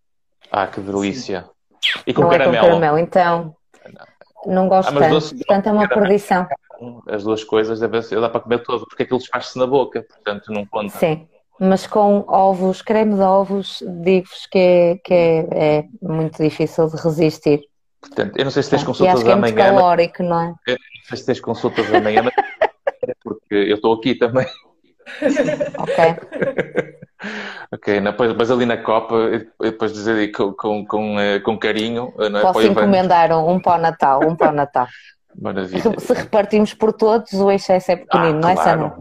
Ah, 0.51 0.67
que 0.69 0.81
delícia. 0.81 1.49
E 2.07 2.15
com 2.15 2.23
não 2.23 2.31
caramelo. 2.31 2.57
É 2.57 2.61
com 2.61 2.67
caramelo, 2.67 2.99
então. 2.99 3.57
Não 4.47 4.69
gosto 4.69 4.97
ah, 4.97 5.01
tanto. 5.01 5.37
Portanto, 5.37 5.67
é 5.67 5.73
uma 5.73 5.89
perdição 5.89 6.47
as 7.09 7.25
duas 7.25 7.45
coisas 7.45 7.81
deve 7.81 8.03
ser, 8.03 8.21
dá 8.21 8.29
para 8.29 8.41
comer 8.41 8.63
todo, 8.63 8.87
porque 8.87 9.03
aquilo 9.03 9.19
desfaz-se 9.19 9.59
na 9.59 9.67
boca, 9.67 10.03
portanto 10.03 10.53
não 10.53 10.67
conta. 10.67 10.97
Sim, 10.99 11.27
mas 11.59 11.87
com 11.87 12.25
ovos, 12.27 12.83
creme 12.83 13.15
de 13.15 13.21
ovos, 13.21 13.83
digo-vos 14.03 14.47
que, 14.47 14.59
é, 14.59 14.97
que 15.05 15.15
é, 15.15 15.39
é, 15.53 15.85
muito 16.03 16.43
difícil 16.43 16.89
de 16.89 16.97
resistir. 16.97 17.61
Portanto, 18.01 18.37
eu 18.37 18.45
não 18.45 18.51
sei 18.51 18.63
se 18.63 18.71
tens 18.71 18.85
consultas 18.85 19.15
acho 19.15 19.25
que 19.25 19.31
é 19.31 19.35
amanhã. 19.35 19.55
Muito 19.55 19.65
calórico, 19.65 20.23
não 20.23 20.41
é? 20.41 20.55
Eu 20.67 20.75
não 20.75 21.05
sei 21.09 21.19
se 21.19 21.27
tens 21.27 21.41
consultas 21.41 21.93
amanhã, 21.95 22.23
mas 22.23 22.35
é 23.09 23.15
porque 23.23 23.55
eu 23.55 23.77
estou 23.77 23.95
aqui 23.95 24.15
também. 24.15 24.47
ok. 25.79 26.05
ok, 27.73 28.01
depois 28.01 28.51
ali 28.51 28.67
na 28.67 28.77
Copa, 28.77 29.31
depois 29.61 29.93
dizer 29.93 30.31
com, 30.33 30.53
com, 30.53 30.85
com, 30.85 31.21
eh, 31.21 31.41
com 31.41 31.59
carinho. 31.59 32.13
Não 32.17 32.41
é? 32.41 32.43
Posso 32.43 32.63
encomendar 32.63 33.33
um, 33.33 33.53
um 33.53 33.61
pão 33.61 33.79
Natal, 33.79 34.21
um 34.27 34.37
pão 34.37 34.53
Natal. 34.53 34.87
Maravilha. 35.41 35.83
Se 35.99 36.13
repartimos 36.13 36.75
por 36.75 36.93
todos, 36.93 37.33
o 37.33 37.51
excesso 37.51 37.93
é 37.93 37.97
pequenino, 37.97 38.39
ah, 38.39 38.41
não 38.41 38.49
é, 38.49 38.57
Sandra? 38.57 38.97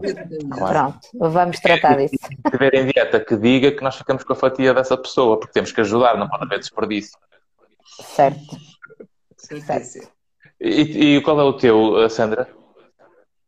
Claro. 0.50 0.72
Pronto, 0.72 1.08
vamos 1.14 1.60
tratar 1.60 1.96
disso. 1.96 2.16
Se 2.20 2.34
estiver 2.44 2.74
em 2.74 2.86
dieta, 2.86 3.20
que 3.20 3.36
diga 3.36 3.72
que 3.72 3.82
nós 3.82 3.96
ficamos 3.96 4.24
com 4.24 4.32
a 4.32 4.36
fatia 4.36 4.74
dessa 4.74 4.96
pessoa, 4.96 5.38
porque 5.38 5.52
temos 5.52 5.72
que 5.72 5.80
ajudar, 5.80 6.16
não 6.16 6.28
pode 6.28 6.44
haver 6.44 6.58
desperdício. 6.58 7.18
Certo. 8.00 8.56
certo. 9.38 10.08
E, 10.60 11.16
e 11.16 11.22
qual 11.22 11.40
é 11.40 11.44
o 11.44 11.52
teu, 11.52 12.08
Sandra? 12.10 12.48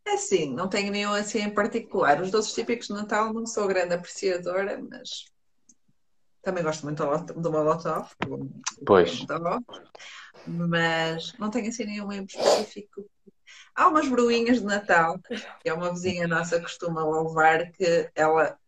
É 0.06 0.16
sim, 0.16 0.54
não 0.54 0.68
tenho 0.68 0.92
nenhum 0.92 1.12
assim 1.12 1.40
em 1.40 1.50
particular. 1.50 2.20
Os 2.20 2.30
doces 2.30 2.54
típicos 2.54 2.86
de 2.86 2.92
Natal 2.92 3.32
não 3.32 3.44
sou 3.44 3.66
grande 3.66 3.94
apreciadora, 3.94 4.80
mas 4.88 5.24
também 6.42 6.62
gosto 6.62 6.84
muito 6.84 7.04
do 7.34 7.50
Molotov. 7.50 8.08
Pois 8.86 9.26
mas 10.46 11.32
não 11.38 11.50
tenho 11.50 11.68
assim 11.68 11.84
nenhum 11.84 12.12
em 12.12 12.24
específico. 12.24 13.04
Há 13.74 13.88
umas 13.88 14.08
bruinhas 14.08 14.60
de 14.60 14.64
Natal, 14.64 15.18
que 15.60 15.68
é 15.68 15.74
uma 15.74 15.92
vizinha 15.92 16.26
nossa 16.26 16.56
que 16.56 16.62
costuma 16.62 17.04
levar, 17.04 17.70
que 17.72 18.10
ela 18.14 18.58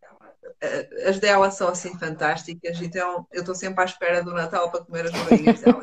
as 1.07 1.19
dela 1.19 1.51
são 1.51 1.69
assim 1.69 1.97
fantásticas, 1.99 2.81
então 2.81 3.27
eu 3.33 3.41
estou 3.41 3.55
sempre 3.55 3.83
à 3.83 3.85
espera 3.85 4.23
do 4.23 4.33
Natal 4.33 4.71
para 4.71 4.85
comer 4.85 5.07
as 5.07 5.13
bolinhas 5.13 5.61
dela. 5.61 5.83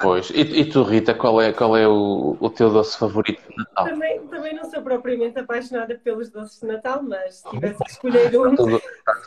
Pois, 0.00 0.30
e, 0.30 0.40
e, 0.40 0.64
tu, 0.68 0.82
Rita, 0.82 1.14
qual 1.14 1.40
é, 1.40 1.52
qual 1.52 1.76
é 1.76 1.86
o, 1.86 2.36
o 2.40 2.50
teu 2.50 2.70
doce 2.70 2.98
favorito 2.98 3.40
de 3.48 3.56
Natal? 3.56 3.84
Também, 3.84 4.26
também 4.26 4.54
não 4.54 4.64
sou 4.70 4.82
propriamente 4.82 5.38
apaixonada 5.38 5.94
pelos 6.02 6.30
doces 6.30 6.60
de 6.60 6.66
Natal, 6.66 7.02
mas 7.02 7.36
se 7.36 7.50
tivesse 7.50 7.78
que 7.84 7.90
escolher 7.90 8.36
um. 8.38 8.54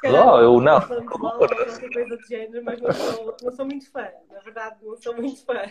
Não, 0.03 0.41
eu 0.41 0.59
não. 0.59 0.81
Qualquer 0.81 1.55
coisa 1.93 2.17
do 2.17 2.27
género, 2.27 2.63
mas 2.63 2.81
não 2.81 2.91
sou, 2.91 3.37
não 3.41 3.51
sou 3.51 3.65
muito 3.65 3.91
fã, 3.91 4.07
na 4.31 4.39
verdade, 4.39 4.75
não 4.83 4.97
sou 4.97 5.15
muito 5.15 5.45
fã. 5.45 5.61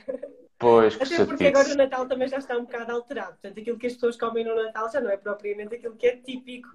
Pois, 0.58 0.94
Até 1.00 1.24
porque 1.24 1.48
agora 1.48 1.68
o 1.68 1.76
Natal 1.76 2.06
também 2.06 2.28
já 2.28 2.38
está 2.38 2.56
um 2.56 2.64
bocado 2.64 2.92
alterado. 2.92 3.32
Portanto, 3.32 3.60
aquilo 3.60 3.76
que 3.76 3.86
as 3.86 3.94
pessoas 3.94 4.16
comem 4.16 4.44
no 4.44 4.54
Natal 4.54 4.90
já 4.90 5.00
não 5.00 5.10
é 5.10 5.16
propriamente 5.16 5.74
aquilo 5.74 5.96
que 5.96 6.06
é 6.06 6.16
típico 6.16 6.68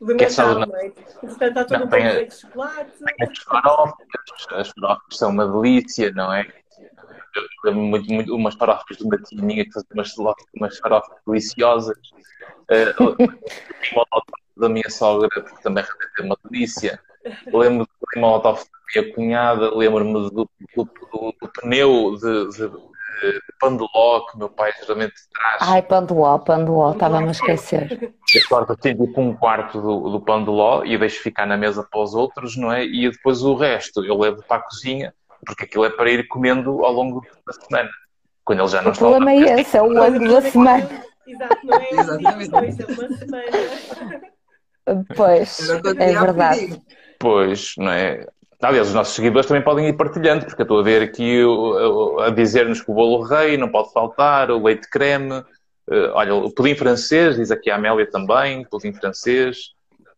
do 0.00 0.16
que 0.16 0.24
é 0.24 0.28
Natal, 0.28 0.62
é 0.62 0.66
não 0.66 0.76
é? 0.76 0.90
Portanto, 1.20 1.58
há 1.58 1.64
todo 1.64 1.85
um 1.86 1.90
pouco 1.90 2.28
de 2.28 2.34
chocolate. 2.34 2.92
As 3.20 3.38
farofas, 3.38 4.06
as 4.52 4.68
farofas 4.70 5.16
são 5.16 5.30
uma 5.30 5.46
delícia, 5.46 6.10
não 6.12 6.32
é? 6.32 6.46
Muito, 7.64 8.12
muito 8.12 8.34
umas 8.34 8.54
farofas 8.54 8.96
de 8.96 9.04
uma 9.04 9.18
tia 9.18 9.42
minha 9.42 9.64
que 9.64 9.72
fazia 9.72 9.88
umas, 9.92 10.14
umas 10.54 10.78
farofas 10.78 11.16
deliciosas. 11.26 11.98
Uh, 12.70 13.16
da 14.56 14.68
minha 14.68 14.88
sogra, 14.88 15.28
porque 15.28 15.62
também 15.62 15.84
é 16.18 16.22
uma 16.22 16.36
delícia. 16.44 16.98
Lembro 17.52 17.86
do 17.86 18.20
molotov 18.20 18.58
da 18.58 19.00
minha 19.00 19.14
cunhada, 19.14 19.74
lembro-me 19.74 20.12
do, 20.12 20.30
do, 20.30 20.48
do, 20.76 21.34
do, 21.40 21.48
pneu 21.60 22.16
de, 22.16 22.48
de, 22.50 22.68
de 22.68 23.40
pão 23.60 23.76
de 23.76 23.86
ló 23.94 24.26
que 24.26 24.38
meu 24.38 24.48
pai 24.48 24.72
geralmente 24.80 25.14
traz. 25.34 25.58
Ai, 25.60 25.82
pão 25.82 26.04
de 26.04 26.14
ló, 26.14 26.38
pão 26.38 26.64
de 26.64 26.70
ló, 26.70 26.92
estava-me 26.92 27.28
a 27.28 27.32
esquecer. 27.32 28.14
Eu 28.34 28.42
corto 28.48 28.72
assim, 28.72 28.96
tipo 28.96 29.20
um 29.20 29.34
quarto 29.34 29.80
do, 29.80 30.10
do 30.10 30.20
pão 30.20 30.42
de 30.42 30.50
ló 30.50 30.84
e 30.84 30.98
deixo 30.98 31.22
ficar 31.22 31.46
na 31.46 31.56
mesa 31.56 31.86
para 31.88 32.00
os 32.00 32.14
outros, 32.14 32.56
não 32.56 32.72
é? 32.72 32.84
E 32.84 33.08
depois 33.08 33.42
o 33.42 33.54
resto 33.54 34.04
eu 34.04 34.18
levo 34.18 34.42
para 34.46 34.56
a 34.56 34.60
cozinha, 34.60 35.14
porque 35.44 35.64
aquilo 35.64 35.84
é 35.84 35.90
para 35.90 36.10
ir 36.10 36.26
comendo 36.26 36.84
ao 36.84 36.92
longo 36.92 37.24
da 37.46 37.52
semana. 37.52 37.90
Quando 38.44 38.60
ele 38.60 38.68
já 38.68 38.82
não 38.82 38.88
o 38.88 38.92
está. 38.92 39.06
O 39.06 39.10
problema 39.10 39.32
é 39.32 39.60
esse, 39.60 39.76
é 39.76 39.82
o 39.82 39.88
longo 39.88 40.28
da 40.28 40.42
semana. 40.42 40.88
Exato, 41.26 41.66
não 41.66 41.78
é 41.78 41.90
Exatamente. 42.40 42.82
é 42.82 42.86
uma 42.86 43.16
semana. 43.16 43.44
Pois, 45.16 45.68
é 45.68 46.20
verdade. 46.20 46.82
Pois, 47.18 47.74
não 47.78 47.90
é? 47.90 48.26
Aliás, 48.62 48.88
os 48.88 48.94
nossos 48.94 49.14
seguidores 49.14 49.46
também 49.46 49.62
podem 49.62 49.88
ir 49.88 49.92
partilhando, 49.92 50.46
porque 50.46 50.62
eu 50.62 50.64
estou 50.64 50.80
a 50.80 50.82
ver 50.82 51.02
aqui 51.02 51.42
a 52.24 52.30
dizer-nos 52.30 52.80
que 52.80 52.90
o 52.90 52.94
bolo 52.94 53.22
rei 53.22 53.56
não 53.56 53.68
pode 53.68 53.92
faltar, 53.92 54.50
o 54.50 54.62
leite 54.62 54.88
creme, 54.88 55.44
eh, 55.90 56.10
olha, 56.12 56.34
o 56.34 56.50
pudim 56.50 56.74
francês, 56.74 57.36
diz 57.36 57.50
aqui 57.50 57.70
a 57.70 57.76
Amélia 57.76 58.08
também, 58.10 58.64
pudim 58.64 58.92
francês. 58.92 59.74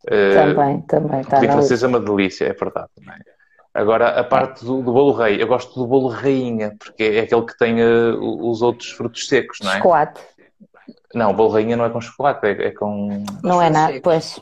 Eh, 0.07 0.35
também, 0.35 0.81
também. 0.83 1.21
O 1.21 1.25
pudim 1.27 1.47
tá 1.47 1.53
francês 1.53 1.83
é 1.83 1.87
uma 1.87 2.01
delícia, 2.01 2.47
é 2.47 2.53
verdade. 2.53 2.89
É? 2.99 3.39
Agora, 3.75 4.09
a 4.19 4.25
parte 4.25 4.65
do, 4.65 4.83
do, 4.83 4.93
bolo 4.93 5.13
rei, 5.13 5.41
eu 5.41 5.47
gosto 5.47 5.79
do 5.79 5.87
bolo 5.87 6.09
rainha, 6.09 6.75
porque 6.79 7.05
é 7.05 7.21
aquele 7.21 7.43
que 7.43 7.57
tem 7.57 7.81
uh, 7.81 8.49
os 8.51 8.61
outros 8.63 8.91
frutos 8.91 9.29
secos, 9.29 9.61
não 9.63 9.71
é? 9.71 9.77
Chocolate. 9.77 10.21
Não, 11.15 11.31
o 11.31 11.35
bolo 11.35 11.51
rainha 11.51 11.77
não 11.77 11.85
é 11.85 11.91
com 11.91 12.01
chocolate, 12.01 12.47
é, 12.47 12.69
é 12.69 12.71
com. 12.73 13.25
Não 13.43 13.63
é 13.63 13.71
nada, 13.71 14.01
pois. 14.03 14.41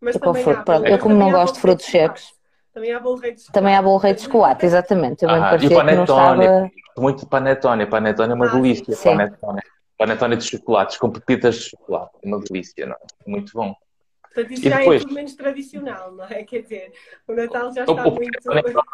Mas 0.00 0.16
eu, 0.16 0.20
confio, 0.20 0.64
eu 0.84 0.98
como 0.98 1.14
não 1.14 1.30
gosto 1.30 1.54
de 1.54 1.60
frutos 1.60 1.86
secos. 1.86 2.32
Também 2.74 2.92
há 2.92 2.98
bolo 2.98 3.16
rei 3.16 3.32
de 3.32 3.40
chocolate. 3.40 3.52
Também 3.52 3.76
há 3.76 3.82
bolo 3.82 3.98
rei 3.98 4.14
de 4.14 4.22
chocolate, 4.22 4.66
exatamente. 4.66 5.22
Eu 5.22 5.30
ah, 5.30 5.40
parecia 5.40 5.68
e 5.68 5.72
o 5.72 5.76
panetone, 5.76 6.06
que 6.06 6.48
não 6.48 6.64
estava... 6.64 6.70
muito 6.98 7.20
de 7.20 7.26
panetone. 7.26 7.86
Panetone 7.86 8.32
é 8.32 8.34
uma 8.34 8.46
ah, 8.46 8.54
delícia. 8.54 8.96
Sim. 8.96 9.10
Panetone. 9.10 9.60
Panetone 9.98 10.36
de 10.36 10.44
chocolates, 10.44 10.96
com 10.96 11.10
pepitas 11.10 11.56
de 11.56 11.70
chocolate. 11.70 12.12
É 12.22 12.26
uma 12.26 12.40
delícia, 12.40 12.86
não 12.86 12.94
é? 12.94 12.98
Muito 13.26 13.52
bom. 13.52 13.74
Portanto, 14.22 14.52
isso 14.52 14.66
e 14.66 14.70
já 14.70 14.76
é 14.76 14.78
depois... 14.78 15.02
é 15.02 15.04
tudo 15.04 15.14
menos 15.14 15.34
tradicional, 15.34 16.12
não 16.12 16.24
é? 16.24 16.42
Quer 16.44 16.62
dizer, 16.62 16.92
o 17.28 17.34
Natal 17.34 17.72
já 17.72 17.82
está 17.82 17.92
o, 17.92 18.10
muito... 18.10 18.38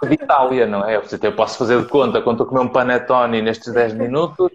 O 0.03 0.07
de 0.07 0.15
Itália, 0.15 0.67
não 0.67 0.85
é? 0.85 0.97
Eu 0.97 1.33
posso 1.33 1.59
fazer 1.59 1.81
de 1.81 1.89
conta, 1.89 2.21
quando 2.21 2.43
estou 2.43 2.47
a 2.47 2.49
comer 2.49 2.61
um 2.63 2.73
panetone 2.73 3.41
nestes 3.41 3.73
10 3.73 3.95
minutos, 3.99 4.51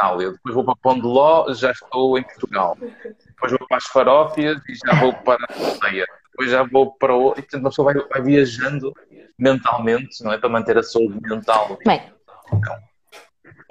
Itália. 0.00 0.32
Depois 0.32 0.54
vou 0.54 0.64
para 0.64 0.76
Pão 0.76 0.94
de 0.94 1.02
Ló, 1.02 1.52
já 1.52 1.70
estou 1.70 2.18
em 2.18 2.22
Portugal. 2.22 2.76
Depois 2.80 3.52
vou 3.52 3.68
para 3.68 3.76
as 3.76 3.84
farófias 3.84 4.58
e 4.68 4.74
já 4.74 5.00
vou 5.00 5.12
para 5.12 5.44
a 5.44 5.54
ceia. 5.54 6.06
Depois 6.30 6.50
já 6.50 6.62
vou 6.62 6.92
para 6.92 7.14
o. 7.14 7.32
E 7.32 7.42
portanto, 7.42 7.66
a 7.66 7.68
pessoa 7.70 7.92
vai, 7.92 8.02
vai 8.08 8.22
viajando 8.22 8.92
mentalmente, 9.38 10.22
não 10.22 10.32
é? 10.32 10.38
Para 10.38 10.48
manter 10.48 10.78
a 10.78 10.82
saúde 10.82 11.20
mental. 11.22 11.78
Bem, 11.84 12.02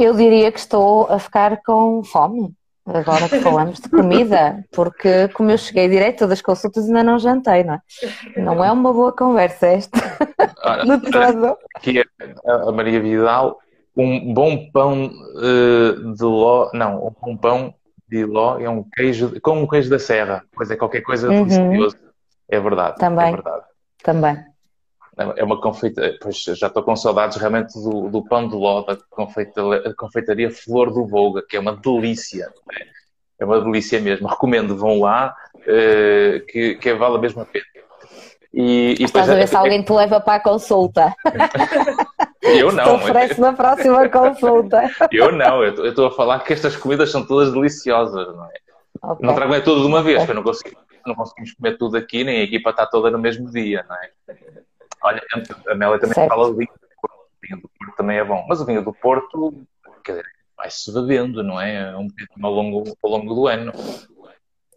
eu 0.03 0.13
diria 0.13 0.51
que 0.51 0.59
estou 0.59 1.07
a 1.09 1.19
ficar 1.19 1.61
com 1.63 2.03
fome. 2.03 2.53
Agora 2.85 3.29
que 3.29 3.39
falamos 3.39 3.79
de 3.79 3.87
comida, 3.87 4.65
porque 4.71 5.27
como 5.29 5.51
eu 5.51 5.57
cheguei 5.59 5.87
direto 5.87 6.25
das 6.25 6.41
consultas 6.41 6.87
ainda 6.87 7.03
não 7.03 7.19
jantei, 7.19 7.63
não 7.63 7.75
é? 7.75 7.81
Não 8.35 8.63
é 8.63 8.71
uma 8.71 8.91
boa 8.91 9.11
conversa 9.11 9.67
esta. 9.67 9.99
Ora, 10.65 10.85
no 10.85 10.99
todo. 10.99 11.55
Aqui 11.75 11.99
é 11.99 12.03
a 12.47 12.71
Maria 12.71 12.99
Vidal 12.99 13.59
um 13.99 14.33
bom 14.33 14.69
pão 14.71 15.07
uh, 15.07 16.13
de 16.13 16.23
ló, 16.23 16.69
não, 16.73 17.07
um 17.07 17.11
bom 17.21 17.37
pão 17.37 17.73
de 18.07 18.25
ló 18.25 18.57
é 18.57 18.69
um 18.69 18.83
queijo, 18.83 19.39
como 19.41 19.61
um 19.61 19.67
queijo 19.67 19.89
da 19.89 19.99
serra, 19.99 20.43
pois 20.53 20.71
é 20.71 20.75
qualquer 20.75 21.01
coisa 21.01 21.29
uhum. 21.29 21.45
delicioso. 21.45 21.97
É 22.47 22.59
verdade. 22.59 22.95
É 22.97 22.99
Também. 22.99 23.27
É 23.27 23.31
verdade. 23.31 23.63
Também. 24.03 24.37
É 25.35 25.43
uma 25.43 25.59
confeitaria, 25.59 26.17
pois 26.21 26.43
já 26.43 26.67
estou 26.67 26.81
com 26.81 26.95
saudades 26.95 27.35
realmente 27.37 27.73
do, 27.73 28.09
do 28.09 28.23
pão 28.23 28.47
de 28.47 28.55
ló 28.55 28.83
da 28.83 28.97
confeitaria, 29.09 29.93
confeitaria 29.95 30.49
Flor 30.49 30.93
do 30.93 31.05
Volga, 31.05 31.43
que 31.47 31.57
é 31.57 31.59
uma 31.59 31.75
delícia. 31.75 32.49
É? 32.73 32.99
é 33.39 33.45
uma 33.45 33.59
delícia 33.59 33.99
mesmo. 33.99 34.27
Recomendo, 34.27 34.77
vão 34.77 35.01
lá, 35.01 35.35
uh, 35.55 36.45
que, 36.45 36.75
que 36.75 36.93
vale 36.93 37.15
a 37.15 37.19
mesma 37.19 37.45
pena. 37.45 37.65
E, 38.53 38.95
e 38.99 39.03
Estás 39.03 39.29
a 39.29 39.35
ver 39.35 39.43
é, 39.43 39.47
se 39.47 39.55
alguém 39.55 39.83
te 39.83 39.91
leva 39.91 40.19
para 40.19 40.35
a 40.35 40.39
consulta. 40.39 41.13
Eu 42.41 42.71
não. 42.71 42.83
Te 42.83 43.03
oferece 43.03 43.39
na 43.39 43.53
próxima 43.53 44.09
consulta. 44.09 44.89
Eu 45.11 45.31
não, 45.31 45.63
eu 45.63 45.87
estou 45.87 46.07
a 46.07 46.11
falar 46.11 46.39
que 46.39 46.53
estas 46.53 46.75
comidas 46.75 47.11
são 47.11 47.25
todas 47.25 47.53
deliciosas, 47.53 48.27
não 48.35 48.45
é? 48.45 48.53
Okay. 49.03 49.27
Não 49.27 49.35
trago 49.35 49.53
é 49.53 49.59
tudo 49.59 49.81
de 49.81 49.87
uma 49.87 50.01
vez, 50.01 50.23
okay. 50.23 50.33
não, 50.33 50.41
consigo, 50.41 50.75
não 51.05 51.15
conseguimos 51.15 51.53
comer 51.53 51.77
tudo 51.77 51.95
aqui, 51.95 52.23
nem 52.23 52.39
a 52.39 52.43
equipa 52.43 52.71
está 52.71 52.85
toda 52.85 53.11
no 53.11 53.19
mesmo 53.19 53.51
dia, 53.51 53.85
não 53.87 53.95
é? 53.95 54.09
Olha, 55.03 55.21
a 55.67 55.75
Mélia 55.75 55.99
também 55.99 56.15
certo. 56.15 56.29
fala 56.29 56.47
do 56.49 56.57
vinho 56.57 56.71
do 56.73 56.87
Porto, 57.01 57.15
o 57.15 57.47
vinho 57.47 57.61
do 57.61 57.69
Porto 57.69 57.95
também 57.95 58.17
é 58.17 58.23
bom, 58.23 58.45
mas 58.47 58.61
o 58.61 58.65
vinho 58.65 58.83
do 58.83 58.93
Porto, 58.93 59.65
quer 60.03 60.11
dizer, 60.13 60.25
vai-se 60.57 60.93
bebendo, 60.93 61.43
não 61.43 61.59
é? 61.59 61.95
Um 61.95 62.07
bocadinho 62.07 62.45
ao 62.45 62.51
longo, 62.51 62.97
ao 63.01 63.09
longo 63.09 63.33
do 63.33 63.47
ano. 63.47 63.71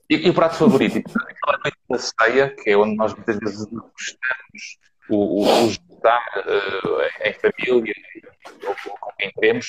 E, 0.08 0.26
e 0.26 0.30
o 0.30 0.34
prato 0.34 0.56
favorito? 0.56 0.96
Aquela 1.28 1.58
noite 1.58 1.78
da 1.88 1.98
ceia, 1.98 2.54
que 2.54 2.70
é 2.70 2.76
onde 2.76 2.96
nós 2.96 3.14
muitas 3.14 3.38
vezes 3.38 3.64
gostamos, 3.64 4.78
o, 5.08 5.42
o, 5.42 5.64
o 5.64 5.70
jantar 5.70 6.24
uh, 6.38 7.26
em 7.26 7.32
família, 7.34 7.94
ou, 8.64 8.76
com 9.00 9.12
quem 9.18 9.32
queremos, 9.32 9.66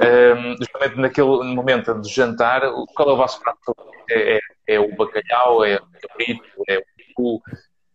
um, 0.00 0.56
justamente 0.56 0.96
naquele 0.96 1.54
momento 1.54 1.94
de 2.00 2.12
jantar, 2.12 2.62
qual 2.94 3.10
é 3.10 3.12
o 3.12 3.16
vosso 3.16 3.40
prato 3.40 3.60
favorito? 3.64 4.04
É, 4.10 4.36
é, 4.36 4.40
é 4.66 4.80
o 4.80 4.94
bacalhau, 4.96 5.64
é 5.64 5.76
o 5.76 6.08
cabrito, 6.08 6.64
é 6.68 6.78
o 7.16 7.40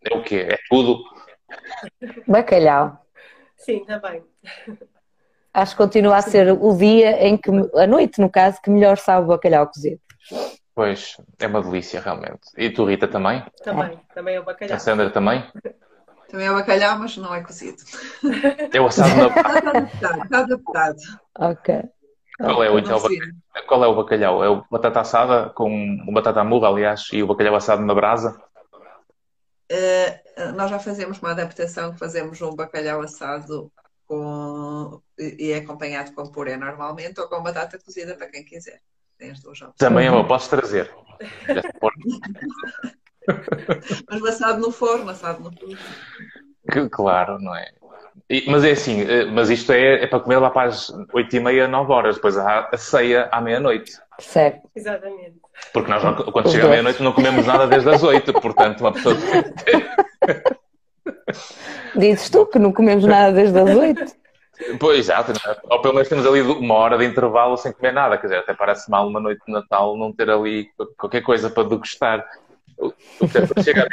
é 0.03 0.15
o 0.15 0.23
quê? 0.23 0.47
É 0.49 0.57
tudo? 0.69 1.03
Bacalhau. 2.27 2.99
Sim, 3.57 3.83
também. 3.85 4.23
Acho 5.53 5.71
que 5.75 5.83
continua 5.83 6.17
a 6.17 6.21
ser 6.21 6.51
o 6.51 6.77
dia 6.77 7.25
em 7.27 7.35
que, 7.35 7.49
a 7.75 7.87
noite 7.87 8.21
no 8.21 8.29
caso, 8.29 8.61
que 8.61 8.69
melhor 8.69 8.97
sabe 8.97 9.25
o 9.25 9.29
bacalhau 9.29 9.67
cozido. 9.67 9.99
Pois, 10.73 11.17
é 11.39 11.47
uma 11.47 11.61
delícia 11.61 11.99
realmente. 11.99 12.39
E 12.57 12.69
tu, 12.69 12.85
Rita, 12.85 13.07
também? 13.07 13.43
Também, 13.63 13.93
é. 13.93 14.13
também 14.13 14.35
é 14.35 14.39
o 14.39 14.43
bacalhau. 14.43 14.75
A 14.75 14.79
Sandra 14.79 15.09
também? 15.09 15.43
Também 16.29 16.45
é 16.45 16.51
o 16.51 16.53
bacalhau, 16.53 16.99
mas 16.99 17.17
não 17.17 17.33
é 17.33 17.41
cozido. 17.41 17.77
É 18.71 18.79
o 18.79 18.85
assado 18.85 19.09
na 19.17 19.79
Está 20.23 20.39
adaptado. 20.39 20.97
Ok. 21.37 21.83
Qual 22.37 22.63
é, 22.63 22.71
o, 22.71 22.79
então, 22.79 22.97
qual 23.67 23.83
é 23.83 23.87
o 23.87 23.95
bacalhau? 23.95 24.41
É 24.41 24.49
o 24.49 24.63
batata 24.71 25.01
assada 25.01 25.49
com 25.49 25.97
o 26.07 26.11
batata 26.13 26.41
murra, 26.43 26.69
aliás, 26.69 27.09
e 27.11 27.21
o 27.21 27.27
bacalhau 27.27 27.55
assado 27.55 27.81
na 27.81 27.93
brasa? 27.93 28.41
Uh, 29.69 30.28
nós 30.55 30.69
já 30.69 30.79
fazemos 30.79 31.19
uma 31.19 31.31
adaptação 31.31 31.91
que 31.93 31.99
fazemos 31.99 32.41
um 32.41 32.55
bacalhau 32.55 33.01
assado 33.01 33.71
com, 34.05 35.01
e 35.17 35.51
é 35.51 35.57
acompanhado 35.57 36.13
com 36.13 36.31
puré 36.31 36.57
normalmente 36.57 37.19
ou 37.19 37.27
com 37.27 37.43
batata 37.43 37.77
cozida 37.77 38.15
para 38.15 38.29
quem 38.29 38.43
quiser. 38.43 38.81
Tem 39.17 39.31
as 39.31 39.39
duas 39.39 39.61
opções. 39.61 39.75
Também 39.77 40.07
é 40.07 40.11
bom, 40.11 40.25
posso 40.25 40.49
trazer. 40.49 40.89
Mas 44.09 44.23
assado 44.23 44.59
no 44.59 44.71
forno, 44.71 45.09
assado 45.09 45.43
no 45.43 45.51
forno. 45.51 45.77
Claro, 46.89 47.39
não 47.39 47.55
é? 47.55 47.71
E, 48.29 48.49
mas 48.49 48.63
é 48.63 48.71
assim, 48.71 49.01
eh, 49.01 49.25
mas 49.25 49.49
isto 49.49 49.71
é, 49.71 50.03
é 50.03 50.07
para 50.07 50.19
comer 50.19 50.37
lá 50.37 50.49
para 50.49 50.69
as 50.69 50.91
8 51.13 51.35
e 51.35 51.39
meia, 51.39 51.67
9 51.67 51.91
horas, 51.91 52.15
depois 52.15 52.37
há 52.37 52.69
a 52.71 52.77
ceia 52.77 53.27
à 53.31 53.41
meia-noite. 53.41 53.99
Certo. 54.19 54.69
Exatamente. 54.75 55.39
Porque 55.73 55.91
nós, 55.91 56.01
quando 56.31 56.51
chega 56.51 56.65
à 56.65 56.69
meia-noite, 56.69 57.03
não 57.03 57.13
comemos 57.13 57.45
nada 57.45 57.67
desde 57.67 57.89
as 57.89 58.01
8, 58.01 58.33
portanto, 58.33 58.81
uma 58.81 58.91
pessoa. 58.91 59.15
Dizes 61.95 62.29
tu 62.29 62.45
que 62.45 62.59
não 62.59 62.71
comemos 62.71 63.05
nada 63.05 63.31
desde 63.31 63.59
as 63.59 63.75
8? 63.75 64.19
Pois, 64.79 64.99
exato. 64.99 65.33
Ou 65.69 65.81
pelo 65.81 65.93
menos 65.93 66.09
temos 66.09 66.25
ali 66.25 66.41
uma 66.41 66.75
hora 66.75 66.97
de 66.97 67.05
intervalo 67.05 67.55
sem 67.55 67.71
comer 67.71 67.93
nada. 67.93 68.17
Quer 68.17 68.27
dizer, 68.27 68.39
até 68.39 68.53
parece 68.53 68.89
mal 68.89 69.07
uma 69.07 69.19
noite 69.19 69.41
de 69.45 69.51
Natal 69.51 69.97
não 69.97 70.11
ter 70.11 70.29
ali 70.29 70.69
qualquer 70.97 71.21
coisa 71.21 71.49
para 71.49 71.67
degustar. 71.67 72.27
O 72.77 72.91
que 72.91 73.63
chega 73.63 73.83
a 73.83 73.87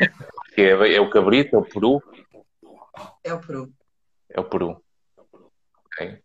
é, 0.60 0.94
é 0.94 1.00
o 1.00 1.10
cabrito, 1.10 1.54
é 1.56 1.58
o 1.58 1.62
peru? 1.62 2.02
É 3.22 3.32
o 3.32 3.38
peru. 3.40 3.68
É 4.30 4.40
o 4.40 4.44
peru. 4.44 4.82
Ok. 5.86 6.18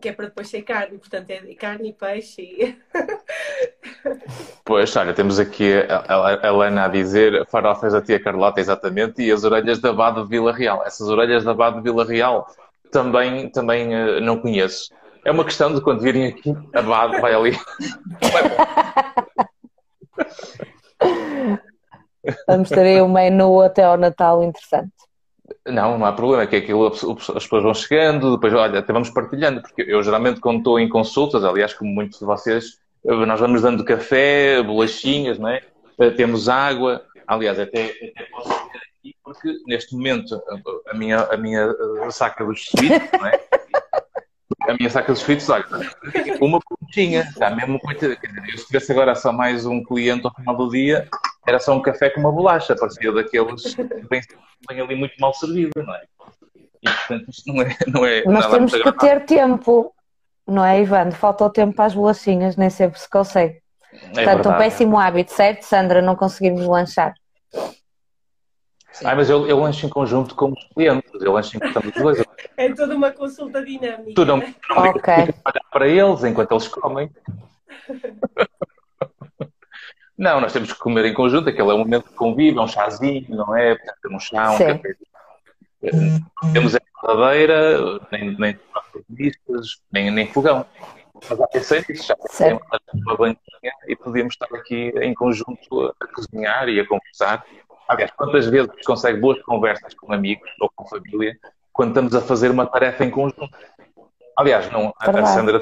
Que 0.00 0.10
é 0.10 0.12
para 0.12 0.26
depois 0.26 0.48
ser 0.48 0.62
carne, 0.62 0.98
portanto 0.98 1.30
é 1.30 1.54
carne 1.54 1.90
e 1.90 1.92
peixe. 1.92 2.42
E... 2.42 2.76
Pois, 4.64 4.94
olha, 4.96 5.12
temos 5.14 5.38
aqui 5.38 5.72
a 5.88 6.46
Helena 6.46 6.84
a 6.84 6.88
dizer 6.88 7.46
farofas 7.46 7.92
da 7.92 8.00
tia 8.00 8.22
Carlota, 8.22 8.60
exatamente, 8.60 9.22
e 9.22 9.32
as 9.32 9.44
orelhas 9.44 9.80
da 9.80 9.90
Abade 9.90 10.22
de 10.22 10.28
Vila 10.28 10.52
Real. 10.52 10.84
Essas 10.84 11.08
orelhas 11.08 11.44
da 11.44 11.52
Abade 11.52 11.76
de 11.76 11.82
Vila 11.82 12.04
Real 12.04 12.46
também, 12.90 13.48
também 13.50 13.88
uh, 13.94 14.20
não 14.20 14.38
conheço. 14.38 14.92
É 15.24 15.30
uma 15.30 15.44
questão 15.44 15.72
de 15.74 15.80
quando 15.80 16.00
virem 16.00 16.26
aqui, 16.26 16.54
a 16.74 16.82
BAD 16.82 17.20
vai 17.20 17.34
ali. 17.34 17.56
Vamos 22.46 22.68
ter 22.68 22.80
aí 22.80 23.00
um 23.02 23.08
menu 23.08 23.60
até 23.60 23.84
ao 23.84 23.96
Natal 23.96 24.42
interessante. 24.42 24.92
Não, 25.66 25.98
não 25.98 26.06
há 26.06 26.12
problema, 26.12 26.42
é 26.42 26.46
que 26.46 26.56
aquilo 26.56 26.86
as 26.86 26.98
pessoas 26.98 27.62
vão 27.62 27.74
chegando, 27.74 28.34
depois, 28.34 28.52
olha, 28.54 28.78
até 28.78 28.92
vamos 28.92 29.10
partilhando, 29.10 29.60
porque 29.60 29.82
eu 29.82 30.02
geralmente 30.02 30.40
quando 30.40 30.58
estou 30.58 30.80
em 30.80 30.88
consultas, 30.88 31.44
aliás, 31.44 31.74
como 31.74 31.90
muitos 31.90 32.18
de 32.18 32.24
vocês, 32.24 32.78
nós 33.04 33.38
vamos 33.38 33.60
dando 33.60 33.84
café, 33.84 34.62
bolachinhas, 34.62 35.38
não 35.38 35.48
é? 35.48 35.60
Eh, 35.98 36.10
temos 36.10 36.48
água, 36.48 37.04
aliás, 37.26 37.58
até, 37.58 37.86
até 37.86 38.24
posso 38.30 38.48
ver 38.48 38.80
aqui, 38.98 39.14
porque 39.22 39.54
neste 39.66 39.94
momento 39.94 40.42
a 40.88 40.94
minha, 40.94 41.18
a 41.24 41.36
minha 41.36 41.74
eh, 42.04 42.10
saca 42.10 42.44
dos 42.44 42.64
suítes, 42.64 43.10
não 43.18 43.26
é? 43.26 43.40
A 44.62 44.74
minha 44.74 44.90
saca 44.90 45.12
dos 45.12 45.20
suítes, 45.22 45.48
olha, 45.48 45.66
uma 46.40 46.58
pontinha, 46.60 47.22
está 47.22 47.50
mesmo 47.50 47.78
dizer, 47.98 48.18
se 48.56 48.66
tivesse 48.66 48.92
agora 48.92 49.14
só 49.14 49.32
mais 49.32 49.66
um 49.66 49.82
cliente 49.82 50.26
ao 50.26 50.34
final 50.34 50.56
do 50.56 50.70
dia, 50.70 51.06
era 51.50 51.58
só 51.58 51.74
um 51.74 51.82
café 51.82 52.08
com 52.10 52.20
uma 52.20 52.30
bolacha, 52.30 52.76
parecia 52.76 53.12
daqueles 53.12 53.74
que 53.74 53.82
vem 54.68 54.80
ali 54.80 54.94
muito 54.94 55.14
mal 55.18 55.34
servido, 55.34 55.72
não 55.76 55.94
é? 55.94 56.04
E 56.80 56.88
portanto 56.88 57.28
isto 57.28 57.52
não 57.52 57.62
é. 57.62 57.76
Não 57.88 58.06
é 58.06 58.22
Mas 58.24 58.46
temos 58.46 58.72
que 58.72 58.92
ter 58.92 59.24
tempo, 59.26 59.92
não 60.46 60.64
é, 60.64 60.80
Ivan? 60.80 61.10
Falta 61.10 61.44
o 61.44 61.50
tempo 61.50 61.74
para 61.74 61.86
as 61.86 61.94
bolachinhas, 61.94 62.56
nem 62.56 62.70
sempre 62.70 63.00
se 63.00 63.10
consegue. 63.10 63.60
É 63.92 63.98
Portanto, 63.98 64.24
verdade. 64.24 64.48
um 64.48 64.58
péssimo 64.58 64.98
hábito, 64.98 65.32
certo, 65.32 65.62
Sandra? 65.64 66.00
Não 66.00 66.14
conseguimos 66.14 66.64
lanchar. 66.64 67.14
Ah, 69.04 69.14
mas 69.16 69.28
eu, 69.28 69.46
eu 69.48 69.58
lancho 69.58 69.86
em 69.86 69.88
conjunto 69.88 70.34
com 70.36 70.52
os 70.52 70.64
clientes, 70.72 71.10
eu 71.20 71.32
lancho 71.32 71.56
em 71.56 71.60
conjunto 71.60 71.88
os 71.88 71.94
dois. 71.94 72.24
É 72.56 72.72
toda 72.72 72.94
uma 72.94 73.10
consulta 73.10 73.64
dinâmica. 73.64 74.14
Tu 74.14 74.24
não, 74.24 74.36
não 74.36 74.90
okay. 74.90 75.34
olhar 75.44 75.64
para 75.72 75.88
eles 75.88 76.22
enquanto 76.22 76.52
eles 76.52 76.68
comem. 76.68 77.10
Não, 80.20 80.38
nós 80.38 80.52
temos 80.52 80.70
que 80.70 80.78
comer 80.78 81.06
em 81.06 81.14
conjunto, 81.14 81.48
aquele 81.48 81.70
é 81.70 81.72
um 81.72 81.78
momento 81.78 82.10
de 82.10 82.14
convívio, 82.14 82.60
é 82.60 82.62
um 82.62 82.68
chazinho, 82.68 83.24
não 83.30 83.56
é? 83.56 83.74
Portanto, 83.74 84.14
um 84.14 84.20
chá, 84.20 84.50
um 84.50 84.56
Sim. 84.58 84.66
café. 84.66 84.96
Temos 86.52 86.74
a 86.74 86.80
cadeira, 87.00 87.98
nem, 88.12 88.36
nem 88.38 88.58
nem, 89.90 90.10
nem 90.10 90.26
fogão. 90.26 90.66
Mas 91.26 91.40
há 91.40 91.46
pensei 91.46 91.82
nisso, 91.88 92.06
já 92.06 92.14
temos 92.16 92.62
uma 92.92 93.16
banquinha 93.16 93.72
e 93.88 93.96
podíamos 93.96 94.34
estar 94.34 94.54
aqui 94.54 94.92
em 95.00 95.14
conjunto 95.14 95.94
a, 95.98 96.06
cozinhar 96.08 96.68
e 96.68 96.78
a 96.78 96.86
conversar. 96.86 97.42
Aliás, 97.88 98.10
quantas 98.10 98.44
vezes 98.44 98.70
consegue 98.84 99.18
boas 99.20 99.40
conversas 99.40 99.94
com 99.94 100.12
amigos 100.12 100.50
ou 100.60 100.70
com 100.76 100.86
família 100.86 101.34
quando 101.72 101.90
estamos 101.92 102.14
a 102.14 102.20
fazer 102.20 102.50
uma 102.50 102.66
tarefa 102.66 103.06
em 103.06 103.10
conjunto? 103.10 103.48
Aliás, 104.36 104.70
não, 104.70 104.92
a 104.98 105.24
Sandra 105.24 105.58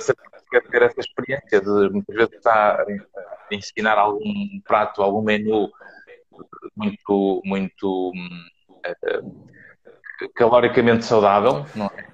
quer 0.49 0.63
ter 0.69 0.83
essa 0.83 1.01
experiência 1.01 1.61
de 1.61 1.91
muitas 1.91 2.15
vezes 2.15 2.35
estar 2.35 2.81
a 2.81 3.55
ensinar 3.55 3.99
algum 3.99 4.61
prato, 4.65 5.03
algum 5.03 5.23
menu 5.23 5.71
muito, 6.77 7.43
muito 7.45 8.13
uh, 8.13 9.49
caloricamente 10.35 11.05
saudável, 11.05 11.67
não 11.75 11.87
é? 11.87 12.09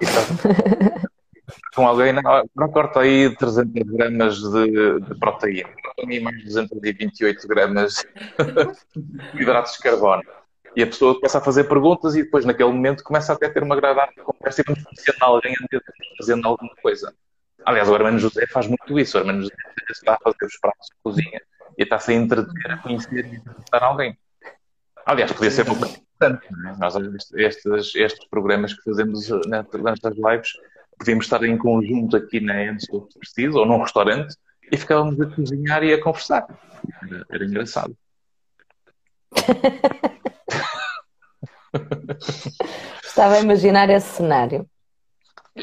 Então, 0.00 1.02
com 1.74 1.86
alguém, 1.86 2.12
não, 2.12 2.68
corta 2.70 3.00
aí 3.00 3.34
300 3.36 3.82
gramas 3.84 4.36
de, 4.38 5.00
de 5.00 5.18
proteína, 5.18 5.70
para 5.96 6.20
mais 6.20 6.44
228 6.44 7.48
gramas 7.48 8.04
de 9.34 9.42
hidratos 9.42 9.72
de 9.72 9.78
carbono. 9.78 10.22
E 10.76 10.82
a 10.82 10.86
pessoa 10.86 11.14
começa 11.14 11.38
a 11.38 11.40
fazer 11.40 11.64
perguntas 11.64 12.14
e 12.14 12.22
depois, 12.22 12.44
naquele 12.44 12.70
momento, 12.70 13.02
começa 13.02 13.32
até 13.32 13.46
a 13.46 13.52
ter 13.52 13.62
uma 13.62 13.74
agradável 13.74 14.24
conversa 14.24 14.60
e 14.60 14.64
beneficiando 14.64 15.24
alguém 15.24 15.54
fazendo 16.18 16.46
alguma 16.46 16.74
coisa. 16.82 17.12
Aliás, 17.64 17.88
o 17.88 17.94
Armando 17.94 18.18
José 18.18 18.46
faz 18.46 18.66
muito 18.66 18.98
isso. 18.98 19.16
O 19.16 19.20
Armando 19.20 19.42
José 19.42 19.54
está 19.90 20.14
a 20.14 20.18
fazer 20.18 20.44
os 20.44 20.58
pratos 20.58 20.86
de 20.86 20.96
cozinha 21.02 21.40
e 21.76 21.82
está-se 21.82 22.12
a 22.12 22.14
entreter, 22.14 22.70
a 22.70 22.78
conhecer 22.78 23.26
e 23.26 23.36
a 23.36 23.38
entrevistar 23.38 23.82
alguém. 23.82 24.18
Aliás, 25.06 25.32
podia 25.32 25.50
ser 25.50 25.66
muito 25.66 25.84
importante. 25.84 26.46
É? 26.46 26.76
Nós, 26.78 26.94
estes, 27.34 27.94
estes 27.94 28.28
programas 28.28 28.74
que 28.74 28.82
fazemos 28.82 29.28
nas 29.46 29.66
lives, 30.16 30.52
podíamos 30.98 31.24
estar 31.24 31.42
em 31.44 31.56
conjunto 31.56 32.16
aqui 32.16 32.40
na 32.40 32.64
Enso, 32.64 33.06
se 33.10 33.18
preciso, 33.18 33.58
ou 33.58 33.66
num 33.66 33.80
restaurante, 33.80 34.36
e 34.70 34.76
ficávamos 34.76 35.20
a 35.20 35.26
cozinhar 35.26 35.82
e 35.82 35.94
a 35.94 36.02
conversar. 36.02 36.46
Era, 37.02 37.26
era 37.30 37.44
engraçado. 37.44 37.96
Estava 43.02 43.34
a 43.34 43.40
imaginar 43.40 43.90
esse 43.90 44.08
cenário. 44.08 44.68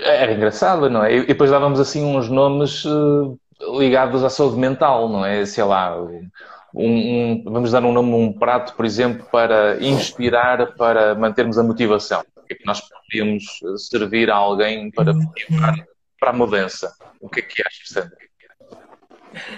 Era 0.04 0.34
engraçado, 0.34 0.90
não 0.90 1.04
é? 1.04 1.16
E 1.16 1.26
depois 1.26 1.50
dávamos 1.50 1.80
assim 1.80 2.04
uns 2.04 2.30
nomes 2.30 2.84
uh, 2.86 3.40
ligados 3.78 4.24
à 4.24 4.30
saúde 4.30 4.58
mental, 4.58 5.10
não 5.10 5.26
é? 5.26 5.46
Sei 5.46 5.64
lá, 5.64 6.00
um, 6.02 6.30
um, 6.74 7.44
vamos 7.46 7.72
dar 7.72 7.84
um 7.84 7.94
nome 7.94 8.14
um 8.14 8.34
prato, 8.34 8.74
por 8.76 8.86
exemplo, 8.86 9.26
para 9.32 9.78
inspirar, 9.84 10.74
para 10.76 11.16
mantermos 11.16 11.58
a 11.58 11.64
motivação. 11.64 12.24
O 12.36 12.42
que 12.48 12.54
é 12.54 12.58
que 12.58 12.66
nós 12.66 12.82
podíamos 12.82 13.44
servir 13.78 14.30
a 14.30 14.36
alguém 14.36 14.92
para 14.92 15.14
motivar 15.14 15.76
para 16.20 16.30
a 16.30 16.34
mudança? 16.34 16.94
O 17.20 17.30
que 17.30 17.40
é 17.40 17.44
que 17.44 17.62
achas, 17.66 17.90
Sandra? 17.90 18.25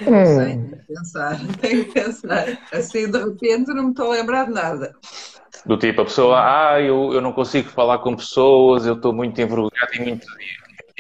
Não 0.02 0.26
sei, 0.26 0.46
tenho 0.46 0.70
que 0.70 0.88
pensar, 0.88 1.40
tenho 1.62 1.86
que 1.86 1.92
pensar. 1.92 2.60
Assim, 2.72 3.12
de 3.12 3.18
repente, 3.18 3.74
não 3.74 3.86
me 3.86 3.90
estou 3.92 4.12
a 4.12 4.16
lembrar 4.16 4.46
de 4.46 4.52
nada. 4.52 4.96
Do 5.66 5.78
tipo, 5.78 6.02
a 6.02 6.06
pessoa, 6.06 6.40
ah, 6.40 6.82
eu, 6.82 7.14
eu 7.14 7.22
não 7.22 7.34
consigo 7.34 7.70
falar 7.70 8.00
com 8.00 8.16
pessoas, 8.16 8.86
eu 8.86 8.96
estou 8.96 9.14
muito 9.14 9.40
envergonhado 9.42 9.96
e 9.96 10.00
muito. 10.00 10.26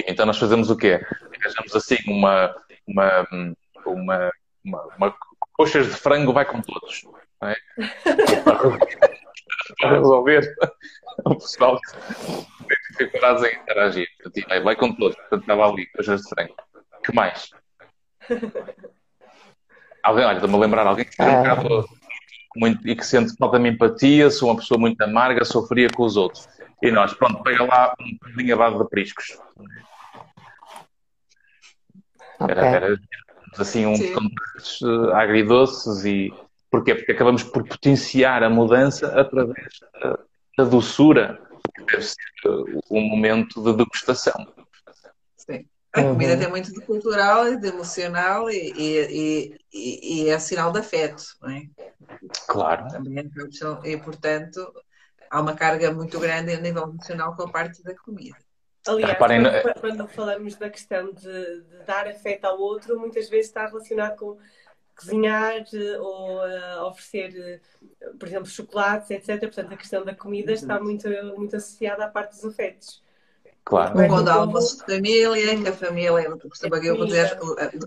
Então 0.07 0.25
nós 0.25 0.37
fazemos 0.37 0.69
o 0.69 0.77
quê? 0.77 0.99
Arranjamos 1.41 1.75
assim 1.75 1.97
uma, 2.07 2.55
uma, 2.87 3.27
uma, 3.85 4.31
uma, 4.63 4.83
uma 4.97 5.15
coxas 5.53 5.87
de 5.87 5.93
frango 5.93 6.33
vai 6.33 6.45
com 6.45 6.61
todos. 6.61 7.03
É? 7.43 7.55
Para 9.79 9.97
resolver 9.97 10.55
o 11.25 11.35
pessoal 11.35 11.79
que 11.79 12.47
dificuldades 12.91 13.43
em 13.43 13.55
interagir. 13.55 14.07
Vai 14.63 14.75
com 14.75 14.93
todos. 14.93 15.15
Portanto, 15.15 15.41
estava 15.41 15.69
ali, 15.69 15.85
coxas 15.87 16.21
de 16.21 16.29
frango. 16.29 16.55
que 17.03 17.13
mais? 17.13 17.49
Alguém, 20.03 20.25
olha, 20.25 20.35
estou-me 20.35 20.55
a 20.55 20.59
lembrar 20.59 20.87
alguém 20.87 21.05
que 21.05 21.21
ah. 21.21 21.25
um 21.25 21.37
bocado 21.37 21.89
muito, 22.55 22.87
e 22.87 22.95
que 22.95 23.05
sente 23.05 23.35
falta 23.37 23.59
de 23.59 23.69
empatia, 23.69 24.29
sou 24.29 24.49
uma 24.49 24.57
pessoa 24.57 24.79
muito 24.79 25.01
amarga, 25.01 25.45
sofria 25.45 25.89
com 25.89 26.03
os 26.03 26.17
outros. 26.17 26.47
E 26.81 26.91
nós, 26.91 27.13
pronto, 27.13 27.41
pega 27.43 27.63
lá 27.63 27.93
um 27.99 28.13
bocadinho 28.13 28.53
abaixo 28.55 28.77
de 28.79 28.89
priscos. 28.89 29.37
Okay. 32.39 32.55
Era, 32.55 32.65
era, 32.67 32.99
assim 33.57 33.85
um 33.85 33.95
uh, 33.95 35.13
agridoces 35.13 36.05
e 36.05 36.31
porquê? 36.69 36.93
Porque 36.93 37.11
acabamos 37.11 37.43
por 37.43 37.67
potenciar 37.67 38.43
a 38.43 38.49
mudança 38.49 39.07
através 39.19 39.79
da, 40.01 40.19
da 40.57 40.63
doçura 40.65 41.41
que 41.75 41.83
deve 41.85 42.03
ser 42.03 42.49
uh, 42.49 42.79
um 42.91 43.01
momento 43.01 43.63
de 43.63 43.73
degustação. 43.75 44.47
Sim. 45.35 45.65
A 45.97 46.03
comida 46.03 46.33
uhum. 46.33 46.39
tem 46.39 46.49
muito 46.49 46.71
de 46.71 46.81
cultural 46.81 47.47
e 47.47 47.57
de 47.57 47.67
emocional 47.67 48.49
e, 48.49 48.73
e, 48.77 49.57
e, 49.73 50.23
e 50.23 50.29
é 50.29 50.37
sinal 50.39 50.71
de 50.71 50.79
afeto, 50.79 51.23
não 51.41 51.49
é? 51.49 51.63
Claro. 52.47 52.87
Também 52.89 53.17
é, 53.17 53.89
e, 53.89 53.97
portanto, 53.97 54.73
há 55.29 55.41
uma 55.41 55.55
carga 55.55 55.91
muito 55.91 56.19
grande 56.19 56.53
a 56.53 56.59
nível 56.59 56.83
emocional 56.83 57.35
com 57.35 57.43
a 57.43 57.49
parte 57.49 57.83
da 57.83 57.95
comida. 57.95 58.37
Aliás, 58.87 59.13
Reparem, 59.13 59.43
quando, 59.43 59.79
quando, 59.81 60.07
falamos 60.07 60.55
da 60.55 60.69
questão 60.69 61.13
de, 61.13 61.21
de, 61.21 61.83
dar 61.85 62.07
afeto 62.07 62.45
ao 62.45 62.57
outro, 62.57 62.97
muitas 62.97 63.27
vezes 63.29 63.47
está 63.47 63.65
relacionado 63.65 64.15
com 64.15 64.37
cozinhar 64.95 65.63
ou 65.99 66.37
uh, 66.37 66.85
oferecer, 66.85 67.61
uh, 68.01 68.17
por 68.17 68.27
exemplo, 68.27 68.47
chocolates, 68.47 69.11
etc. 69.11 69.39
Portanto, 69.41 69.73
a 69.73 69.77
questão 69.77 70.05
da 70.05 70.15
comida 70.15 70.53
está 70.53 70.77
uhum. 70.77 70.85
muito, 70.85 71.09
muito 71.35 71.55
associada 71.55 72.05
à 72.05 72.07
parte 72.07 72.31
dos 72.31 72.45
afetos. 72.45 73.03
Claro. 73.67 73.95
Quando 74.07 74.29
há 74.29 74.35
almoço 74.35 74.77
de 74.77 74.95
família, 74.95 75.61
que 75.61 75.67
a 75.67 75.73
família, 75.73 76.37
por 76.37 76.51
exemplo, 76.55 76.77
eu 76.77 76.95
vou 76.95 77.05
dizer 77.05 77.37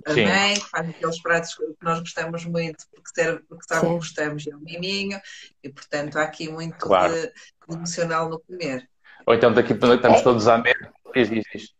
a, 0.04 0.12
mãe, 0.12 0.54
que 0.54 0.68
faz 0.68 0.88
aqueles 0.90 1.22
pratos 1.22 1.54
que 1.54 1.64
nós 1.80 2.00
gostamos 2.00 2.44
muito, 2.44 2.84
porque, 2.90 3.08
serve, 3.14 3.42
porque 3.48 3.64
sabe 3.66 3.86
que 3.86 3.94
gostamos, 3.94 4.46
é 4.46 4.54
um 4.54 4.58
miminho, 4.58 5.18
e 5.64 5.70
portanto 5.70 6.18
há 6.18 6.24
aqui 6.24 6.50
muito 6.50 6.76
claro. 6.76 7.14
de, 7.14 7.22
de 7.22 7.74
emocional 7.74 8.28
no 8.28 8.38
comer. 8.40 8.86
Ou 9.26 9.32
então 9.32 9.54
daqui 9.54 9.72
estamos 9.72 10.20
é. 10.20 10.22
todos 10.22 10.48
à 10.48 10.58
mesa. 10.58 10.92
Diz, 11.14 11.30
diz, 11.30 11.44
diz. 11.50 11.74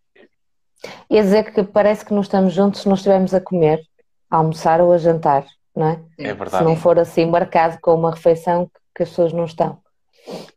Ia 1.11 1.23
dizer 1.23 1.53
que 1.53 1.63
parece 1.63 2.03
que 2.03 2.15
não 2.15 2.23
estamos 2.23 2.55
juntos 2.55 2.81
se 2.81 2.89
não 2.89 2.95
estivermos 2.95 3.35
a 3.35 3.41
comer, 3.43 3.83
a 4.31 4.39
almoçar 4.39 4.81
ou 4.81 4.95
a 4.95 4.97
jantar, 4.97 5.45
não 5.77 5.87
é? 5.87 6.01
É 6.17 6.33
verdade. 6.33 6.57
Se 6.57 6.65
não 6.65 6.75
for 6.75 6.99
assim 6.99 7.27
marcado 7.27 7.79
com 7.83 7.95
uma 7.95 8.13
refeição 8.13 8.71
que 8.97 9.03
as 9.03 9.11
pessoas 9.11 9.35
não 9.35 9.45
estão. 9.45 9.79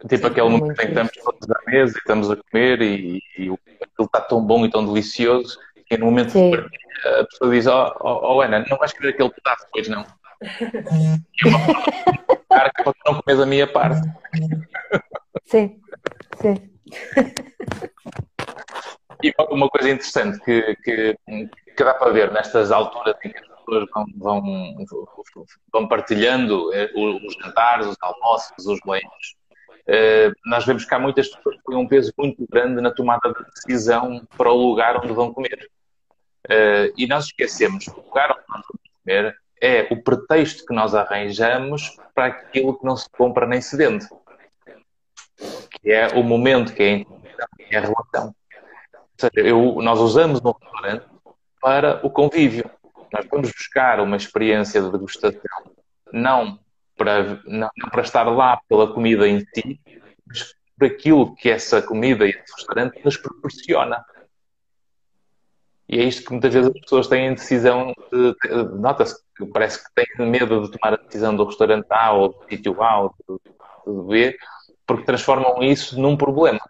Tipo 0.07 0.28
aquele 0.28 0.49
momento 0.49 0.80
em 0.82 0.86
que 0.86 0.88
estamos 0.88 1.11
todos 1.14 1.49
à 1.49 1.72
mesa 1.72 1.93
e 1.95 1.97
estamos 1.97 2.30
a 2.30 2.36
comer 2.36 2.82
e, 2.82 3.22
e 3.38 3.41
aquilo 3.82 4.05
está 4.05 4.22
tão 4.22 4.41
bom 4.43 4.66
e 4.66 4.70
tão 4.70 4.86
delicioso 4.86 5.57
que 5.86 5.97
no 5.97 6.05
momento 6.05 6.32
Sim. 6.32 6.51
de 6.51 6.57
partilha 6.57 6.84
a 7.05 7.26
pessoa 7.26 7.51
diz, 7.51 7.68
oh, 7.68 7.93
oh, 8.01 8.36
oh, 8.36 8.41
Ana, 8.41 8.66
não 8.70 8.78
vais 8.78 8.93
querer 8.93 9.09
aquele 9.09 9.30
pedaço 9.30 9.66
depois 9.66 9.88
não. 9.88 10.05
e 11.43 11.47
uma 11.47 11.59
forma 11.59 11.84
de 11.86 12.72
que 12.72 12.84
não 13.05 13.22
comes 13.22 13.39
a 13.39 13.45
minha 13.45 13.68
parte. 13.68 14.01
Sim, 15.45 15.80
sim. 16.38 16.70
e 19.24 19.34
uma 19.49 19.70
coisa 19.70 19.89
interessante 19.89 20.39
que, 20.39 20.76
que, 20.84 21.18
que, 21.76 21.84
dá 21.84 21.93
para 21.93 22.11
ver 22.11 22.32
nestas 22.32 22.72
alturas 22.72 23.16
em 23.24 23.30
que 23.30 23.38
as 23.38 23.47
pessoas 23.47 23.86
vão, 23.93 24.05
vão, 24.18 24.86
vão 25.72 25.88
partilhando 25.88 26.74
eh, 26.74 26.91
os 26.95 27.34
jantares, 27.36 27.88
os 27.88 27.97
almoços, 28.01 28.66
os 28.66 28.80
banhos, 28.86 29.36
nós 30.45 30.65
vemos 30.65 30.86
que 30.86 30.93
há 30.95 30.99
muitas 30.99 31.27
pessoas 31.27 31.57
que 31.57 31.63
têm 31.63 31.77
um 31.77 31.88
peso 31.88 32.13
muito 32.17 32.45
grande 32.49 32.81
na 32.81 32.91
tomada 32.91 33.34
de 33.34 33.43
decisão 33.53 34.25
para 34.38 34.51
o 34.51 34.55
lugar 34.55 34.97
onde 34.97 35.13
vão 35.13 35.34
comer. 35.34 35.69
Eh, 36.49 36.91
e 36.97 37.07
nós 37.07 37.25
esquecemos 37.25 37.86
que 37.86 37.99
o 37.99 38.03
lugar 38.03 38.31
onde 38.31 38.43
nós 38.49 38.61
vamos 38.67 38.89
comer 39.01 39.38
é 39.61 39.88
o 39.91 40.03
pretexto 40.03 40.65
que 40.65 40.73
nós 40.73 40.93
arranjamos 40.93 41.97
para 42.13 42.25
aquilo 42.25 42.77
que 42.77 42.86
não 42.86 42.97
se 42.97 43.09
compra 43.09 43.47
nem 43.47 43.61
se 43.61 43.77
vende. 43.77 44.05
Que 45.81 45.91
é 45.91 46.07
o 46.09 46.23
momento, 46.23 46.73
que 46.73 46.84
é 46.84 46.95
a, 46.95 47.47
é 47.69 47.77
a 47.77 47.81
relação. 47.81 48.36
Ou 48.93 49.29
seja, 49.31 49.47
eu, 49.47 49.81
nós 49.81 49.99
usamos 49.99 50.41
um 50.41 50.51
restaurante 50.51 51.05
para 51.61 52.05
o 52.05 52.09
convívio. 52.09 52.69
Nós 53.11 53.25
vamos 53.29 53.51
buscar 53.51 53.99
uma 54.01 54.17
experiência 54.17 54.81
de 54.81 54.91
degustação, 54.91 55.71
não 56.11 56.59
para, 56.98 57.41
não, 57.46 57.70
não 57.78 57.89
para 57.89 58.02
estar 58.02 58.24
lá 58.24 58.60
pela 58.68 58.94
comida 58.94 59.28
em 59.28 59.39
si, 59.39 59.80
mas 60.28 60.54
por 60.78 60.88
aquilo 60.88 61.36
que 61.36 61.50
essa 61.50 61.82
comida 61.82 62.26
e 62.26 62.30
esse 62.30 62.54
restaurante 62.58 63.04
nos 63.04 63.18
proporciona. 63.18 64.04
E 65.88 66.00
é 66.00 66.04
isto 66.04 66.24
que 66.26 66.32
muitas 66.32 66.54
vezes 66.54 66.72
as 66.74 66.82
pessoas 66.82 67.08
têm 67.08 67.30
a 67.30 67.34
decisão 67.34 67.94
de. 68.12 68.36
Nota-se 68.80 69.22
que 69.36 69.46
parece 69.46 69.84
que 69.84 69.89
têm 69.94 70.28
medo 70.28 70.64
de 70.64 70.72
tomar 70.78 70.94
a 70.94 71.04
decisão 71.04 71.36
do 71.36 71.46
restaurante 71.46 71.88
A 71.89 72.12
ou 72.14 72.30
do 72.30 72.46
sítio 72.50 72.82
A 72.82 73.02
ou 73.02 73.16
do, 73.28 73.41
do 73.86 74.04
B, 74.04 74.38
porque 74.88 75.06
transformam 75.06 75.62
isso 75.62 76.00
num 76.00 76.16
problema. 76.16 76.62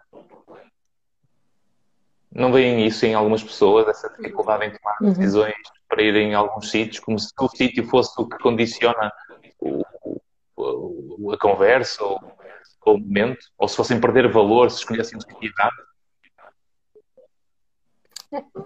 Não 2.30 2.52
veem 2.52 2.84
isso 2.84 3.06
em 3.06 3.14
algumas 3.14 3.42
pessoas, 3.42 3.86
essa 3.86 4.08
dificuldade 4.08 4.66
em 4.66 4.72
tomar 4.72 4.96
uhum. 5.00 5.12
decisões 5.12 5.54
para 5.88 6.02
ir 6.02 6.16
em 6.16 6.34
alguns 6.34 6.70
sítios, 6.70 6.98
como 6.98 7.18
se 7.18 7.32
o 7.38 7.48
sítio 7.48 7.86
fosse 7.86 8.20
o 8.20 8.28
que 8.28 8.36
condiciona 8.38 9.12
o, 9.60 9.84
o, 10.64 11.32
a 11.32 11.38
conversa 11.38 12.02
ou, 12.02 12.18
ou, 12.84 12.94
o 12.94 12.98
momento, 12.98 13.46
ou 13.58 13.68
se 13.68 13.76
fossem 13.76 14.00
perder 14.00 14.30
valor, 14.30 14.70
se 14.70 14.78
escolhessem 14.78 15.20
sítio 15.20 15.36
errado. 15.42 15.76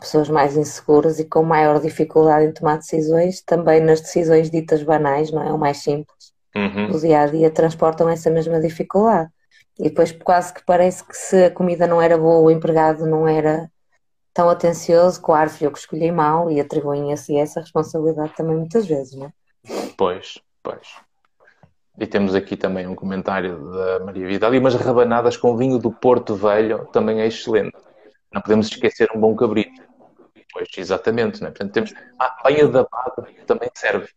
Pessoas 0.00 0.28
mais 0.30 0.56
inseguras 0.56 1.18
e 1.18 1.24
com 1.24 1.42
maior 1.42 1.78
dificuldade 1.80 2.46
em 2.46 2.52
tomar 2.52 2.76
decisões, 2.76 3.42
também 3.42 3.80
nas 3.80 4.00
decisões 4.00 4.50
ditas 4.50 4.82
banais, 4.82 5.30
não 5.30 5.42
é? 5.42 5.52
O 5.52 5.58
mais 5.58 5.78
simples, 5.78 6.32
uhum. 6.56 6.90
do 6.90 6.98
dia 6.98 7.20
a 7.20 7.26
dia, 7.26 7.50
transportam 7.50 8.08
essa 8.08 8.30
mesma 8.30 8.60
dificuldade. 8.60 9.30
E 9.78 9.84
depois 9.84 10.10
quase 10.10 10.54
que 10.54 10.64
parece 10.64 11.04
que 11.04 11.16
se 11.16 11.44
a 11.44 11.50
comida 11.50 11.86
não 11.86 12.00
era 12.00 12.16
boa, 12.16 12.40
o 12.40 12.50
empregado 12.50 13.06
não 13.06 13.28
era 13.28 13.70
tão 14.32 14.48
atencioso, 14.48 15.20
claro, 15.20 15.50
fui 15.50 15.66
eu 15.66 15.72
que 15.72 15.78
escolhi 15.78 16.10
mal 16.12 16.50
e 16.50 16.60
atribuem 16.60 17.12
a 17.12 17.16
si 17.16 17.36
essa 17.36 17.60
responsabilidade 17.60 18.34
também 18.36 18.56
muitas 18.56 18.86
vezes, 18.86 19.14
não 19.14 19.26
é? 19.26 19.32
Pois, 19.96 20.38
pois. 20.62 20.88
E 22.00 22.06
temos 22.06 22.34
aqui 22.34 22.56
também 22.56 22.86
um 22.86 22.94
comentário 22.94 23.72
da 23.72 24.00
Maria 24.00 24.26
Vidal. 24.26 24.54
E 24.54 24.58
umas 24.58 24.74
rabanadas 24.74 25.36
com 25.36 25.56
vinho 25.56 25.78
do 25.78 25.90
Porto 25.90 26.34
Velho 26.34 26.86
também 26.92 27.20
é 27.20 27.26
excelente. 27.26 27.76
Não 28.32 28.40
podemos 28.40 28.68
esquecer 28.68 29.08
um 29.14 29.20
bom 29.20 29.34
cabrito. 29.34 29.82
Pois, 30.52 30.68
exatamente. 30.76 31.42
Né? 31.42 31.50
Portanto, 31.50 31.72
temos... 31.72 31.94
Ah, 32.18 32.36
banha 32.44 32.68
da 32.68 32.84
Bada 32.84 33.26
também 33.46 33.68
serve. 33.74 34.08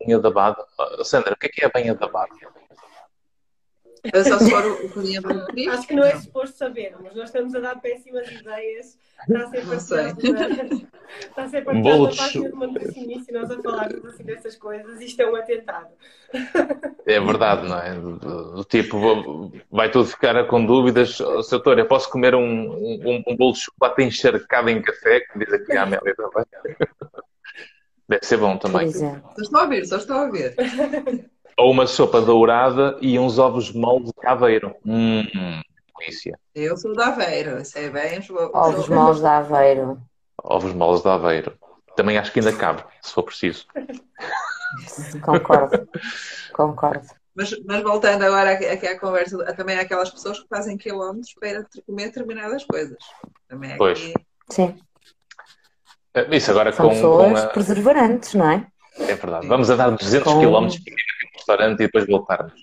Banha 0.00 0.18
da 0.18 0.30
Bada. 0.30 0.64
Sandra, 1.04 1.34
o 1.34 1.36
que 1.36 1.46
é, 1.46 1.48
que 1.50 1.64
é 1.64 1.66
a 1.66 1.70
banha 1.70 1.94
da 1.94 2.08
Bada? 2.08 2.34
É 4.12 4.24
só 4.24 4.38
se 4.38 4.50
for 4.50 4.66
o 4.66 4.88
que 4.88 5.68
Acho 5.68 5.86
que 5.86 5.94
não 5.94 6.04
é 6.04 6.16
suposto 6.18 6.56
saber, 6.56 6.94
mas 7.02 7.14
nós 7.14 7.26
estamos 7.26 7.54
a 7.54 7.60
dar 7.60 7.80
péssimas 7.80 8.30
ideias. 8.30 8.98
Está 9.28 9.44
a 9.44 9.48
ser 9.48 9.66
partilhado 9.66 10.88
está 11.20 11.42
a 11.42 11.48
ser 11.48 11.64
partilhado 11.64 12.02
na 12.02 12.08
página 12.08 12.50
de 12.50 13.30
e 13.30 13.32
nós 13.32 13.50
a 13.50 13.62
falarmos 13.62 14.04
assim 14.06 14.24
dessas 14.24 14.56
coisas. 14.56 15.00
Isto 15.00 15.22
é 15.22 15.30
um 15.30 15.36
atentado. 15.36 15.88
É 17.06 17.20
verdade, 17.20 17.68
não 17.68 17.78
é? 17.78 17.94
Do, 17.94 18.64
tipo, 18.64 19.52
vai 19.70 19.90
tudo 19.90 20.06
ficar 20.06 20.46
com 20.46 20.64
dúvidas. 20.64 21.20
Oh, 21.20 21.40
Doutor, 21.42 21.78
eu 21.78 21.86
posso 21.86 22.10
comer 22.10 22.34
um, 22.34 22.40
um, 22.40 23.24
um 23.26 23.36
bolo 23.36 23.52
de 23.52 23.60
chocolate 23.60 24.02
encharcado 24.02 24.70
em 24.70 24.82
café, 24.82 25.20
que 25.20 25.38
diz 25.38 25.52
aqui 25.52 25.76
a 25.76 25.82
Amélia 25.82 26.14
também. 26.14 26.44
Deve 28.08 28.24
ser 28.24 28.38
bom 28.38 28.56
também. 28.56 28.90
Só 28.90 29.20
estou 29.38 29.60
a 29.60 29.66
ver, 29.66 29.84
só 29.84 29.96
estou 29.96 30.16
a 30.16 30.30
ver. 30.30 30.54
Ou 31.58 31.72
uma 31.72 31.86
sopa 31.86 32.20
dourada 32.20 32.96
e 33.00 33.18
uns 33.18 33.38
ovos 33.38 33.72
moles 33.72 34.12
de 34.12 34.26
aveiro. 34.26 34.74
Hum, 34.86 35.24
delícia. 35.98 36.38
Eu 36.54 36.76
sou 36.76 36.94
da 36.94 37.08
Aveiro, 37.08 37.64
sei 37.64 37.90
bem. 37.90 38.20
Ovos 38.52 38.88
moles 38.88 39.20
de 39.20 39.26
Aveiro. 39.26 40.00
Ovos 40.42 40.72
moles 40.72 41.02
de 41.02 41.08
Aveiro. 41.08 41.52
Também 41.96 42.16
acho 42.16 42.32
que 42.32 42.38
ainda 42.38 42.52
cabe, 42.52 42.84
se 43.02 43.12
for 43.12 43.24
preciso. 43.24 43.66
Concordo. 45.22 45.88
Concordo. 46.52 47.06
Mas, 47.34 47.54
mas, 47.64 47.82
voltando 47.82 48.24
agora 48.24 48.52
aqui 48.52 48.86
à 48.86 48.98
conversa, 48.98 49.36
também 49.54 49.78
há 49.78 49.82
aquelas 49.82 50.10
pessoas 50.10 50.40
que 50.40 50.48
fazem 50.48 50.76
quilómetros 50.76 51.34
para 51.34 51.64
comer 51.86 52.06
determinadas 52.06 52.64
coisas. 52.64 52.98
Também 53.48 53.76
pois. 53.76 53.98
Aqui... 53.98 54.14
Sim. 54.50 54.76
Eh, 56.14 56.36
isso 56.36 56.50
agora 56.50 56.72
São 56.72 56.88
com, 56.88 56.94
pessoas 56.94 57.40
com 57.40 57.46
a... 57.46 57.50
perseverantes, 57.50 58.34
não 58.34 58.50
é? 58.50 58.66
É 58.98 59.14
verdade. 59.14 59.46
Vamos 59.46 59.70
andar 59.70 59.90
200 59.90 60.32
com... 60.32 60.40
quilómetros 60.40 60.82
restaurante 61.48 61.80
e 61.80 61.86
depois 61.86 62.06
voltarmos. 62.06 62.62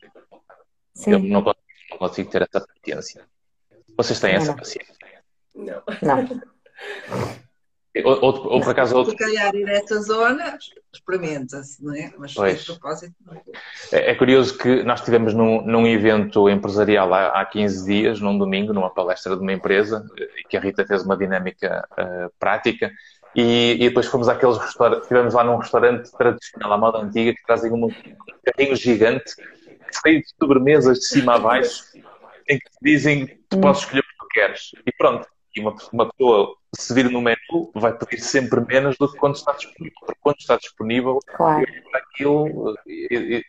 Sim. 0.93 1.13
Eu 1.13 1.19
não 1.19 1.41
consigo, 1.41 1.65
não 1.91 1.97
consigo 1.97 2.29
ter 2.29 2.41
essa 2.43 2.65
paciência. 2.65 3.25
Vocês 3.97 4.19
têm 4.19 4.33
não, 4.33 4.41
essa 4.41 4.53
paciência? 4.53 4.95
Não. 5.55 5.81
Não. 6.01 7.35
Ou, 8.03 8.19
ou, 8.21 8.53
ou 8.55 8.59
por 8.61 8.71
acaso 8.71 8.93
outro. 8.97 9.11
Se 9.11 9.17
calhar 9.17 9.55
ir 9.55 9.69
a 9.69 9.73
essa 9.75 10.01
zona, 10.01 10.57
experimenta-se, 10.93 11.81
não 11.81 11.95
é? 11.95 12.11
Mas 12.17 12.33
pois. 12.33 12.59
de 12.59 12.65
propósito. 12.65 13.15
É, 13.89 14.11
é, 14.11 14.15
curioso 14.15 14.57
que 14.57 14.83
nós 14.83 14.99
estivemos 14.99 15.33
num, 15.33 15.61
num 15.61 15.87
evento 15.87 16.49
empresarial 16.49 17.13
há, 17.13 17.39
há 17.39 17.45
15 17.45 17.85
dias, 17.85 18.19
num 18.19 18.37
domingo, 18.37 18.73
numa 18.73 18.89
palestra 18.89 19.37
de 19.37 19.41
uma 19.41 19.53
empresa, 19.53 20.05
e 20.17 20.43
que 20.49 20.57
a 20.57 20.59
Rita 20.59 20.85
fez 20.85 21.05
uma 21.05 21.15
dinâmica 21.15 21.87
uh, 21.93 22.29
prática. 22.37 22.91
E, 23.35 23.73
e, 23.73 23.89
depois 23.89 24.05
fomos 24.05 24.29
àqueles 24.29 24.57
restaurantes, 24.57 25.03
estivemos 25.03 25.33
lá 25.33 25.43
num 25.43 25.57
restaurante 25.57 26.09
tradicional, 26.11 26.73
à 26.73 26.77
moda 26.77 26.99
antiga, 26.99 27.33
que 27.33 27.43
trazem 27.45 27.71
um 27.71 27.89
carrinho 28.43 28.75
gigante, 28.75 29.35
cheio 30.01 30.21
de 30.21 30.27
sobremesas 30.39 30.99
de 30.99 31.05
cima 31.05 31.35
a 31.35 31.39
baixo, 31.39 31.83
em 32.47 32.57
que 32.57 32.69
te 32.69 32.77
dizem 32.81 33.27
que 33.27 33.35
tu 33.49 33.59
podes 33.59 33.81
escolher 33.81 33.99
o 33.99 34.03
que 34.03 34.17
tu 34.19 34.27
queres. 34.31 34.71
E 34.85 34.91
pronto, 34.97 35.27
e 35.55 35.59
uma, 35.59 35.75
uma 35.91 36.09
pessoa 36.09 36.55
se 36.77 36.93
vir 36.93 37.09
no 37.09 37.21
menu 37.21 37.71
vai 37.73 37.97
pedir 37.97 38.19
sempre 38.19 38.59
menos 38.61 38.97
do 38.97 39.11
que 39.11 39.17
quando 39.17 39.35
está 39.35 39.53
disponível. 39.53 39.97
Porque 39.99 40.19
quando 40.21 40.37
está 40.37 40.57
disponível, 40.57 41.19
claro. 41.27 41.65
eu, 41.67 41.99
aquilo, 41.99 42.75
eu, 42.85 43.21
eu, 43.21 43.41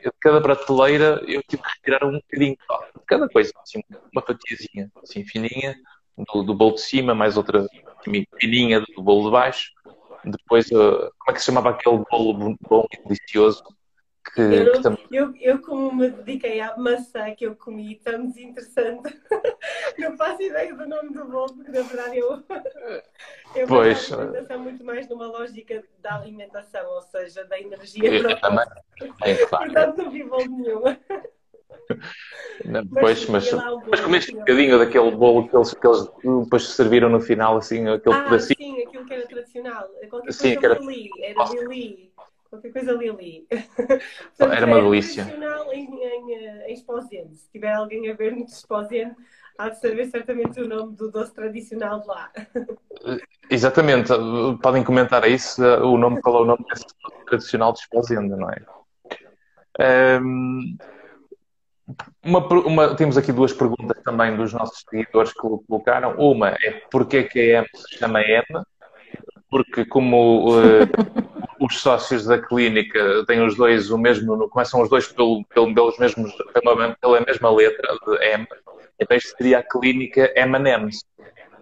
eu, 0.00 0.12
cada 0.20 0.40
prateleira 0.40 1.22
eu 1.26 1.42
tive 1.42 1.62
que 1.62 1.68
retirar 1.76 2.06
um 2.06 2.12
bocadinho 2.12 2.56
de 2.56 3.04
cada 3.06 3.28
coisa, 3.28 3.52
assim, 3.62 3.82
uma 4.12 4.22
fatiazinha 4.22 4.90
assim 5.02 5.24
fininha, 5.24 5.76
do, 6.32 6.42
do 6.42 6.54
bolo 6.54 6.74
de 6.74 6.82
cima, 6.82 7.14
mais 7.14 7.36
outra 7.36 7.66
fininha 8.38 8.80
do 8.80 9.02
bolo 9.02 9.26
de 9.26 9.30
baixo. 9.32 9.70
Depois, 10.24 10.66
uh, 10.70 11.10
como 11.18 11.30
é 11.30 11.32
que 11.32 11.40
se 11.40 11.46
chamava 11.46 11.70
aquele 11.70 12.02
bolo 12.10 12.56
bom 12.68 12.86
e 12.92 13.02
delicioso 13.08 13.64
que, 14.34 14.40
eu, 14.40 14.72
que 14.72 14.82
também... 14.82 15.06
eu, 15.10 15.34
eu, 15.40 15.60
como 15.60 15.92
me 15.94 16.10
dediquei 16.10 16.60
à 16.60 16.76
maçã 16.76 17.34
que 17.34 17.46
eu 17.46 17.56
comi, 17.56 17.96
tão 17.96 18.26
desinteressante, 18.26 19.02
não 19.98 20.16
faço 20.16 20.42
ideia 20.42 20.74
do 20.74 20.86
nome 20.86 21.10
do 21.10 21.26
bolo, 21.26 21.54
porque 21.54 21.70
na 21.70 21.82
verdade 21.82 22.18
eu, 22.18 22.42
eu 23.56 23.66
pois. 23.66 24.12
alimentação 24.12 24.58
muito 24.60 24.84
mais 24.84 25.08
numa 25.08 25.26
lógica 25.26 25.82
da 25.98 26.16
alimentação, 26.16 26.88
ou 26.90 27.02
seja, 27.02 27.44
da 27.44 27.58
energia 27.58 28.12
eu, 28.12 28.40
também. 28.40 28.66
É, 29.22 29.34
claro. 29.46 29.64
Portanto, 29.72 29.96
não 29.98 30.10
vi 30.10 30.22
bolo 30.22 30.46
nenhum. 30.46 30.82
Não, 32.64 32.86
pois, 32.86 33.26
mas, 33.26 33.50
mas 33.88 34.00
comeste 34.00 34.34
um 34.34 34.40
bocadinho 34.40 34.78
daquele 34.78 35.10
bolo 35.12 35.48
que 35.48 35.56
eles, 35.56 35.72
que 35.72 35.86
eles 35.86 36.04
depois 36.44 36.68
serviram 36.68 37.08
no 37.08 37.20
final, 37.20 37.56
assim, 37.56 37.88
aquele 37.88 38.14
ah, 38.14 38.22
pedacinho. 38.24 38.56
Sim, 38.58 38.82
aquilo 38.82 39.06
que 39.06 39.14
era 39.14 39.26
tradicional. 39.26 39.88
Qualquer 40.10 40.32
sim, 40.32 40.54
coisa 40.56 40.74
era... 40.74 40.78
Lili, 40.78 41.10
era 41.22 41.64
Lili 41.66 42.10
qualquer 42.50 42.72
coisa 42.72 42.92
ali 42.92 43.08
ali. 43.08 43.46
Portanto, 43.48 44.52
Era 44.52 44.66
uma 44.66 44.78
é 44.78 44.82
delícia. 44.82 45.22
Em, 45.72 45.84
em, 45.84 46.32
em 46.66 46.72
Esposende. 46.72 47.36
Se 47.36 47.50
tiver 47.50 47.72
alguém 47.72 48.10
a 48.10 48.14
ver 48.14 48.34
no 48.34 48.44
Esposende, 48.44 49.14
há 49.56 49.68
de 49.68 49.80
saber 49.80 50.06
certamente 50.06 50.60
o 50.60 50.68
nome 50.68 50.96
do 50.96 51.10
doce 51.10 51.32
tradicional 51.32 52.00
de 52.00 52.08
lá. 52.08 52.30
Exatamente. 53.48 54.10
Podem 54.60 54.82
comentar 54.82 55.28
isso, 55.30 55.62
o 55.62 55.96
nome, 55.96 56.20
qual 56.20 56.38
é 56.38 56.40
o 56.40 56.44
nome 56.44 56.64
desse 56.68 56.84
doce 57.02 57.24
tradicional 57.26 57.72
de 57.72 57.78
Esposende, 57.78 58.36
não 58.36 58.50
é? 58.50 60.20
Um, 60.20 60.76
uma, 62.24 62.46
uma, 62.46 62.94
temos 62.94 63.16
aqui 63.16 63.32
duas 63.32 63.52
perguntas 63.52 64.02
também 64.02 64.36
dos 64.36 64.52
nossos 64.52 64.84
seguidores 64.88 65.32
que 65.32 65.40
colocaram. 65.40 66.14
Uma 66.18 66.48
é 66.48 66.82
porquê 66.90 67.18
é 67.18 67.22
que 67.24 67.54
a 67.54 67.58
M 67.60 67.66
se 67.74 67.98
chama 67.98 68.20
M? 68.22 68.44
Porque 69.50 69.84
como 69.84 70.50
uh, 70.50 70.88
os 71.60 71.80
sócios 71.80 72.24
da 72.24 72.38
clínica 72.38 73.24
têm 73.26 73.44
os 73.44 73.56
dois 73.56 73.90
o 73.90 73.98
mesmo, 73.98 74.48
começam 74.48 74.80
os 74.80 74.88
dois 74.88 75.08
pelo, 75.08 75.44
pelo, 75.46 75.74
pelos 75.74 75.98
mesmos, 75.98 76.32
pela, 76.52 76.94
pela 76.94 77.20
mesma 77.20 77.50
letra 77.50 77.88
de 78.06 78.24
M, 78.34 78.46
então 79.00 79.16
isto 79.16 79.36
seria 79.36 79.58
a 79.58 79.62
clínica 79.62 80.32
M&M's. 80.36 81.04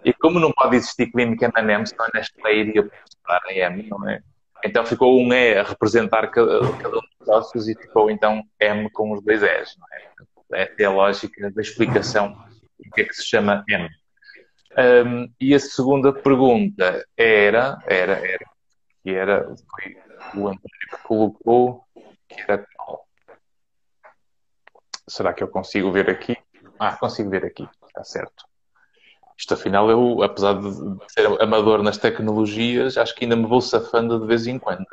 E 0.03 0.13
como 0.13 0.39
não 0.39 0.51
pode 0.51 0.77
existir 0.77 1.11
clínica 1.11 1.51
na 1.53 1.61
NEM, 1.61 1.85
senão 1.85 2.05
a 2.05 2.17
Nestlé 2.17 2.55
iria 2.55 2.89
a 3.27 3.53
M, 3.53 3.87
não 3.89 4.09
é? 4.09 4.21
Então 4.63 4.85
ficou 4.85 5.19
um 5.19 5.33
E 5.33 5.57
a 5.57 5.63
representar 5.63 6.27
cada, 6.29 6.59
cada 6.77 6.97
um 6.97 7.01
dos 7.01 7.25
sócios 7.25 7.67
e 7.67 7.75
ficou 7.75 8.11
então 8.11 8.43
M 8.59 8.89
com 8.91 9.11
os 9.13 9.23
dois 9.23 9.41
E's, 9.41 9.75
é? 9.93 10.63
Essa 10.63 10.73
é 10.79 10.85
a 10.85 10.91
lógica 10.91 11.51
da 11.51 11.61
explicação 11.61 12.33
do 12.79 12.89
que 12.91 13.01
é 13.01 13.05
que 13.05 13.13
se 13.13 13.25
chama 13.25 13.63
M. 13.67 13.89
Um, 14.77 15.31
e 15.39 15.53
a 15.53 15.59
segunda 15.59 16.13
pergunta 16.13 17.05
era, 17.17 17.77
era, 17.85 18.13
era, 18.13 18.45
que 19.03 19.11
era, 19.11 19.55
foi 19.69 19.97
o 20.35 20.47
António 20.47 20.59
que 20.89 20.97
colocou, 21.03 21.83
que 22.27 22.41
era 22.41 22.65
qual? 22.75 23.05
Será 25.07 25.33
que 25.33 25.43
eu 25.43 25.47
consigo 25.47 25.91
ver 25.91 26.09
aqui? 26.09 26.37
Ah, 26.79 26.95
consigo 26.95 27.29
ver 27.29 27.45
aqui, 27.45 27.67
está 27.87 28.03
certo. 28.03 28.48
Isto 29.39 29.53
afinal 29.53 29.89
eu, 29.89 30.21
apesar 30.21 30.59
de 30.59 30.69
ser 31.07 31.41
amador 31.41 31.81
nas 31.81 31.97
tecnologias, 31.97 32.97
acho 32.97 33.15
que 33.15 33.23
ainda 33.23 33.37
me 33.37 33.45
vou 33.45 33.61
safando 33.61 34.19
de 34.19 34.27
vez 34.27 34.45
em 34.45 34.59
quando. 34.59 34.85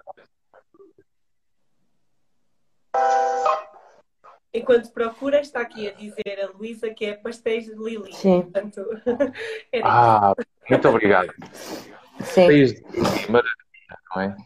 Enquanto 4.55 4.93
procura, 4.93 5.41
está 5.41 5.61
aqui 5.61 5.89
a 5.89 5.93
dizer 5.93 6.41
a 6.41 6.57
Luísa 6.57 6.89
que 6.91 7.07
é 7.07 7.15
pastéis 7.15 7.67
de 7.67 7.75
Lili. 7.75 8.15
Sim. 8.15 8.43
Portanto, 8.43 8.83
ah, 9.83 10.33
muito 10.71 10.89
obrigado. 10.89 11.35
Sim. 12.21 12.47
Pastéis 12.47 12.75
de 12.75 12.83
Lili, 12.83 13.29
maravilha, 13.29 13.99
não 14.15 14.23
é? 14.23 14.37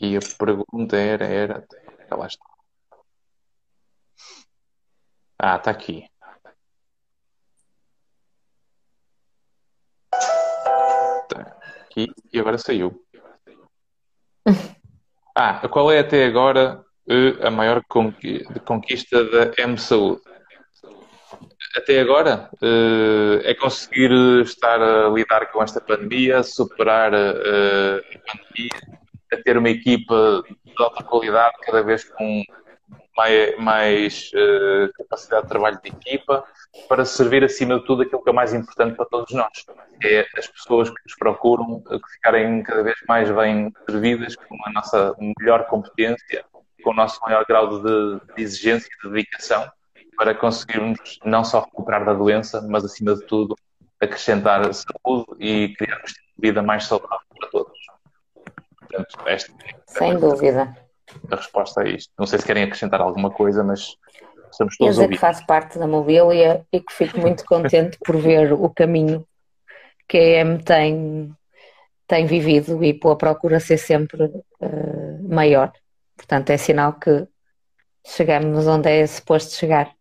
E 0.00 0.16
a 0.16 0.20
pergunta 0.36 0.96
era, 0.96 1.24
era, 1.24 1.66
lá 2.10 2.26
está. 2.26 2.44
Ah, 5.38 5.56
está 5.56 5.70
aqui. 5.70 6.08
Aqui 11.94 12.12
e 12.32 12.40
agora 12.40 12.58
saiu. 12.58 13.00
Ah, 15.36 15.66
qual 15.66 15.90
é 15.90 15.98
até 15.98 16.26
agora 16.26 16.84
a 17.42 17.50
maior 17.50 17.82
conquista 18.64 19.24
da 19.24 19.52
M 19.58 19.76
Saúde? 19.76 20.22
Até 21.76 21.98
agora 21.98 22.48
é 23.42 23.52
conseguir 23.54 24.12
estar 24.42 24.80
a 24.80 25.08
lidar 25.08 25.50
com 25.50 25.60
esta 25.60 25.80
pandemia, 25.80 26.44
superar 26.44 27.12
a 27.12 28.00
pandemia, 28.28 28.98
a 29.32 29.36
ter 29.38 29.58
uma 29.58 29.70
equipa 29.70 30.44
de 30.64 30.72
alta 30.78 31.02
qualidade, 31.02 31.56
cada 31.62 31.82
vez 31.82 32.04
com 32.04 32.44
mais, 33.16 33.58
mais 33.58 34.30
uh, 34.34 34.92
capacidade 34.94 35.42
de 35.42 35.48
trabalho 35.48 35.80
de 35.82 35.88
equipa, 35.90 36.44
para 36.88 37.04
servir 37.04 37.44
acima 37.44 37.78
de 37.78 37.86
tudo 37.86 38.02
aquilo 38.02 38.22
que 38.22 38.30
é 38.30 38.32
mais 38.32 38.52
importante 38.52 38.96
para 38.96 39.06
todos 39.06 39.32
nós, 39.32 39.64
é 40.02 40.26
as 40.36 40.48
pessoas 40.48 40.90
que 40.90 40.96
nos 41.04 41.14
procuram, 41.16 41.82
eh, 41.90 41.98
que 41.98 42.12
ficarem 42.14 42.62
cada 42.62 42.82
vez 42.82 42.96
mais 43.08 43.30
bem 43.30 43.72
servidas, 43.88 44.34
com 44.34 44.56
a 44.66 44.72
nossa 44.72 45.14
melhor 45.38 45.66
competência, 45.66 46.44
com 46.82 46.90
o 46.90 46.94
nosso 46.94 47.20
maior 47.22 47.44
grau 47.46 47.80
de, 47.80 48.20
de 48.34 48.42
exigência 48.42 48.88
e 48.88 49.06
de 49.06 49.14
dedicação, 49.14 49.70
para 50.16 50.34
conseguirmos 50.34 51.18
não 51.24 51.44
só 51.44 51.60
recuperar 51.60 52.04
da 52.04 52.12
doença, 52.12 52.60
mas 52.68 52.84
acima 52.84 53.14
de 53.14 53.24
tudo 53.26 53.56
acrescentar 54.00 54.72
saúde 54.74 55.26
e 55.38 55.74
criar 55.76 55.98
um 55.98 56.04
de 56.04 56.14
vida 56.38 56.62
mais 56.62 56.84
saudável 56.84 57.20
para 57.38 57.48
todos. 57.50 57.78
Portanto, 58.78 59.16
esta 59.26 59.52
é 59.52 59.74
Sem 59.86 60.18
dúvida 60.18 60.76
a 61.30 61.36
resposta 61.36 61.82
a 61.82 61.88
isto. 61.88 62.12
Não 62.18 62.26
sei 62.26 62.38
se 62.38 62.46
querem 62.46 62.64
acrescentar 62.64 63.00
alguma 63.00 63.30
coisa, 63.30 63.62
mas 63.62 63.96
estamos 64.50 64.76
todos 64.76 64.96
Eu 64.96 65.02
dizer 65.02 65.08
que 65.08 65.18
faço 65.18 65.44
parte 65.46 65.78
da 65.78 65.86
mobília 65.86 66.66
e 66.72 66.80
que 66.80 66.92
fico 66.92 67.18
muito 67.18 67.44
contente 67.46 67.98
por 68.04 68.16
ver 68.16 68.52
o 68.52 68.68
caminho 68.70 69.26
que 70.08 70.18
a 70.18 70.40
EM 70.40 70.58
tem, 70.58 71.34
tem 72.06 72.26
vivido 72.26 72.82
e 72.84 72.94
pela 72.94 73.16
procura 73.16 73.60
ser 73.60 73.78
sempre 73.78 74.24
uh, 74.24 75.28
maior. 75.28 75.72
Portanto, 76.16 76.50
é 76.50 76.56
sinal 76.56 76.94
que 76.94 77.26
chegamos 78.06 78.66
onde 78.66 78.88
é 78.88 79.06
suposto 79.06 79.54
chegar. 79.54 79.94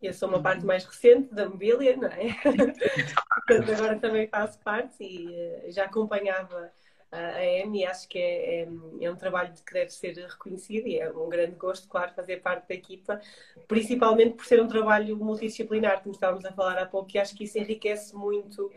Eu 0.00 0.12
sou 0.12 0.28
uma 0.28 0.42
parte 0.42 0.64
mais 0.64 0.84
recente 0.84 1.32
da 1.32 1.48
mobília, 1.48 1.96
não 1.96 2.08
é? 2.08 2.34
Portanto, 2.42 3.72
agora 3.72 3.98
também 3.98 4.26
faço 4.26 4.58
parte 4.60 5.02
e 5.02 5.28
uh, 5.28 5.72
já 5.72 5.84
acompanhava 5.84 6.70
a 7.12 7.44
EMI, 7.44 7.84
acho 7.84 8.08
que 8.08 8.18
é, 8.18 8.62
é, 8.62 8.68
é, 9.02 9.10
um 9.10 9.16
trabalho 9.16 9.52
que 9.52 9.72
deve 9.72 9.90
ser 9.90 10.16
reconhecido 10.16 10.88
e 10.88 10.98
é 10.98 11.10
um 11.10 11.28
grande 11.28 11.56
gosto, 11.56 11.86
claro, 11.86 12.12
fazer 12.14 12.40
parte 12.40 12.66
da 12.66 12.74
equipa, 12.74 13.20
principalmente 13.68 14.34
por 14.34 14.46
ser 14.46 14.62
um 14.62 14.66
trabalho 14.66 15.16
multidisciplinar, 15.18 16.02
como 16.02 16.14
estávamos 16.14 16.44
a 16.46 16.52
falar 16.52 16.78
há 16.78 16.86
pouco, 16.86 17.10
e 17.14 17.18
acho 17.18 17.34
que 17.36 17.44
isso 17.44 17.58
enriquece 17.58 18.16
muito 18.16 18.72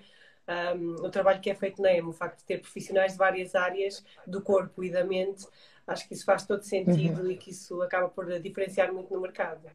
um, 0.75 1.05
o 1.05 1.09
trabalho 1.09 1.39
que 1.39 1.49
é 1.49 1.55
feito 1.55 1.81
na 1.81 1.93
EMI, 1.93 2.09
o 2.09 2.13
facto 2.13 2.39
de 2.39 2.45
ter 2.45 2.59
profissionais 2.59 3.13
de 3.13 3.17
várias 3.17 3.55
áreas 3.55 4.03
do 4.27 4.41
corpo 4.41 4.83
e 4.83 4.91
da 4.91 5.05
mente, 5.05 5.47
acho 5.87 6.05
que 6.05 6.13
isso 6.13 6.25
faz 6.25 6.45
todo 6.45 6.61
sentido 6.61 7.21
uhum. 7.21 7.31
e 7.31 7.37
que 7.37 7.51
isso 7.51 7.81
acaba 7.81 8.09
por 8.09 8.27
diferenciar 8.41 8.91
muito 8.91 9.13
no 9.13 9.21
mercado. 9.21 9.71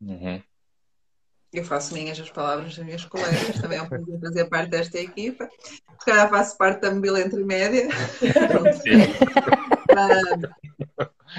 Uhum. 0.00 0.42
Eu 1.56 1.64
faço 1.64 1.94
minhas 1.94 2.20
as 2.20 2.30
palavras 2.30 2.76
das 2.76 2.84
minhas 2.84 3.04
colegas, 3.06 3.58
também 3.60 3.78
é 3.78 3.82
um 3.82 3.88
prazer 3.88 4.20
fazer 4.20 4.44
parte 4.44 4.70
desta 4.70 4.98
equipa. 4.98 5.48
Se 5.98 6.04
calhar 6.04 6.28
faço 6.28 6.56
parte 6.58 6.82
da 6.82 6.90
mobília 6.90 7.24
entre 7.24 7.42
média. 7.42 7.88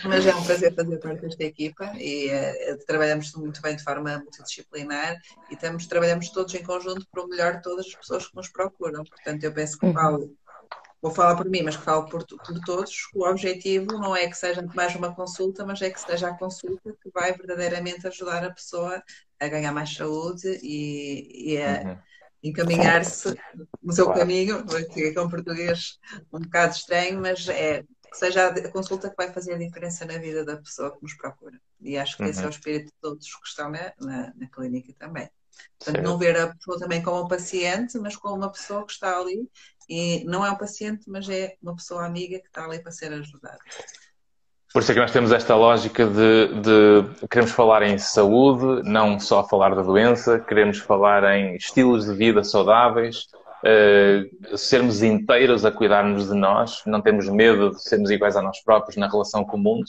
mas 0.04 0.26
é 0.26 0.36
um 0.36 0.44
prazer 0.44 0.74
fazer 0.74 0.98
parte 0.98 1.22
desta 1.22 1.44
equipa 1.44 1.92
e 1.96 2.30
uh, 2.30 2.86
trabalhamos 2.86 3.32
muito 3.34 3.62
bem 3.62 3.76
de 3.76 3.84
forma 3.84 4.18
multidisciplinar 4.18 5.18
e 5.50 5.54
estamos, 5.54 5.86
trabalhamos 5.86 6.30
todos 6.30 6.54
em 6.56 6.64
conjunto 6.64 7.06
para 7.12 7.24
o 7.24 7.28
melhor 7.28 7.58
de 7.58 7.62
todas 7.62 7.86
as 7.86 7.96
pessoas 7.96 8.28
que 8.28 8.36
nos 8.36 8.50
procuram. 8.50 9.04
Portanto, 9.04 9.44
eu 9.44 9.54
penso 9.54 9.78
que 9.78 9.86
uhum. 9.86 9.94
falo 9.94 10.36
vou 11.02 11.12
falar 11.12 11.36
por 11.36 11.48
mim, 11.48 11.62
mas 11.62 11.78
que 11.78 11.84
falo 11.84 12.10
por, 12.10 12.26
por 12.26 12.60
todos, 12.66 13.08
o 13.14 13.24
objetivo 13.24 13.94
não 13.94 14.16
é 14.16 14.28
que 14.28 14.36
seja 14.36 14.66
mais 14.74 14.96
uma 14.96 15.14
consulta, 15.14 15.66
mas 15.66 15.82
é 15.82 15.90
que 15.90 16.02
seja 16.02 16.30
a 16.30 16.38
consulta 16.38 16.96
que 17.02 17.10
vai 17.12 17.34
verdadeiramente 17.34 18.08
ajudar 18.08 18.44
a 18.44 18.52
pessoa 18.52 19.02
a 19.40 19.48
ganhar 19.48 19.72
mais 19.72 19.94
saúde 19.94 20.60
e, 20.62 21.54
e 21.54 21.62
a 21.62 21.82
uhum. 21.82 21.98
encaminhar-se 22.44 23.36
no 23.82 23.94
seu 23.94 24.06
claro. 24.06 24.20
caminho, 24.20 24.66
que 24.94 25.14
é 25.16 25.22
um 25.22 25.30
português 25.30 26.00
um 26.32 26.40
bocado 26.40 26.76
estranho, 26.76 27.22
mas 27.22 27.48
é 27.50 27.84
que 28.10 28.18
seja 28.18 28.48
a 28.48 28.72
consulta 28.72 29.10
que 29.10 29.16
vai 29.16 29.32
fazer 29.32 29.54
a 29.54 29.58
diferença 29.58 30.06
na 30.06 30.18
vida 30.18 30.46
da 30.46 30.58
pessoa 30.58 30.96
que 30.96 31.04
nos 31.04 31.14
procura. 31.14 31.60
E 31.82 31.98
acho 31.98 32.18
que 32.18 32.24
uhum. 32.24 32.30
esse 32.30 32.40
é 32.40 32.44
o 32.44 32.46
uhum. 32.46 32.52
espírito 32.52 32.86
de 32.86 32.94
todos 33.02 33.36
que 33.36 33.48
estão 33.48 33.70
na, 33.70 33.94
na, 34.00 34.34
na 34.36 34.48
clínica 34.48 34.94
também. 34.98 35.30
Portanto, 35.78 35.96
certo. 35.96 36.04
não 36.04 36.18
ver 36.18 36.38
a 36.38 36.54
pessoa 36.56 36.80
também 36.80 37.02
como 37.02 37.24
um 37.24 37.28
paciente, 37.28 37.98
mas 37.98 38.16
como 38.16 38.36
uma 38.36 38.52
pessoa 38.52 38.86
que 38.86 38.92
está 38.92 39.18
ali 39.18 39.50
e 39.90 40.24
não 40.26 40.46
é 40.46 40.52
um 40.52 40.58
paciente, 40.58 41.10
mas 41.10 41.28
é 41.30 41.56
uma 41.62 41.76
pessoa 41.76 42.06
amiga 42.06 42.40
que 42.40 42.48
está 42.48 42.66
ali 42.66 42.82
para 42.82 42.92
ser 42.92 43.12
ajudada. 43.14 43.60
Por 44.74 44.82
isso 44.82 44.92
é 44.92 44.96
que 44.96 45.00
nós 45.02 45.12
temos 45.12 45.32
esta 45.32 45.56
lógica 45.56 46.06
de, 46.06 46.48
de, 46.62 47.28
queremos 47.32 47.52
falar 47.52 47.84
em 47.84 47.98
saúde, 47.98 48.88
não 48.88 49.20
só 49.20 49.44
falar 49.48 49.74
da 49.74 49.82
doença, 49.82 50.40
queremos 50.40 50.78
falar 50.78 51.24
em 51.36 51.56
estilos 51.56 52.06
de 52.06 52.14
vida 52.14 52.44
saudáveis, 52.44 53.28
uh, 53.64 54.58
sermos 54.58 55.02
inteiros 55.02 55.64
a 55.64 55.72
cuidarmos 55.72 56.28
de 56.28 56.36
nós, 56.36 56.82
não 56.86 57.02
temos 57.02 57.30
medo 57.30 57.72
de 57.72 57.82
sermos 57.82 58.12
iguais 58.12 58.36
a 58.36 58.42
nós 58.42 58.62
próprios 58.62 58.98
na 58.98 59.08
relação 59.08 59.44
com 59.46 59.56
o 59.56 59.60
mundo, 59.60 59.86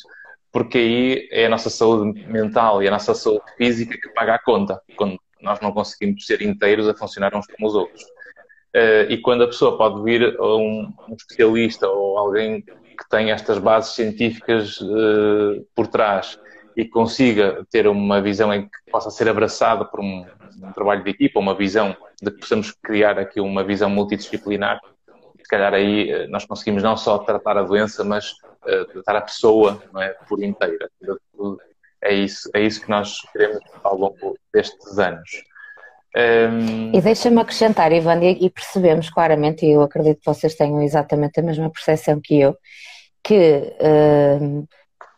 porque 0.53 0.79
aí 0.79 1.29
é 1.33 1.47
a 1.47 1.51
nossa 1.51 1.68
saúde 1.68 2.24
mental 2.26 2.83
e 2.83 2.89
a 2.89 2.91
nossa 2.91 3.14
saúde 3.14 3.45
física 3.57 3.99
que 4.01 4.09
paga 4.14 4.37
a 4.37 4.43
conta, 4.43 4.81
quando 4.97 5.18
nós 5.43 5.61
não 5.61 5.72
conseguimos 5.72 6.24
ser 6.24 6.41
inteiros 6.41 6.89
a 6.89 6.95
funcionar 6.95 7.35
uns 7.35 7.47
como 7.47 7.68
os 7.68 7.74
outros. 7.74 8.03
Uh, 8.74 9.11
e 9.11 9.18
quando 9.18 9.43
a 9.43 9.47
pessoa 9.47 9.76
pode 9.76 10.03
vir 10.03 10.37
a 10.39 10.57
um, 10.57 10.93
um 11.09 11.14
especialista 11.14 11.89
ou 11.89 12.16
alguém 12.16 12.64
que 12.99 13.09
tem 13.09 13.31
estas 13.31 13.59
bases 13.59 13.95
científicas 13.95 14.81
uh, 14.81 15.65
por 15.75 15.87
trás 15.87 16.39
e 16.77 16.85
consiga 16.85 17.65
ter 17.71 17.87
uma 17.87 18.21
visão 18.21 18.53
em 18.53 18.63
que 18.63 18.91
possa 18.91 19.11
ser 19.11 19.29
abraçada 19.29 19.85
por 19.85 20.01
um, 20.01 20.27
um, 20.63 20.73
trabalho 20.73 21.05
de 21.05 21.11
equipa, 21.11 21.39
uma 21.39 21.55
visão 21.55 21.97
de 22.21 22.31
que 22.31 22.41
possamos 22.41 22.73
criar 22.83 23.19
aqui 23.19 23.41
uma 23.41 23.65
visão 23.65 23.89
multidisciplinar, 23.89 24.81
se 25.39 25.49
calhar 25.49 25.73
aí 25.73 26.13
uh, 26.13 26.31
nós 26.31 26.45
conseguimos 26.45 26.83
não 26.83 26.97
só 26.97 27.19
tratar 27.19 27.57
a 27.57 27.63
doença, 27.63 28.05
mas 28.05 28.33
uh, 28.33 28.85
tratar 28.93 29.17
a 29.17 29.23
pessoa 29.23 29.83
é, 29.99 30.09
por 30.29 30.43
inteira. 30.43 30.91
É 32.03 32.15
isso, 32.15 32.51
é 32.55 32.61
isso 32.61 32.81
que 32.81 32.91
nós 32.91 33.21
queremos 33.33 33.61
ao 33.83 33.97
longo 33.97 34.37
destes 34.53 34.99
anos. 34.99 35.43
Um... 36.17 36.91
E 36.95 37.01
deixa-me 37.01 37.41
acrescentar, 37.41 37.93
Ivan, 37.93 38.23
e 38.23 38.49
percebemos 38.51 39.11
claramente, 39.11 39.67
e 39.67 39.73
eu 39.73 39.83
acredito 39.83 40.19
que 40.21 40.27
vocês 40.27 40.55
tenham 40.55 40.83
exatamente 40.83 41.39
a 41.39 41.43
mesma 41.43 41.71
percepção 41.71 42.21
que 42.23 42.41
eu, 42.41 42.57
que 43.23 43.77
um, 44.41 44.67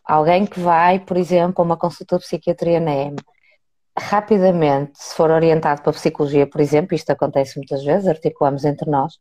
alguém 0.05 0.45
que 0.45 0.59
vai, 0.59 0.99
por 0.99 1.17
exemplo, 1.17 1.61
a 1.61 1.65
uma 1.65 1.77
consulta 1.77 2.17
de 2.17 2.25
psiquiatria 2.25 2.79
na 2.79 2.91
EM, 2.91 3.15
rapidamente, 3.97 4.91
se 4.95 5.15
for 5.15 5.31
orientado 5.31 5.81
para 5.81 5.91
a 5.91 5.93
psicologia, 5.93 6.47
por 6.47 6.61
exemplo, 6.61 6.95
isto 6.95 7.09
acontece 7.09 7.57
muitas 7.57 7.83
vezes, 7.83 8.07
articulamos 8.07 8.65
entre 8.65 8.89
nós, 8.89 9.13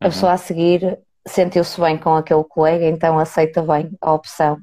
a 0.00 0.06
uhum. 0.06 0.10
pessoa 0.10 0.32
a 0.32 0.36
seguir 0.36 0.98
sentiu-se 1.26 1.80
bem 1.80 1.96
com 1.96 2.14
aquele 2.14 2.44
colega, 2.44 2.86
então 2.86 3.18
aceita 3.18 3.62
bem 3.62 3.90
a 4.00 4.12
opção 4.12 4.58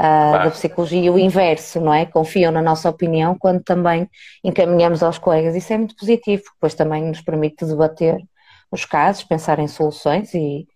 uh, 0.00 0.44
da 0.44 0.50
psicologia 0.50 1.02
e 1.02 1.10
o 1.10 1.18
inverso, 1.18 1.80
não 1.80 1.92
é? 1.92 2.06
Confiam 2.06 2.50
na 2.50 2.62
nossa 2.62 2.88
opinião 2.88 3.36
quando 3.38 3.62
também 3.62 4.08
encaminhamos 4.42 5.02
aos 5.02 5.18
colegas. 5.18 5.54
Isso 5.54 5.72
é 5.72 5.78
muito 5.78 5.94
positivo, 5.94 6.44
pois 6.58 6.74
também 6.74 7.04
nos 7.04 7.20
permite 7.20 7.66
debater 7.66 8.18
os 8.72 8.84
casos, 8.84 9.22
pensar 9.22 9.58
em 9.58 9.68
soluções 9.68 10.32
e, 10.32 10.66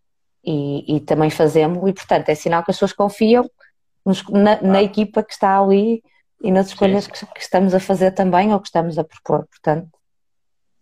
e, 0.44 0.96
e 0.96 1.00
também 1.00 1.30
fazemos. 1.30 1.78
E, 1.88 1.92
portanto, 1.92 2.28
é 2.28 2.34
sinal 2.34 2.62
que 2.62 2.70
as 2.70 2.76
pessoas 2.76 2.92
confiam 2.92 3.48
nos, 4.04 4.22
na, 4.28 4.60
na, 4.60 4.82
equipa 4.82 5.22
que 5.22 5.32
está 5.32 5.58
ali 5.58 6.02
e 6.42 6.50
nas 6.50 6.68
escolhas 6.68 7.06
que, 7.06 7.24
que, 7.26 7.40
estamos 7.40 7.74
a 7.74 7.80
fazer 7.80 8.10
também 8.10 8.52
ou 8.52 8.60
que 8.60 8.66
estamos 8.66 8.98
a 8.98 9.04
propor. 9.04 9.46
Portanto, 9.46 9.88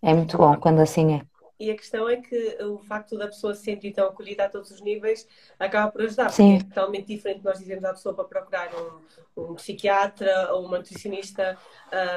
é 0.03 0.13
muito 0.13 0.37
bom 0.37 0.57
quando 0.57 0.81
assim 0.81 1.15
é. 1.15 1.32
E 1.63 1.71
a 1.71 1.77
questão 1.77 2.09
é 2.09 2.17
que 2.17 2.59
o 2.65 2.79
facto 2.79 3.17
da 3.17 3.29
pessoa 3.29 3.55
se 3.55 3.63
sentir 3.63 3.93
tão 3.93 4.09
acolhida 4.09 4.47
a 4.47 4.49
todos 4.49 4.73
os 4.73 4.81
níveis 4.81 5.29
acaba 5.61 5.93
por 5.93 6.03
ajudar, 6.03 6.31
Sim. 6.31 6.59
porque 6.59 6.67
é 6.67 6.69
totalmente 6.75 7.07
diferente 7.07 7.45
nós 7.45 7.61
dizemos 7.61 7.85
à 7.85 7.93
pessoa 7.93 8.13
para 8.13 8.25
procurar 8.25 8.69
um, 8.75 9.53
um 9.53 9.55
psiquiatra 9.55 10.53
ou 10.53 10.67
uma 10.67 10.79
nutricionista 10.79 11.57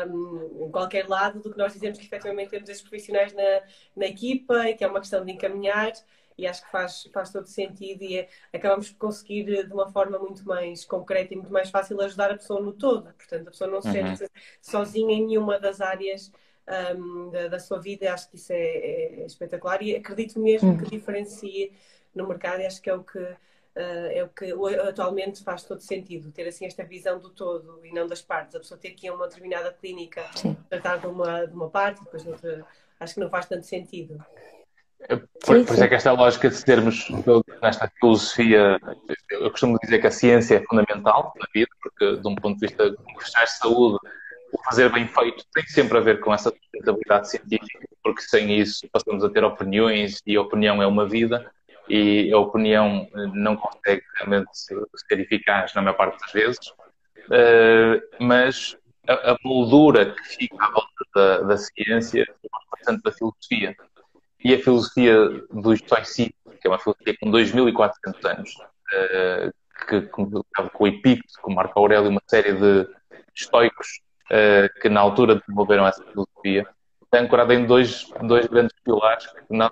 um, 0.09 0.65
em 0.65 0.71
qualquer 0.71 1.07
lado 1.07 1.41
do 1.41 1.51
que 1.51 1.57
nós 1.59 1.73
dizemos 1.73 1.99
que 1.99 2.05
efetivamente 2.05 2.49
temos 2.49 2.67
esses 2.67 2.81
profissionais 2.81 3.33
na, 3.33 3.61
na 3.95 4.07
equipa 4.07 4.67
e 4.67 4.73
que 4.73 4.83
é 4.83 4.87
uma 4.87 4.99
questão 4.99 5.23
de 5.23 5.31
encaminhar 5.31 5.93
e 6.35 6.47
acho 6.47 6.65
que 6.65 6.71
faz, 6.71 7.07
faz 7.13 7.31
todo 7.31 7.45
sentido 7.45 8.01
e 8.01 8.17
é, 8.17 8.29
acabamos 8.51 8.89
por 8.89 8.97
conseguir 8.97 9.67
de 9.67 9.71
uma 9.71 9.91
forma 9.91 10.17
muito 10.17 10.43
mais 10.43 10.83
concreta 10.85 11.35
e 11.35 11.37
muito 11.37 11.53
mais 11.53 11.69
fácil 11.69 12.01
ajudar 12.01 12.31
a 12.31 12.35
pessoa 12.35 12.59
no 12.59 12.73
todo. 12.73 13.13
Portanto, 13.13 13.47
a 13.47 13.51
pessoa 13.51 13.69
não 13.69 13.79
se 13.79 13.89
uhum. 13.89 14.15
sente 14.15 14.31
sozinha 14.59 15.13
em 15.13 15.27
nenhuma 15.27 15.59
das 15.59 15.79
áreas 15.79 16.31
um, 16.95 17.29
da, 17.29 17.47
da, 17.47 17.59
sua 17.59 17.79
vida. 17.79 18.13
Acho 18.13 18.29
que 18.29 18.35
isso 18.35 18.51
é, 18.51 18.57
é 18.57 19.25
espetacular 19.25 19.81
e 19.81 19.95
acredito 19.95 20.39
mesmo 20.39 20.71
uhum. 20.71 20.77
que 20.77 20.89
diferencie 20.89 21.71
no 22.13 22.27
mercado 22.27 22.61
e 22.61 22.65
acho 22.65 22.81
que 22.81 22.89
é 22.89 22.95
o 22.95 23.03
que 23.03 23.19
uh, 23.19 23.37
é 23.75 24.23
o 24.23 24.29
que 24.29 24.51
atualmente 24.87 25.43
faz 25.43 25.63
todo 25.63 25.81
sentido, 25.81 26.31
ter 26.31 26.47
assim 26.47 26.65
esta 26.65 26.83
visão 26.83 27.19
do 27.19 27.29
todo 27.29 27.85
e 27.85 27.93
não 27.93 28.07
das 28.07 28.21
partes. 28.21 28.55
A 28.55 28.59
pessoa 28.59 28.79
ter 28.79 28.91
que 28.91 29.07
ir 29.07 29.09
a 29.09 29.13
uma 29.13 29.27
determinada 29.27 29.71
clínica 29.73 30.23
Sim. 30.35 30.57
tratar 30.69 30.97
de 30.97 31.07
uma, 31.07 31.45
de 31.45 31.53
uma 31.53 31.69
parte, 31.69 32.03
depois 32.03 32.23
de 32.23 32.29
outra, 32.29 32.65
acho 32.99 33.13
que 33.13 33.19
não 33.19 33.29
faz 33.29 33.45
tanto 33.45 33.65
sentido. 33.65 34.23
Por, 35.07 35.19
por 35.45 35.57
isso 35.57 35.83
é 35.83 35.87
que 35.87 35.93
esta 35.93 36.11
lógica 36.13 36.49
de 36.49 36.65
termos 36.65 37.07
nesta 37.61 37.87
filosofia, 37.99 38.79
eu 39.29 39.51
costumo 39.51 39.77
dizer 39.83 39.99
que 39.99 40.07
a 40.07 40.11
ciência 40.11 40.55
é 40.55 40.63
fundamental 40.63 41.31
na 41.37 41.45
vida, 41.53 41.69
porque 41.81 42.17
de 42.17 42.27
um 42.27 42.33
ponto 42.33 42.59
de 42.59 42.67
vista 42.67 42.89
de 42.89 43.51
saúde, 43.59 43.99
fazer 44.65 44.91
bem 44.91 45.07
feito 45.07 45.45
tem 45.53 45.65
sempre 45.67 45.97
a 45.97 46.01
ver 46.01 46.19
com 46.19 46.33
essa 46.33 46.49
sustentabilidade 46.49 47.29
científica, 47.29 47.87
porque 48.03 48.21
sem 48.21 48.59
isso 48.59 48.87
passamos 48.91 49.23
a 49.23 49.29
ter 49.29 49.43
opiniões 49.43 50.21
e 50.25 50.35
a 50.35 50.41
opinião 50.41 50.81
é 50.81 50.87
uma 50.87 51.07
vida 51.07 51.49
e 51.87 52.31
a 52.33 52.37
opinião 52.37 53.07
não 53.33 53.55
consegue 53.55 54.01
realmente 54.17 54.49
ser 54.53 55.19
eficaz 55.19 55.73
na 55.75 55.81
maior 55.81 55.95
parte 55.95 56.19
das 56.19 56.31
vezes, 56.31 56.67
uh, 57.27 58.01
mas 58.19 58.75
a, 59.07 59.31
a, 59.31 59.37
moldura 59.43 60.11
que 60.11 60.23
fica 60.23 60.65
à 60.65 60.71
volta 60.71 61.05
da, 61.13 61.41
da 61.41 61.57
ciência 61.57 62.23
é 62.23 62.47
bastante 62.71 63.03
da 63.03 63.11
filosofia. 63.11 63.75
E 64.43 64.53
a 64.53 64.59
filosofia 64.59 65.29
do 65.51 65.73
estoicismo, 65.73 66.33
que 66.59 66.67
é 66.67 66.69
uma 66.69 66.79
filosofia 66.79 67.15
com 67.19 67.29
2.400 67.29 68.31
anos, 68.31 68.55
uh, 68.55 69.53
que, 69.87 70.01
com, 70.07 70.43
o 70.79 70.87
Epicteto, 70.87 71.39
com 71.41 71.53
Marco 71.53 71.79
Aurélio, 71.79 72.09
uma 72.09 72.21
série 72.27 72.53
de 72.53 72.87
estoicos 73.35 73.99
uh, 74.31 74.81
que 74.81 74.89
na 74.89 75.01
altura 75.01 75.35
desenvolveram 75.35 75.87
essa 75.87 76.03
filosofia, 76.03 76.67
está 77.03 77.19
ancorada 77.19 77.53
em 77.53 77.65
dois, 77.65 78.11
dois 78.23 78.45
grandes 78.47 78.75
pilares 78.83 79.25
que, 79.27 79.41
não, 79.49 79.71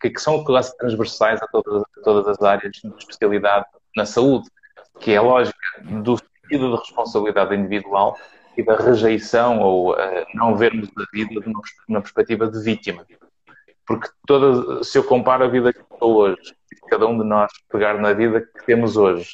que, 0.00 0.10
que 0.10 0.20
são 0.20 0.44
transversais 0.78 1.40
a 1.42 1.46
todas, 1.48 1.82
a 1.82 2.02
todas 2.02 2.28
as 2.28 2.42
áreas 2.42 2.72
de 2.72 2.88
especialidade 2.98 3.66
na 3.96 4.06
saúde, 4.06 4.48
que 5.00 5.12
é 5.12 5.16
a 5.16 5.22
lógica 5.22 5.58
do 5.82 6.16
sentido 6.16 6.70
de 6.70 6.76
responsabilidade 6.76 7.54
individual 7.54 8.16
e 8.56 8.62
da 8.62 8.76
rejeição 8.76 9.60
ou 9.60 9.92
uh, 9.92 9.96
não 10.34 10.56
vermos 10.56 10.88
a 10.98 11.04
vida 11.12 11.40
numa 11.88 12.00
perspectiva 12.00 12.48
de 12.48 12.60
vítima. 12.62 13.06
Porque 13.86 14.08
toda, 14.26 14.84
se 14.84 14.98
eu 14.98 15.04
comparo 15.04 15.44
a 15.44 15.48
vida 15.48 15.72
que 15.72 15.80
estou 15.80 16.16
hoje, 16.16 16.54
cada 16.90 17.06
um 17.06 17.18
de 17.18 17.24
nós 17.24 17.50
pegar 17.70 17.98
na 17.98 18.12
vida 18.12 18.40
que 18.40 18.66
temos 18.66 18.96
hoje 18.96 19.30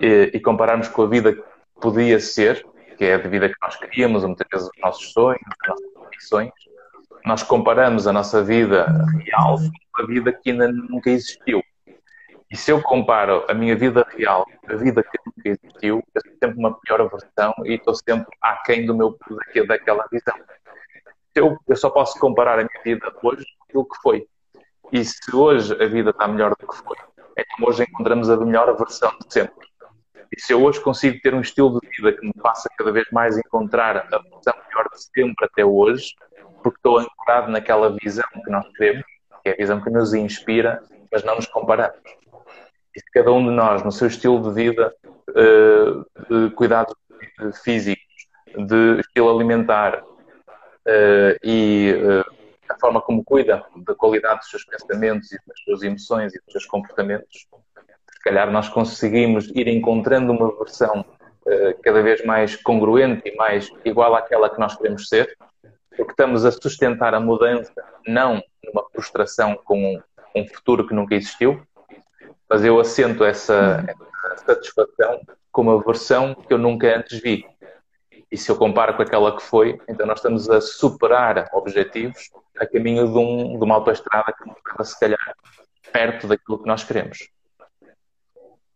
e, 0.00 0.30
e 0.32 0.40
compararmos 0.40 0.88
com 0.88 1.02
a 1.02 1.06
vida 1.06 1.34
que 1.34 1.42
podia 1.80 2.18
ser, 2.20 2.64
que 3.00 3.06
é 3.06 3.14
a 3.14 3.16
vida 3.16 3.48
que 3.48 3.54
nós 3.62 3.76
queríamos, 3.76 4.26
muitas 4.26 4.46
vezes 4.52 4.68
os 4.68 4.82
nossos 4.82 5.12
sonhos, 5.12 5.40
as 5.62 5.68
nossas 5.70 6.06
ambições, 6.06 6.52
nós 7.24 7.42
comparamos 7.42 8.06
a 8.06 8.12
nossa 8.12 8.44
vida 8.44 8.84
real 9.24 9.56
com 9.90 10.02
a 10.02 10.06
vida 10.06 10.30
que 10.34 10.50
ainda 10.50 10.70
nunca 10.70 11.08
existiu. 11.08 11.62
E 12.50 12.56
se 12.58 12.70
eu 12.70 12.82
comparo 12.82 13.46
a 13.48 13.54
minha 13.54 13.74
vida 13.74 14.06
real 14.14 14.44
com 14.44 14.72
a 14.74 14.76
vida 14.76 15.02
que 15.02 15.18
nunca 15.24 15.48
existiu, 15.48 16.04
eu 16.14 16.20
sou 16.20 16.32
sempre 16.42 16.58
uma 16.58 16.78
pior 16.78 17.08
versão 17.08 17.54
e 17.64 17.76
estou 17.76 17.94
sempre 17.94 18.36
aquém 18.38 18.84
do 18.84 18.94
meu, 18.94 19.16
daquela 19.66 20.06
visão. 20.12 20.34
Eu, 21.34 21.56
eu 21.66 21.76
só 21.76 21.88
posso 21.88 22.20
comparar 22.20 22.58
a 22.58 22.64
minha 22.64 22.82
vida 22.84 23.10
hoje 23.22 23.46
com 23.56 23.64
aquilo 23.64 23.88
que 23.88 23.96
foi. 24.02 24.26
E 24.92 25.02
se 25.06 25.34
hoje 25.34 25.72
a 25.82 25.86
vida 25.86 26.10
está 26.10 26.28
melhor 26.28 26.50
do 26.50 26.66
que 26.66 26.76
foi, 26.76 26.98
então 27.38 27.66
hoje 27.66 27.82
encontramos 27.82 28.28
a 28.28 28.36
melhor 28.36 28.76
versão 28.76 29.10
de 29.26 29.32
sempre. 29.32 29.59
Se 30.40 30.54
eu 30.54 30.62
hoje 30.62 30.80
consigo 30.80 31.20
ter 31.20 31.34
um 31.34 31.42
estilo 31.42 31.78
de 31.78 31.88
vida 31.88 32.18
que 32.18 32.26
me 32.26 32.32
faça 32.40 32.68
cada 32.78 32.90
vez 32.90 33.06
mais 33.12 33.36
encontrar 33.36 33.98
a 33.98 34.18
versão 34.18 34.54
melhor 34.68 34.88
de 34.90 35.02
sempre 35.02 35.44
até 35.44 35.62
hoje, 35.62 36.14
porque 36.62 36.78
estou 36.78 36.98
ancorado 36.98 37.52
naquela 37.52 37.94
visão 38.02 38.24
que 38.42 38.50
nós 38.50 38.66
queremos, 38.74 39.04
que 39.42 39.50
é 39.50 39.52
a 39.52 39.56
visão 39.56 39.82
que 39.82 39.90
nos 39.90 40.14
inspira, 40.14 40.82
mas 41.12 41.22
não 41.24 41.36
nos 41.36 41.46
comparamos. 41.46 42.00
E 42.96 43.00
se 43.00 43.10
cada 43.12 43.30
um 43.30 43.44
de 43.44 43.50
nós, 43.50 43.82
no 43.82 43.92
seu 43.92 44.06
estilo 44.06 44.42
de 44.42 44.54
vida, 44.54 44.94
eh, 45.36 46.24
de 46.28 46.50
cuidados 46.54 46.94
físicos, 47.62 48.02
de 48.56 49.00
estilo 49.00 49.30
alimentar 49.30 50.02
eh, 50.86 51.36
e 51.44 51.94
eh, 51.96 52.24
a 52.68 52.78
forma 52.80 53.02
como 53.02 53.22
cuida 53.22 53.62
da 53.76 53.94
qualidade 53.94 54.40
dos 54.40 54.50
seus 54.50 54.64
pensamentos 54.64 55.30
e 55.32 55.38
das 55.46 55.60
suas 55.64 55.82
emoções 55.82 56.34
e 56.34 56.40
dos 56.40 56.52
seus 56.52 56.64
comportamentos, 56.64 57.46
se 58.20 58.24
calhar 58.24 58.50
nós 58.50 58.68
conseguimos 58.68 59.48
ir 59.54 59.66
encontrando 59.66 60.30
uma 60.30 60.54
versão 60.58 61.00
uh, 61.00 61.82
cada 61.82 62.02
vez 62.02 62.22
mais 62.22 62.54
congruente 62.54 63.22
e 63.24 63.34
mais 63.34 63.70
igual 63.82 64.14
àquela 64.14 64.50
que 64.50 64.60
nós 64.60 64.76
queremos 64.76 65.08
ser, 65.08 65.38
porque 65.96 66.12
estamos 66.12 66.44
a 66.44 66.52
sustentar 66.52 67.14
a 67.14 67.20
mudança 67.20 67.72
não 68.06 68.42
numa 68.62 68.84
frustração 68.92 69.58
com 69.64 69.98
um, 70.36 70.48
futuro 70.48 70.86
que 70.86 70.94
nunca 70.94 71.14
existiu, 71.14 71.62
mas 72.46 72.62
eu 72.62 72.78
assento 72.78 73.24
essa, 73.24 73.86
essa 74.34 74.44
satisfação 74.44 75.20
com 75.50 75.62
uma 75.62 75.82
versão 75.82 76.34
que 76.34 76.52
eu 76.52 76.58
nunca 76.58 76.94
antes 76.94 77.18
vi. 77.20 77.46
E 78.30 78.36
se 78.36 78.50
eu 78.50 78.56
comparo 78.56 78.94
com 78.94 79.02
aquela 79.02 79.34
que 79.34 79.42
foi, 79.42 79.80
então 79.88 80.06
nós 80.06 80.18
estamos 80.18 80.50
a 80.50 80.60
superar 80.60 81.48
objetivos 81.54 82.30
a 82.58 82.66
caminho 82.66 83.10
de, 83.10 83.18
um, 83.18 83.58
de 83.58 83.64
uma 83.64 83.76
autoestrada 83.76 84.30
que 84.32 84.44
leva, 84.46 84.84
se 84.84 85.00
calhar, 85.00 85.36
perto 85.90 86.28
daquilo 86.28 86.58
que 86.58 86.66
nós 86.66 86.84
queremos. 86.84 87.30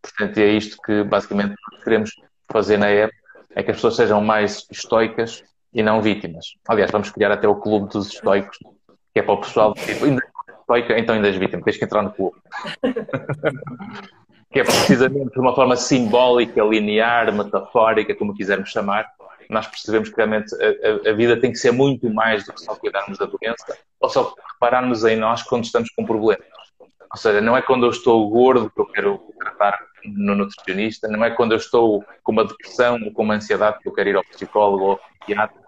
Portanto, 0.05 0.39
é 0.39 0.47
isto 0.49 0.77
que 0.85 1.03
basicamente 1.03 1.55
queremos 1.83 2.11
fazer 2.51 2.77
na 2.77 2.89
app, 2.89 3.15
é 3.55 3.63
que 3.63 3.71
as 3.71 3.79
pessoas 3.79 3.97
sejam 3.97 4.21
mais 4.21 4.67
estoicas 4.71 5.43
e 5.73 5.83
não 5.83 6.03
vítimas. 6.03 6.55
Aliás, 6.69 6.91
vamos 6.91 7.11
criar 7.11 7.33
até 7.33 7.49
o 7.49 7.57
clube 7.57 7.89
dos 7.91 8.09
estoicos, 8.09 8.59
que 9.13 9.21
é 9.21 9.23
para 9.23 9.35
o 9.35 9.41
pessoal 9.41 9.73
tipo, 9.75 10.05
ainda 10.05 10.23
estoica, 10.61 10.99
então 10.99 11.15
ainda 11.15 11.29
és 11.29 11.37
vítima, 11.37 11.63
tens 11.63 11.79
que 11.79 11.85
entrar 11.85 12.03
no 12.03 12.13
clube. 12.13 12.37
que 14.53 14.61
é 14.61 14.65
precisamente 14.65 15.33
de 15.33 15.41
uma 15.41 15.55
forma 15.55 15.75
simbólica, 15.75 16.63
linear, 16.63 17.33
metafórica, 17.33 18.15
como 18.15 18.35
quisermos 18.35 18.71
chamar, 18.71 19.09
nós 19.51 19.67
percebemos 19.67 20.11
que 20.11 20.17
realmente 20.17 20.55
a, 20.55 21.09
a, 21.09 21.11
a, 21.11 21.13
vida 21.13 21.41
tem 21.41 21.51
que 21.51 21.59
ser 21.59 21.73
muito 21.73 22.09
mais 22.09 22.47
do 22.47 22.53
que 22.53 22.61
só 22.61 22.75
cuidarmos 22.77 23.19
da 23.19 23.27
doença 23.27 23.77
ou 24.01 24.09
só 24.09 24.35
repararmos 24.53 25.05
em 25.05 25.17
nós 25.17 25.43
quando 25.43 25.65
estamos 25.65 25.91
com 25.91 26.05
problemas. 26.05 26.47
Ou 27.11 27.17
seja, 27.17 27.41
não 27.41 27.57
é 27.57 27.63
quando 27.63 27.85
eu 27.85 27.91
estou 27.91 28.29
gordo 28.31 28.71
que 28.71 28.81
eu 28.81 28.87
quero 28.87 29.21
tratar 29.39 29.79
no 30.05 30.35
nutricionista, 30.35 31.09
não 31.09 31.25
é 31.25 31.31
quando 31.31 31.53
eu 31.53 31.59
estou 31.59 32.05
com 32.23 32.33
uma 32.33 32.45
depressão 32.45 33.01
ou 33.03 33.13
com 33.13 33.23
uma 33.23 33.35
ansiedade 33.35 33.79
que 33.81 33.89
eu 33.89 33.93
quero 33.93 34.09
ir 34.11 34.17
ao 34.17 34.25
psicólogo 34.25 34.85
ou 34.85 34.91
ao 34.93 34.99
psiquiatra. 34.99 35.65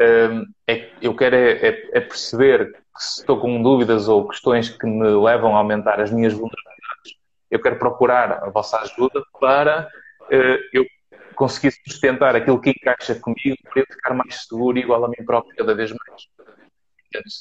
Hum, 0.00 0.46
é, 0.66 0.90
eu 1.00 1.14
quero 1.14 1.36
é, 1.36 1.52
é, 1.52 1.90
é, 1.92 2.00
perceber 2.00 2.72
que 2.72 3.02
se 3.02 3.20
estou 3.20 3.38
com 3.38 3.62
dúvidas 3.62 4.08
ou 4.08 4.28
questões 4.28 4.70
que 4.70 4.86
me 4.86 5.08
levam 5.08 5.54
a 5.54 5.58
aumentar 5.58 6.00
as 6.00 6.10
minhas 6.10 6.32
vulnerabilidades, 6.32 7.18
eu 7.50 7.60
quero 7.60 7.78
procurar 7.78 8.42
a 8.42 8.50
vossa 8.50 8.78
ajuda 8.78 9.22
para 9.38 9.88
uh, 10.22 10.58
eu 10.72 10.86
conseguir 11.34 11.72
sustentar 11.86 12.34
aquilo 12.34 12.60
que 12.60 12.70
encaixa 12.70 13.14
comigo 13.14 13.56
para 13.70 13.82
eu 13.82 13.86
ficar 13.86 14.14
mais 14.14 14.46
seguro 14.46 14.78
e 14.78 14.80
igual 14.80 15.04
a 15.04 15.08
mim 15.08 15.24
próprio 15.24 15.54
cada 15.56 15.74
vez 15.74 15.90
mais. 15.90 16.22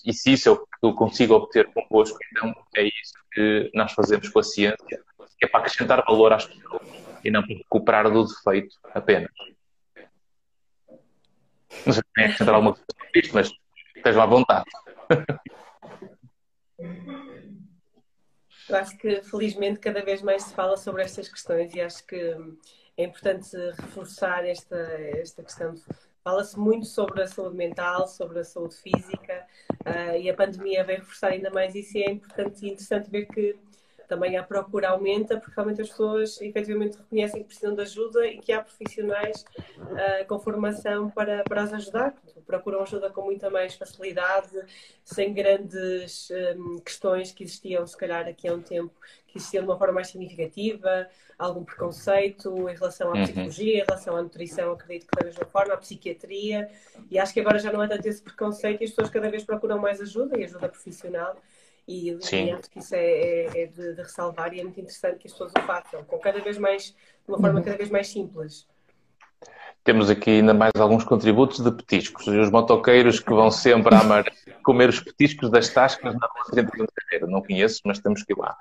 E 0.05 0.13
se 0.13 0.33
isso 0.33 0.67
eu 0.81 0.93
consigo 0.93 1.33
obter 1.33 1.71
convosco, 1.73 2.17
então 2.31 2.53
é 2.75 2.83
isso 2.83 3.13
que 3.31 3.71
nós 3.73 3.93
fazemos 3.93 4.27
com 4.27 4.39
a 4.39 4.43
ciência 4.43 5.01
é 5.41 5.47
para 5.47 5.61
acrescentar 5.61 6.03
valor 6.05 6.33
às 6.33 6.45
pessoas 6.45 6.81
e 7.23 7.31
não 7.31 7.41
para 7.41 7.55
recuperar 7.55 8.11
do 8.11 8.25
defeito 8.25 8.75
apenas. 8.93 9.31
Não 11.85 11.93
sei 11.93 12.03
se 12.03 12.13
tem 12.13 12.25
acrescentar 12.25 12.55
alguma 12.55 12.73
coisa 12.73 12.85
sobre 12.91 13.19
isto, 13.19 13.33
mas 13.33 13.51
estejam 13.95 14.21
à 14.21 14.25
vontade. 14.25 14.65
Eu 18.69 18.75
acho 18.77 18.97
que 18.97 19.21
felizmente 19.23 19.79
cada 19.79 20.03
vez 20.03 20.21
mais 20.21 20.43
se 20.43 20.53
fala 20.53 20.77
sobre 20.77 21.03
estas 21.03 21.27
questões 21.27 21.73
e 21.73 21.81
acho 21.81 22.05
que 22.05 22.35
é 22.97 23.03
importante 23.03 23.49
reforçar 23.77 24.45
esta, 24.45 24.77
esta 24.77 25.43
questão 25.43 25.75
Fala-se 26.23 26.57
muito 26.57 26.85
sobre 26.85 27.23
a 27.23 27.27
saúde 27.27 27.55
mental, 27.55 28.07
sobre 28.07 28.39
a 28.39 28.43
saúde 28.43 28.75
física 28.75 29.43
uh, 29.87 30.15
e 30.15 30.29
a 30.29 30.35
pandemia 30.35 30.83
veio 30.83 30.99
reforçar 30.99 31.29
ainda 31.29 31.49
mais 31.49 31.73
isso 31.73 31.97
e 31.97 32.03
é 32.03 32.11
importante 32.11 32.63
e 32.63 32.69
interessante 32.69 33.09
ver 33.09 33.25
que 33.25 33.57
também 34.11 34.35
a 34.35 34.43
procura 34.43 34.89
aumenta 34.89 35.37
porque 35.37 35.53
realmente 35.55 35.81
as 35.81 35.87
pessoas 35.87 36.41
efetivamente 36.41 36.97
reconhecem 36.97 37.41
que 37.43 37.47
precisam 37.47 37.73
de 37.73 37.81
ajuda 37.81 38.27
e 38.27 38.39
que 38.39 38.51
há 38.51 38.61
profissionais 38.61 39.45
uh, 39.79 40.27
com 40.27 40.37
formação 40.37 41.09
para, 41.09 41.45
para 41.45 41.63
as 41.63 41.71
ajudar. 41.71 42.13
Procuram 42.45 42.81
ajuda 42.81 43.09
com 43.09 43.21
muita 43.21 43.49
mais 43.49 43.75
facilidade, 43.75 44.51
sem 45.05 45.33
grandes 45.33 46.29
um, 46.57 46.79
questões 46.79 47.31
que 47.31 47.45
existiam, 47.45 47.87
se 47.87 47.95
calhar, 47.95 48.27
aqui 48.27 48.49
há 48.49 48.53
um 48.53 48.61
tempo, 48.61 48.91
que 49.27 49.37
existiam 49.37 49.63
de 49.63 49.69
uma 49.69 49.77
forma 49.77 49.93
mais 49.93 50.07
significativa, 50.07 51.07
algum 51.39 51.63
preconceito 51.63 52.69
em 52.69 52.75
relação 52.75 53.11
à 53.11 53.13
uhum. 53.13 53.23
psicologia, 53.23 53.77
em 53.81 53.85
relação 53.85 54.17
à 54.17 54.21
nutrição, 54.21 54.73
acredito 54.73 55.07
que 55.07 55.17
da 55.17 55.25
mesma 55.25 55.45
forma, 55.45 55.73
à 55.73 55.77
psiquiatria, 55.77 56.69
e 57.09 57.17
acho 57.17 57.33
que 57.33 57.39
agora 57.39 57.59
já 57.59 57.71
não 57.71 57.79
há 57.79 57.87
tanto 57.87 58.05
esse 58.05 58.21
preconceito 58.21 58.81
e 58.81 58.83
as 58.83 58.89
pessoas 58.89 59.09
cada 59.09 59.29
vez 59.29 59.45
procuram 59.45 59.79
mais 59.79 60.01
ajuda 60.01 60.37
e 60.37 60.43
ajuda 60.43 60.67
profissional. 60.67 61.37
E, 61.87 62.11
e 62.11 62.51
acho 62.51 62.69
que 62.69 62.79
isso 62.79 62.95
é, 62.95 63.03
é, 63.03 63.63
é 63.63 63.65
de, 63.65 63.95
de, 63.95 64.01
ressalvar 64.01 64.53
e 64.53 64.59
é 64.59 64.63
muito 64.63 64.79
interessante 64.79 65.19
que 65.19 65.27
as 65.27 65.33
pessoas 65.33 65.51
o 65.57 65.61
façam, 65.61 66.03
com 66.03 66.17
cada 66.19 66.39
vez 66.39 66.57
mais, 66.57 66.85
de 66.85 66.95
uma 67.27 67.39
forma 67.39 67.59
uhum. 67.59 67.65
cada 67.65 67.77
vez 67.77 67.89
mais 67.89 68.07
simples. 68.07 68.67
Temos 69.83 70.11
aqui 70.11 70.29
ainda 70.29 70.53
mais 70.53 70.71
alguns 70.77 71.03
contributos 71.03 71.59
de 71.59 71.71
petiscos. 71.71 72.27
E 72.27 72.37
os 72.37 72.51
motoqueiros 72.51 73.19
que 73.19 73.31
vão 73.31 73.49
sempre 73.49 73.95
a 73.95 73.99
amar 73.99 74.25
comer 74.63 74.89
os 74.89 74.99
petiscos 74.99 75.49
das 75.49 75.69
tascas 75.69 76.13
na 76.13 76.27
Rua 76.27 76.45
31 76.51 76.85
de 76.85 76.91
Janeiro. 77.01 77.31
Não 77.31 77.41
conheço, 77.41 77.81
mas 77.83 77.99
temos 77.99 78.23
que 78.23 78.33
ir 78.33 78.37
lá. 78.37 78.55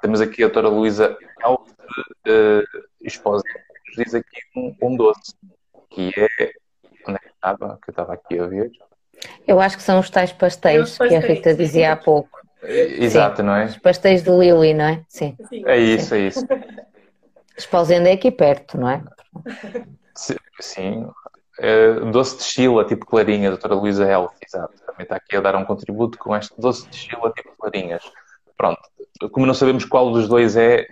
Temos 0.00 0.20
aqui 0.20 0.44
a 0.44 0.46
doutora 0.46 0.68
Luísa 0.68 1.16
Elf, 1.42 1.70
uh, 1.70 2.84
esposa, 3.02 3.42
nos 3.88 3.96
diz 3.96 4.14
aqui 4.14 4.40
um, 4.56 4.76
um, 4.82 4.96
doce, 4.96 5.34
que 5.90 6.12
é. 6.16 6.52
Onde 7.06 7.16
é 7.16 7.18
que 7.18 7.34
estava? 7.34 7.78
Que 7.82 7.90
eu 7.90 7.92
estava 7.92 8.14
aqui 8.14 8.38
a 8.38 8.46
ver. 8.46 8.70
Eu 9.46 9.60
acho 9.60 9.76
que 9.76 9.82
são 9.82 9.98
os 9.98 10.08
tais 10.08 10.32
pastéis 10.32 10.96
que 10.96 11.14
a 11.14 11.20
Rita 11.20 11.54
dizia 11.54 11.92
há 11.92 11.96
pouco. 11.96 12.43
Exato, 12.66 13.38
Sim. 13.38 13.42
não 13.42 13.54
é? 13.54 13.64
Os 13.66 13.78
pastéis 13.78 14.22
do 14.22 14.40
Lili, 14.40 14.74
não 14.74 14.84
é? 14.84 15.02
Sim. 15.08 15.36
É 15.66 15.78
isso, 15.78 16.14
é 16.14 16.20
isso. 16.20 16.46
Esposenda 17.56 18.08
é 18.08 18.12
aqui 18.12 18.30
perto, 18.30 18.78
não 18.78 18.88
é? 18.88 19.02
Sim. 20.60 21.08
É, 21.58 21.92
doce 22.10 22.38
de 22.38 22.42
Chila, 22.42 22.84
tipo 22.84 23.06
clarinha, 23.06 23.50
doutora 23.50 23.74
Luísa 23.74 24.04
Health, 24.04 24.34
exato. 24.44 24.74
Também 24.84 25.04
está 25.04 25.16
aqui 25.16 25.36
a 25.36 25.40
dar 25.40 25.54
um 25.54 25.64
contributo 25.64 26.18
com 26.18 26.34
este 26.34 26.52
doce 26.60 26.88
de 26.88 26.96
Chila, 26.96 27.32
tipo 27.32 27.54
clarinhas. 27.56 28.02
Pronto. 28.56 28.80
Como 29.30 29.46
não 29.46 29.54
sabemos 29.54 29.84
qual 29.84 30.10
dos 30.10 30.26
dois 30.28 30.56
é, 30.56 30.88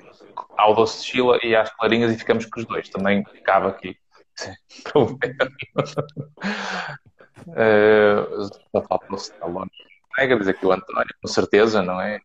há 0.56 0.70
o 0.70 0.74
doce 0.74 1.00
de 1.00 1.06
Chila 1.06 1.38
e 1.42 1.56
há 1.56 1.62
as 1.62 1.70
clarinhas 1.74 2.12
e 2.12 2.18
ficamos 2.18 2.46
com 2.46 2.60
os 2.60 2.66
dois. 2.66 2.88
Também 2.88 3.24
cabe 3.44 3.66
aqui. 3.68 3.96
uh, 4.96 5.04
só 8.72 8.82
falta 8.82 9.06
o 9.10 9.66
Diz 10.38 10.48
aqui 10.48 10.66
o 10.66 10.72
António, 10.72 11.14
com 11.20 11.28
certeza, 11.28 11.82
não 11.82 12.00
é? 12.00 12.20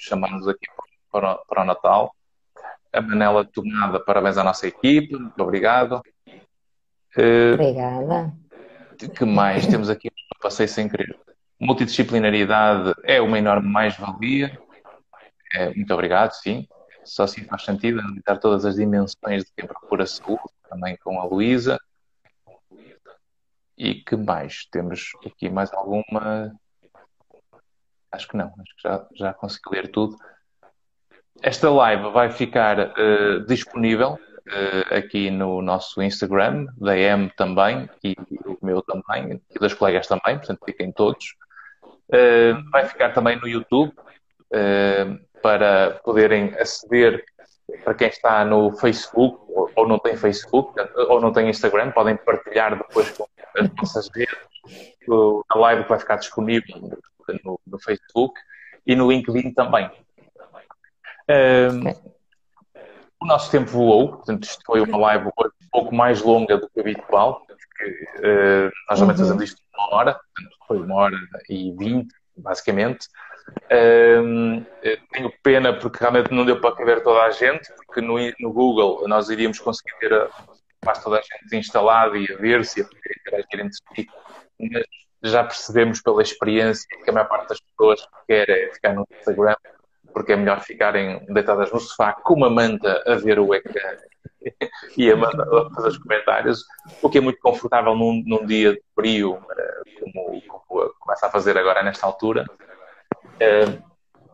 Chamamos 0.00 0.46
aqui 0.46 0.66
para, 1.10 1.36
para 1.36 1.62
o 1.62 1.64
Natal. 1.64 2.14
A 2.92 3.00
Manela 3.00 3.44
Tomada, 3.44 3.98
parabéns 4.00 4.36
à 4.36 4.44
nossa 4.44 4.66
equipe, 4.66 5.16
muito 5.16 5.40
obrigado. 5.40 6.02
Uh, 7.16 7.54
Obrigada. 7.54 8.32
que 9.16 9.24
mais 9.24 9.66
temos 9.66 9.88
aqui? 9.88 10.10
Passei 10.40 10.68
sem 10.68 10.88
querer. 10.88 11.18
Multidisciplinaridade 11.58 12.94
é 13.04 13.20
uma 13.20 13.38
enorme 13.38 13.68
mais-valia. 13.68 14.58
É, 15.52 15.74
muito 15.74 15.92
obrigado, 15.92 16.32
sim. 16.32 16.66
Só 17.04 17.24
assim 17.24 17.44
faz 17.44 17.64
sentido 17.64 18.00
analisar 18.00 18.38
todas 18.38 18.64
as 18.64 18.76
dimensões 18.76 19.44
de 19.44 19.52
quem 19.56 19.66
procura 19.66 20.06
saúde, 20.06 20.42
também 20.68 20.96
com 20.98 21.20
a 21.20 21.24
Luísa. 21.24 21.78
E 23.76 23.94
que 23.94 24.16
mais? 24.16 24.66
Temos 24.70 25.10
aqui 25.26 25.48
mais 25.48 25.72
alguma. 25.72 26.52
Acho 28.12 28.28
que 28.28 28.36
não, 28.36 28.46
acho 28.46 28.76
que 28.76 28.82
já, 28.82 29.06
já 29.14 29.34
consegui 29.34 29.70
ler 29.70 29.88
tudo. 29.88 30.16
Esta 31.42 31.70
live 31.70 32.10
vai 32.10 32.30
ficar 32.30 32.78
uh, 32.78 33.46
disponível 33.46 34.18
uh, 34.48 34.94
aqui 34.94 35.30
no 35.30 35.62
nosso 35.62 36.02
Instagram, 36.02 36.66
da 36.76 36.96
M 36.96 37.30
também, 37.36 37.88
e 38.02 38.14
o 38.44 38.58
meu 38.62 38.82
também, 38.82 39.40
e 39.54 39.58
das 39.58 39.72
colegas 39.72 40.06
também, 40.06 40.36
portanto 40.36 40.60
fiquem 40.64 40.92
todos. 40.92 41.34
Uh, 42.08 42.68
vai 42.70 42.86
ficar 42.86 43.10
também 43.10 43.38
no 43.40 43.46
YouTube 43.46 43.94
para 45.40 46.00
poderem 46.04 46.52
aceder 46.58 47.24
para 47.84 47.94
quem 47.94 48.08
está 48.08 48.44
no 48.44 48.72
Facebook 48.72 49.38
ou, 49.48 49.70
ou 49.76 49.88
não 49.88 49.98
tem 49.98 50.16
Facebook 50.16 50.74
ou 51.08 51.20
não 51.20 51.32
tem 51.32 51.48
Instagram, 51.48 51.92
podem 51.92 52.16
partilhar 52.16 52.76
depois 52.76 53.10
com 53.10 53.26
as 53.56 53.70
nossas 53.74 54.08
redes. 54.14 54.36
A 55.48 55.58
live 55.58 55.84
vai 55.88 55.98
ficar 56.00 56.16
disponível 56.16 56.98
no, 57.44 57.60
no 57.66 57.78
Facebook 57.80 58.38
e 58.86 58.94
no 58.94 59.10
LinkedIn 59.10 59.52
também. 59.52 59.90
Um, 61.28 61.90
o 63.20 63.26
nosso 63.26 63.50
tempo 63.50 63.70
voou, 63.70 64.08
portanto, 64.08 64.44
isto 64.44 64.62
foi 64.64 64.80
uma 64.80 64.98
live 64.98 65.26
um 65.26 65.68
pouco 65.70 65.94
mais 65.94 66.22
longa 66.22 66.56
do 66.56 66.68
que 66.68 66.80
habitual, 66.80 67.46
porque 67.46 68.08
uh, 68.18 68.70
nós 68.88 68.98
geralmente 68.98 69.18
uhum. 69.18 69.24
fazemos 69.26 69.42
isto 69.44 69.62
uma 69.74 69.94
hora, 69.94 70.14
portanto, 70.14 70.56
foi 70.66 70.78
uma 70.78 70.94
hora 70.94 71.16
e 71.48 71.72
vinte, 71.76 72.14
basicamente. 72.36 73.08
Um, 73.70 74.64
tenho 75.12 75.32
pena 75.42 75.72
porque 75.72 75.98
realmente 75.98 76.32
não 76.32 76.44
deu 76.44 76.60
para 76.60 76.74
caber 76.74 77.02
toda 77.02 77.22
a 77.22 77.30
gente, 77.30 77.72
porque 77.74 78.00
no, 78.00 78.16
no 78.38 78.52
Google 78.52 79.06
nós 79.08 79.28
iríamos 79.28 79.58
conseguir 79.58 79.96
ter 79.98 80.12
a, 80.12 80.28
quase 80.82 81.02
toda 81.02 81.18
a 81.18 81.22
gente 81.22 81.56
instalada 81.56 82.16
e 82.16 82.32
a 82.32 82.36
ver-se 82.36 82.80
e 82.80 82.82
a 82.82 82.86
interagir 82.86 83.60
entre 83.60 83.72
si, 83.72 84.08
mas 84.58 84.86
já 85.22 85.44
percebemos 85.44 86.00
pela 86.00 86.22
experiência 86.22 86.86
que 87.04 87.10
a 87.10 87.12
maior 87.12 87.28
parte 87.28 87.48
das 87.48 87.60
pessoas 87.60 88.00
quer 88.26 88.48
é 88.48 88.70
ficar 88.72 88.94
no 88.94 89.06
Instagram, 89.18 89.56
porque 90.12 90.32
é 90.32 90.36
melhor 90.36 90.60
ficarem 90.60 91.24
deitadas 91.26 91.70
no 91.72 91.80
sofá 91.80 92.12
com 92.12 92.34
uma 92.34 92.50
manta 92.50 93.02
a 93.06 93.14
ver 93.14 93.38
o 93.38 93.54
ecrã 93.54 93.96
e 94.96 95.10
a, 95.10 95.14
a 95.14 95.70
fazer 95.74 95.88
os 95.88 95.98
comentários, 95.98 96.64
o 97.02 97.10
que 97.10 97.18
é 97.18 97.20
muito 97.20 97.40
confortável 97.40 97.94
num, 97.94 98.22
num 98.26 98.46
dia 98.46 98.72
de 98.72 98.82
frio, 98.94 99.38
eh, 99.56 99.80
como, 100.00 100.42
como 100.42 100.94
começa 100.98 101.26
a 101.26 101.30
fazer 101.30 101.56
agora 101.58 101.82
nesta 101.82 102.06
altura. 102.06 102.44
Uh, 103.36 103.90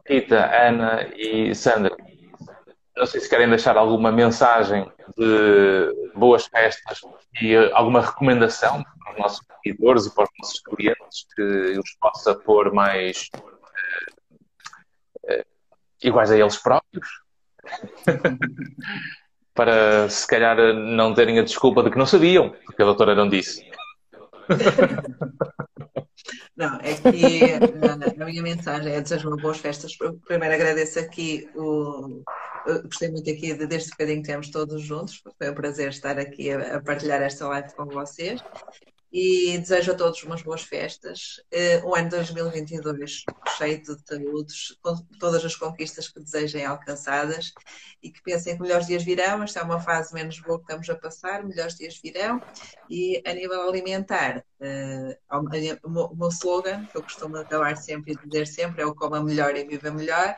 Rita, 0.08 0.50
Ana 0.54 1.08
e 1.16 1.54
Sandra, 1.54 1.96
não 2.96 3.06
sei 3.06 3.20
se 3.20 3.28
querem 3.28 3.48
deixar 3.48 3.76
alguma 3.76 4.10
mensagem 4.10 4.90
de 5.16 6.12
boas 6.14 6.46
festas 6.46 7.00
e 7.42 7.54
alguma 7.72 8.00
recomendação 8.00 8.84
para 9.06 9.12
os 9.12 9.18
nossos 9.18 9.46
seguidores 9.62 10.06
e 10.06 10.14
para 10.14 10.24
os 10.24 10.30
nossos 10.40 10.60
clientes 10.60 11.26
que 11.34 11.78
os 11.78 11.96
possa 12.00 12.34
pôr 12.34 12.72
mais 12.72 13.28
uh, 13.36 14.34
uh, 15.32 15.44
iguais 16.02 16.30
a 16.30 16.38
eles 16.38 16.56
próprios. 16.56 17.08
para 19.54 20.08
se 20.10 20.26
calhar 20.26 20.56
não 20.74 21.14
terem 21.14 21.38
a 21.38 21.42
desculpa 21.42 21.82
de 21.82 21.90
que 21.90 21.96
não 21.96 22.04
sabiam, 22.04 22.50
porque 22.66 22.82
a 22.82 22.84
doutora 22.84 23.14
não 23.14 23.28
disse. 23.28 23.64
Não, 26.56 26.80
é 26.80 26.94
que 26.94 27.52
a, 28.22 28.24
minha 28.24 28.42
mensagem 28.42 28.94
é 28.94 29.00
desejo 29.00 29.28
uma 29.28 29.36
boas 29.36 29.58
festas. 29.58 29.94
Primeiro 30.26 30.54
agradeço 30.54 30.98
aqui 30.98 31.48
o. 31.54 32.22
Gostei 32.84 33.10
muito 33.10 33.30
aqui 33.30 33.52
de, 33.52 33.66
deste 33.66 33.90
bocadinho 33.90 34.22
que 34.22 34.28
temos 34.28 34.50
todos 34.50 34.82
juntos. 34.82 35.22
Foi 35.36 35.50
um 35.50 35.54
prazer 35.54 35.90
estar 35.90 36.18
aqui 36.18 36.50
a, 36.50 36.76
a 36.76 36.80
partilhar 36.80 37.20
esta 37.20 37.46
live 37.46 37.74
com 37.74 37.84
vocês 37.84 38.42
e 39.12 39.58
desejo 39.58 39.92
a 39.92 39.94
todos 39.94 40.22
umas 40.24 40.42
boas 40.42 40.62
festas. 40.62 41.40
Uh, 41.52 41.88
um 41.88 41.94
ano 41.94 42.10
2022 42.10 43.24
cheio 43.56 43.82
de 43.82 43.96
saúdes, 44.04 44.76
com 44.82 44.96
todas 45.18 45.44
as 45.44 45.54
conquistas 45.54 46.08
que 46.08 46.20
desejem 46.20 46.64
alcançadas 46.64 47.52
e 48.02 48.10
que 48.10 48.22
pensem 48.22 48.56
que 48.56 48.62
melhores 48.62 48.86
dias 48.86 49.02
virão. 49.02 49.42
Esta 49.42 49.60
é 49.60 49.62
uma 49.62 49.80
fase 49.80 50.12
menos 50.12 50.38
boa 50.40 50.58
que 50.58 50.64
estamos 50.64 50.88
a 50.90 50.96
passar, 50.96 51.44
melhores 51.44 51.76
dias 51.76 51.98
virão. 52.02 52.40
E 52.90 53.22
a 53.26 53.32
nível 53.32 53.68
alimentar, 53.68 54.44
uh, 54.60 55.38
o 55.82 56.14
meu 56.14 56.28
slogan, 56.28 56.86
que 56.86 56.96
eu 56.96 57.02
costumo 57.02 57.36
acabar 57.36 57.76
sempre 57.76 58.12
e 58.12 58.28
dizer 58.28 58.46
sempre, 58.46 58.82
é 58.82 58.86
o 58.86 58.94
coma 58.94 59.22
melhor 59.22 59.56
e 59.56 59.64
viva 59.64 59.90
melhor. 59.90 60.36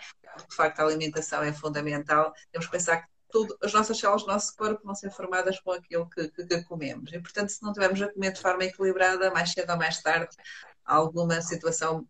De 0.49 0.55
facto, 0.55 0.81
a 0.81 0.85
alimentação 0.85 1.43
é 1.43 1.53
fundamental. 1.53 2.33
Temos 2.53 2.67
que 2.67 2.73
pensar 2.73 2.99
que 2.99 3.18
tudo, 3.31 3.57
as 3.63 3.73
nossas 3.73 3.99
células 3.99 4.23
do 4.23 4.29
nosso 4.29 4.57
corpo 4.57 4.83
vão 4.85 4.95
ser 4.95 5.11
formadas 5.11 5.59
com 5.61 5.73
aquilo 5.73 6.09
que, 6.09 6.29
que, 6.29 6.45
que, 6.45 6.65
comemos. 6.65 7.13
E, 7.13 7.21
portanto, 7.21 7.51
se 7.51 7.63
não 7.63 7.73
tivermos 7.73 8.01
a 8.01 8.13
comer 8.13 8.33
de 8.33 8.41
forma 8.41 8.65
equilibrada, 8.65 9.31
mais 9.31 9.53
cedo 9.53 9.71
ou 9.71 9.77
mais 9.79 10.01
tarde, 10.03 10.35
alguma 10.85 11.43
situação 11.43 12.07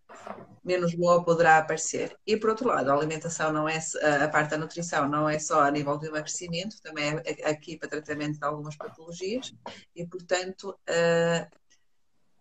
menos 0.64 0.95
boa 0.95 1.25
poderá 1.25 1.59
aparecer. 1.59 2.16
E, 2.27 2.37
por 2.37 2.51
outro 2.51 2.69
lado, 2.69 2.91
a 2.91 2.95
alimentação 2.95 3.53
não 3.53 3.69
é, 3.69 3.79
a 4.23 4.29
parte 4.29 4.51
da 4.51 4.59
nutrição 4.59 5.09
não 5.09 5.29
é 5.29 5.39
só 5.39 5.62
a 5.62 5.71
nível 5.71 5.99
do 5.99 6.07
emagrecimento, 6.07 6.81
também 6.81 7.21
é 7.25 7.51
aqui 7.51 7.77
para 7.77 7.89
tratamento 7.89 8.39
de 8.39 8.45
algumas 8.45 8.77
patologias. 8.77 9.53
E, 9.97 10.07
portanto, 10.07 10.79
uh, 10.89 11.57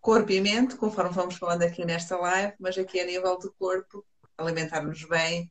corpo 0.00 0.30
e 0.30 0.40
mente, 0.40 0.76
conforme 0.76 1.10
vamos 1.10 1.36
falando 1.36 1.62
aqui 1.62 1.84
nesta 1.84 2.16
live, 2.16 2.54
mas 2.60 2.78
aqui 2.78 3.00
a 3.00 3.06
nível 3.06 3.38
do 3.38 3.52
corpo, 3.58 4.04
alimentar-nos 4.36 5.04
bem, 5.04 5.50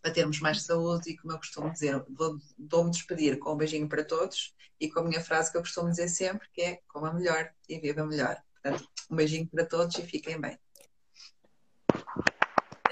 para 0.00 0.12
termos 0.12 0.40
mais 0.40 0.62
saúde 0.62 1.10
e, 1.10 1.16
como 1.16 1.32
eu 1.32 1.38
costumo 1.38 1.70
dizer, 1.70 2.02
vou-me 2.08 2.90
despedir 2.90 3.38
com 3.38 3.52
um 3.52 3.56
beijinho 3.56 3.88
para 3.88 4.04
todos 4.04 4.54
e 4.80 4.88
com 4.88 5.00
a 5.00 5.04
minha 5.04 5.20
frase 5.20 5.50
que 5.50 5.58
eu 5.58 5.62
costumo 5.62 5.90
dizer 5.90 6.08
sempre, 6.08 6.48
que 6.52 6.62
é 6.62 6.78
coma 6.88 7.12
melhor 7.12 7.50
e 7.68 7.78
viva 7.78 8.04
melhor. 8.04 8.36
Portanto, 8.54 8.88
um 9.10 9.16
beijinho 9.16 9.46
para 9.46 9.64
todos 9.64 9.96
e 9.98 10.02
fiquem 10.02 10.40
bem. 10.40 10.58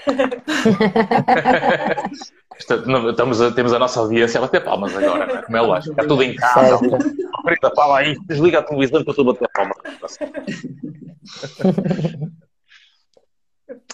Estamos 2.57 3.41
a, 3.41 3.51
temos 3.51 3.73
a 3.73 3.79
nossa 3.79 3.99
audiência 3.99 4.39
a 4.39 4.41
bater 4.41 4.63
palmas 4.63 4.95
agora, 4.95 5.27
né? 5.27 5.41
como 5.43 5.57
é 5.57 5.61
lógico. 5.61 5.91
Está 5.91 6.07
tudo 6.07 6.23
em 6.23 6.35
casa. 6.35 6.79
Querida, 6.79 7.71
fala 7.75 7.99
aí, 7.99 8.17
desliga 8.25 8.59
a 8.59 8.63
televisão 8.63 9.03
que 9.03 9.09
eu 9.09 9.11
estou 9.11 9.29
a 9.29 9.33
bater 9.33 9.49
palmas. 9.53 9.77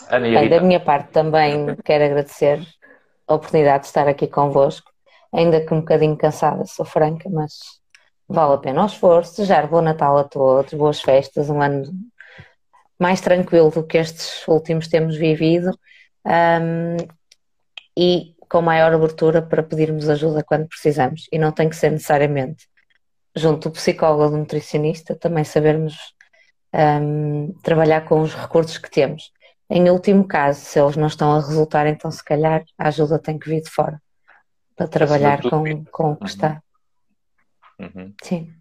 Bem, 0.09 0.49
da 0.49 0.61
minha 0.61 0.79
parte 0.79 1.11
também 1.11 1.75
quero 1.83 2.05
agradecer 2.05 2.65
a 3.33 3.37
oportunidade 3.37 3.83
de 3.83 3.87
estar 3.87 4.07
aqui 4.07 4.27
convosco, 4.27 4.91
ainda 5.33 5.65
que 5.65 5.73
um 5.73 5.79
bocadinho 5.79 6.17
cansada, 6.17 6.65
sou 6.65 6.85
franca, 6.85 7.29
mas 7.29 7.53
vale 8.27 8.53
a 8.53 8.57
pena 8.57 8.83
o 8.83 8.85
esforço. 8.85 9.37
Desejar 9.37 9.67
bom 9.67 9.81
Natal 9.81 10.17
a 10.17 10.23
todos, 10.23 10.73
boas 10.73 11.01
festas, 11.01 11.49
um 11.49 11.61
ano 11.61 11.91
mais 12.99 13.19
tranquilo 13.21 13.69
do 13.69 13.85
que 13.85 13.97
estes 13.97 14.47
últimos 14.47 14.87
temos 14.87 15.17
vivido 15.17 15.71
um, 16.25 16.97
e 17.97 18.35
com 18.49 18.61
maior 18.61 18.93
abertura 18.93 19.41
para 19.41 19.63
pedirmos 19.63 20.07
ajuda 20.07 20.43
quando 20.43 20.67
precisamos. 20.67 21.27
E 21.31 21.39
não 21.39 21.51
tem 21.51 21.67
que 21.67 21.75
ser 21.75 21.91
necessariamente 21.91 22.67
junto 23.35 23.69
do 23.69 23.73
psicólogo 23.73 24.23
ou 24.23 24.29
do 24.29 24.37
nutricionista, 24.37 25.15
também 25.15 25.43
sabermos 25.43 25.95
um, 26.73 27.53
trabalhar 27.63 28.01
com 28.01 28.21
os 28.21 28.33
recursos 28.35 28.77
que 28.77 28.89
temos. 28.89 29.31
Em 29.75 29.89
último 29.89 30.27
caso, 30.27 30.59
se 30.59 30.79
eles 30.79 30.95
não 30.95 31.07
estão 31.07 31.33
a 31.33 31.39
resultar, 31.39 31.87
então 31.87 32.11
se 32.11 32.23
calhar 32.23 32.63
a 32.77 32.89
ajuda 32.89 33.17
tem 33.17 33.39
que 33.39 33.49
vir 33.49 33.59
de 33.59 33.71
fora 33.71 33.99
para 34.75 34.87
trabalhar 34.87 35.41
com, 35.41 35.83
com 35.85 36.11
o 36.11 36.15
que 36.15 36.27
está. 36.27 36.61
Uhum. 37.79 38.13
Sim. 38.21 38.53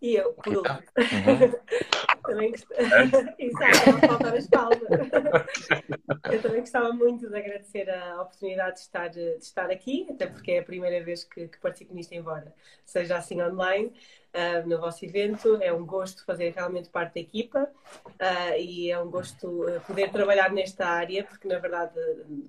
E 0.00 0.14
eu, 0.14 0.32
por 0.34 0.58
último, 0.58 0.78
uhum. 0.78 1.52
também 2.22 2.52
gostava. 2.52 3.34
Exato, 3.36 4.06
faltar 4.06 4.36
as 4.36 4.46
palmas. 4.46 4.78
eu 6.32 6.42
também 6.42 6.60
gostava 6.60 6.92
muito 6.92 7.28
de 7.28 7.36
agradecer 7.36 7.90
a 7.90 8.22
oportunidade 8.22 8.76
de 8.76 8.80
estar, 8.82 9.08
de 9.08 9.38
estar 9.38 9.70
aqui, 9.72 10.06
até 10.08 10.28
porque 10.28 10.52
é 10.52 10.58
a 10.60 10.64
primeira 10.64 11.04
vez 11.04 11.24
que, 11.24 11.48
que 11.48 11.58
participo 11.58 11.92
nisto, 11.94 12.12
embora 12.12 12.54
seja 12.84 13.16
assim 13.16 13.42
online 13.42 13.92
uh, 14.34 14.68
no 14.68 14.78
vosso 14.78 15.04
evento. 15.04 15.58
É 15.62 15.72
um 15.72 15.84
gosto 15.84 16.24
fazer 16.24 16.52
realmente 16.54 16.88
parte 16.88 17.14
da 17.14 17.20
equipa 17.20 17.68
uh, 18.06 18.58
e 18.58 18.90
é 18.90 18.98
um 18.98 19.10
gosto 19.10 19.66
ah, 19.68 19.80
poder 19.80 20.10
trabalhar 20.10 20.52
nesta 20.52 20.86
área, 20.86 21.24
porque 21.24 21.48
na 21.48 21.58
verdade, 21.58 21.94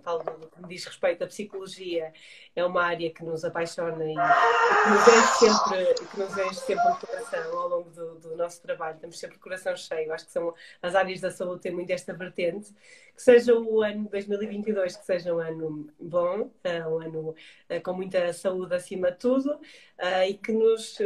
falo 0.04 0.24
do 0.24 0.48
que 0.48 0.62
me 0.62 0.68
diz 0.68 0.86
respeito 0.86 1.24
à 1.24 1.28
psicologia, 1.28 2.14
é 2.56 2.66
uma 2.66 2.84
área 2.84 3.10
que 3.12 3.24
nos 3.24 3.44
apaixona 3.46 4.04
e 4.04 4.16
que 4.16 4.90
nos 4.90 5.08
enche 5.08 5.40
sempre, 5.40 5.94
que 5.94 6.20
nos 6.20 6.38
enche 6.38 6.60
sempre 6.62 6.92
o 6.92 6.98
coração 6.98 7.60
ao 7.60 7.70
longo 7.70 7.90
do, 7.92 8.16
do 8.20 8.36
nosso 8.36 8.62
trabalho. 8.62 9.00
Temos 9.00 9.20
sempre 9.20 9.38
o 9.38 9.40
coração 9.40 9.76
cheio. 9.76 10.12
Acho 10.12 10.26
que 10.26 10.32
são 10.32 10.54
as 10.82 10.96
áreas 10.96 11.22
da 11.22 11.32
saúde 11.32 11.62
têm 11.62 11.72
muito 11.72 11.92
esta 11.92 12.14
vertente. 12.14 12.74
Que 13.16 13.24
seja 13.24 13.56
o 13.56 13.82
ano 13.82 14.08
2022, 14.10 14.96
que 14.96 15.06
seja 15.06 15.34
um 15.34 15.40
ano 15.40 15.90
bom, 16.00 16.52
um 16.88 17.00
ano 17.00 17.36
com 17.84 17.94
muita 17.94 18.32
saúde 18.32 18.76
acima 18.76 19.12
de 19.12 19.18
tudo 19.18 19.60
e 20.28 20.36
que 20.36 20.52
nos, 20.52 21.00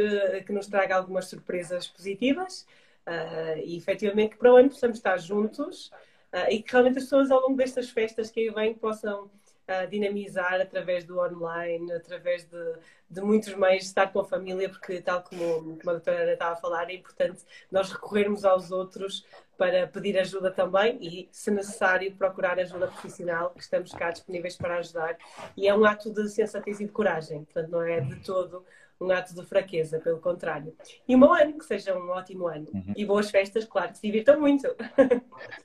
que 0.46 0.52
nos 0.52 0.61
traga 0.66 0.96
algumas 0.96 1.26
surpresas 1.26 1.86
positivas 1.86 2.66
uh, 3.06 3.58
e 3.64 3.76
efetivamente 3.76 4.30
que 4.30 4.38
para 4.38 4.52
o 4.52 4.56
ano 4.56 4.70
possamos 4.70 4.98
estar 4.98 5.18
juntos 5.18 5.86
uh, 6.32 6.50
e 6.50 6.62
que 6.62 6.70
realmente 6.72 6.98
as 6.98 7.04
pessoas 7.04 7.30
ao 7.30 7.40
longo 7.40 7.56
destas 7.56 7.90
festas 7.90 8.30
que 8.30 8.40
aí 8.40 8.50
vêm 8.50 8.74
possam 8.74 9.24
uh, 9.24 9.88
dinamizar 9.88 10.60
através 10.60 11.04
do 11.04 11.18
online, 11.18 11.92
através 11.92 12.44
de, 12.44 12.74
de 13.10 13.20
muitos 13.20 13.54
meios, 13.54 13.84
estar 13.84 14.12
com 14.12 14.20
a 14.20 14.24
família, 14.24 14.68
porque 14.68 15.00
tal 15.00 15.22
como, 15.22 15.76
como 15.78 15.90
a 15.90 15.92
doutora 15.92 16.22
Ana 16.22 16.32
estava 16.32 16.52
a 16.52 16.56
falar, 16.56 16.90
é 16.90 16.94
importante 16.94 17.42
nós 17.70 17.90
recorrermos 17.90 18.44
aos 18.44 18.70
outros 18.70 19.24
para 19.56 19.86
pedir 19.86 20.18
ajuda 20.18 20.50
também 20.50 20.98
e, 21.00 21.28
se 21.30 21.50
necessário, 21.50 22.12
procurar 22.16 22.58
ajuda 22.58 22.88
profissional, 22.88 23.50
que 23.50 23.62
estamos 23.62 23.92
cá 23.92 24.10
disponíveis 24.10 24.56
para 24.56 24.78
ajudar. 24.78 25.16
E 25.56 25.68
é 25.68 25.74
um 25.74 25.84
ato 25.84 26.10
de 26.10 26.28
sensatez 26.28 26.80
e 26.80 26.86
de 26.86 26.92
coragem, 26.92 27.44
portanto, 27.44 27.70
não 27.70 27.82
é 27.82 28.00
de 28.00 28.16
todo 28.24 28.64
um 29.02 29.10
ato 29.10 29.34
de 29.34 29.44
fraqueza, 29.44 29.98
pelo 29.98 30.18
contrário. 30.18 30.74
E 31.08 31.16
um 31.16 31.20
bom 31.20 31.34
ano, 31.34 31.58
que 31.58 31.64
seja 31.64 31.96
um 31.96 32.10
ótimo 32.10 32.46
ano. 32.46 32.66
Uhum. 32.72 32.92
E 32.96 33.04
boas 33.04 33.30
festas, 33.30 33.64
claro, 33.64 33.90
que 33.90 33.98
se 33.98 34.06
divirtam 34.06 34.40
muito. 34.40 34.68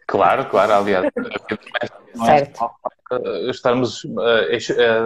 Claro, 0.08 0.50
claro, 0.50 0.74
aliás. 0.74 1.06
certo. 2.26 2.70
Estamos, 3.50 4.04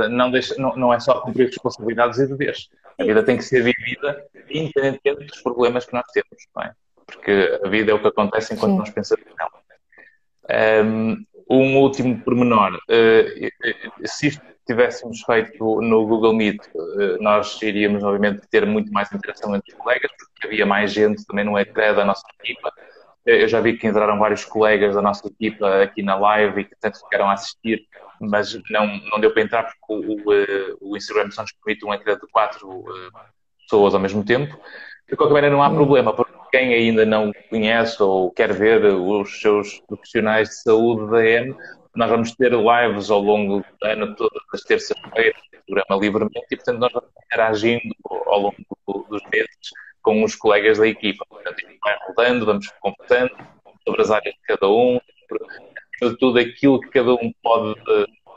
não, 0.10 0.32
deixa, 0.32 0.56
não, 0.58 0.76
não 0.76 0.94
é 0.94 1.00
só 1.00 1.20
cumprir 1.22 1.48
responsabilidades 1.48 2.20
e 2.20 2.28
deveres. 2.28 2.70
A 3.00 3.04
vida 3.04 3.24
tem 3.24 3.38
que 3.38 3.44
ser 3.44 3.64
vivida 3.64 4.26
independentemente 4.50 5.26
dos 5.26 5.42
problemas 5.42 5.86
que 5.86 5.94
nós 5.94 6.06
temos, 6.14 6.48
não 6.56 6.64
é? 6.64 6.74
Porque 7.06 7.60
a 7.64 7.68
vida 7.68 7.92
é 7.92 7.94
o 7.96 8.02
que 8.02 8.08
acontece 8.08 8.54
enquanto 8.54 8.72
Sim. 8.72 8.78
nós 8.78 8.90
pensamos 8.92 9.26
nela. 9.38 11.18
Um 11.50 11.78
último 11.78 12.22
pormenor. 12.22 12.76
Uh, 12.76 14.08
se 14.08 14.28
isto 14.28 14.42
tivéssemos 14.72 15.22
feito 15.22 15.82
no 15.82 16.08
Google 16.08 16.34
Meet, 16.34 16.62
uh, 16.74 17.22
nós 17.22 17.62
iríamos, 17.62 18.04
obviamente, 18.04 18.48
ter 18.50 18.66
muito 18.66 18.92
mais 18.92 19.12
interação 19.12 19.54
entre 19.56 19.74
os 19.74 19.78
colegas, 19.78 20.10
porque 20.18 20.48
havia 20.48 20.66
mais 20.66 20.94
gente 20.94 21.26
também 21.26 21.44
no 21.44 21.60
ecrã 21.60 21.94
da 21.94 22.06
nossa 22.06 22.24
equipa. 22.42 22.72
Eu 23.26 23.48
já 23.48 23.60
vi 23.60 23.78
que 23.78 23.86
entraram 23.86 24.18
vários 24.18 24.46
colegas 24.46 24.96
da 24.96 25.02
nossa 25.02 25.28
equipa 25.28 25.84
aqui 25.84 26.02
na 26.02 26.16
live 26.16 26.62
e 26.62 26.66
que 26.66 26.76
tanto 26.80 27.00
ficaram 27.00 27.30
a 27.30 27.34
assistir, 27.34 27.86
mas 28.20 28.58
não, 28.70 28.88
não 29.12 29.20
deu 29.20 29.32
para 29.32 29.44
entrar 29.44 29.64
porque 29.64 29.94
o, 29.94 30.88
o, 30.88 30.92
o 30.92 30.98
Instagram 30.98 31.30
só 31.32 31.42
nos 31.42 31.52
permite 31.52 31.86
um 31.86 31.94
ecrã 31.94 32.16
de 32.16 32.28
quatro 32.32 32.68
uh, 32.68 33.12
pessoas 33.60 33.94
ao 33.94 34.00
mesmo 34.00 34.24
tempo. 34.24 34.58
De 35.08 35.16
qualquer 35.16 35.34
maneira, 35.34 35.56
não 35.56 35.62
há 35.62 35.70
problema, 35.70 36.14
porque 36.14 36.34
quem 36.52 36.74
ainda 36.74 37.06
não 37.06 37.32
conhece 37.50 38.02
ou 38.02 38.32
quer 38.32 38.54
ver 38.54 38.86
os 38.86 39.40
seus 39.40 39.80
profissionais 39.88 40.50
de 40.50 40.56
saúde 40.56 41.12
da 41.12 41.26
EM, 41.26 41.56
nós 41.96 42.10
vamos 42.10 42.36
ter 42.36 42.52
lives 42.52 43.10
ao 43.10 43.20
longo 43.20 43.60
do 43.60 43.86
ano, 43.86 44.16
todas 44.16 44.42
as 44.54 44.62
terças-feiras, 44.62 45.42
programa 45.66 46.02
livremente, 46.02 46.48
e 46.52 46.56
portanto 46.56 46.80
nós 46.80 46.92
vamos 46.92 47.10
interagindo 47.26 47.96
ao 48.10 48.40
longo 48.40 48.56
dos 49.10 49.22
meses 49.32 49.72
com 50.02 50.24
os 50.24 50.36
colegas 50.36 50.78
da 50.78 50.88
equipa. 50.88 51.26
Portanto, 51.30 51.58
vai 51.84 51.98
rodando, 52.08 52.46
vamos 52.46 52.68
conversando 52.80 53.32
sobre 53.86 54.02
as 54.02 54.12
áreas 54.12 54.34
de 54.36 54.42
cada 54.42 54.68
um, 54.68 55.00
sobre 56.00 56.18
tudo 56.18 56.40
aquilo 56.40 56.80
que 56.80 56.90
cada 56.90 57.14
um 57.14 57.32
pode 57.44 57.80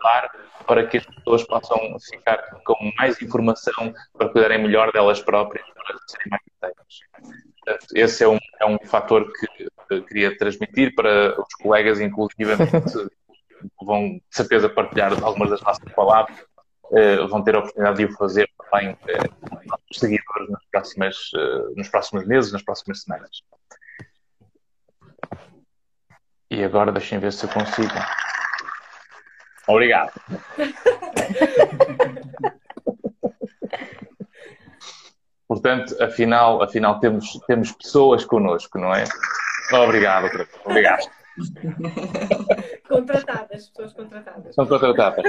dar 0.02 0.30
para 0.66 0.86
que 0.86 0.98
as 0.98 1.06
pessoas 1.06 1.42
possam 1.44 1.78
ficar 2.00 2.38
com 2.64 2.92
mais 2.98 3.20
informação 3.20 3.94
para 4.16 4.28
cuidarem 4.28 4.62
melhor 4.62 4.92
delas 4.92 5.20
próprias, 5.20 5.64
para 5.74 5.98
serem 6.06 6.28
mais 6.30 6.42
inteiras. 6.56 7.44
Portanto, 7.64 7.86
esse 7.94 8.24
é 8.24 8.28
um, 8.28 8.38
é 8.60 8.66
um 8.66 8.78
fator 8.84 9.30
que 9.32 10.00
queria 10.02 10.36
transmitir 10.36 10.94
para 10.94 11.40
os 11.40 11.54
colegas, 11.62 12.00
inclusive 12.00 12.52
vão 13.84 14.14
de 14.14 14.22
certeza 14.30 14.68
partilhar 14.68 15.12
algumas 15.22 15.50
das 15.50 15.60
nossas 15.62 15.92
palavras, 15.92 16.36
uh, 16.84 17.28
vão 17.28 17.42
ter 17.42 17.54
a 17.54 17.60
oportunidade 17.60 17.98
de 17.98 18.04
o 18.06 18.16
fazer 18.16 18.50
também 18.58 18.90
uh, 18.90 18.96
com 19.40 19.56
os 19.90 19.98
seguidores 19.98 20.50
nas 20.50 20.64
próximas, 20.70 21.16
uh, 21.34 21.74
nos 21.76 21.88
próximos 21.88 22.26
meses, 22.26 22.52
nas 22.52 22.62
próximas 22.62 23.02
semanas. 23.02 23.42
E 26.50 26.62
agora 26.62 26.92
deixem 26.92 27.18
ver 27.18 27.32
se 27.32 27.44
eu 27.44 27.50
consigo. 27.50 27.94
Obrigado. 29.66 30.12
Portanto, 35.46 35.94
afinal, 36.02 36.62
afinal 36.62 36.98
temos, 37.00 37.38
temos 37.46 37.72
pessoas 37.72 38.24
connosco, 38.24 38.78
não 38.78 38.94
é? 38.94 39.04
Obrigado, 39.72 40.26
obrigado. 40.64 41.08
contratadas, 42.88 43.68
pessoas 43.68 43.92
contratadas. 43.92 44.54
São 44.54 44.66
contratadas. 44.66 45.24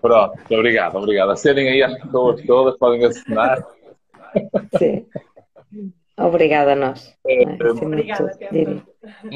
Pronto, 0.00 0.38
obrigado, 0.50 0.96
obrigado. 0.96 1.30
Acedem 1.30 1.68
aí 1.68 1.82
às 1.82 1.98
pessoas 2.00 2.42
todas, 2.46 2.78
podem 2.78 3.04
assinar. 3.04 3.64
Sim. 4.78 5.06
Obrigada 6.16 6.72
a 6.72 6.76
nós. 6.76 7.16
É, 7.26 7.42
é 7.42 7.72
Obrigada, 7.72 8.38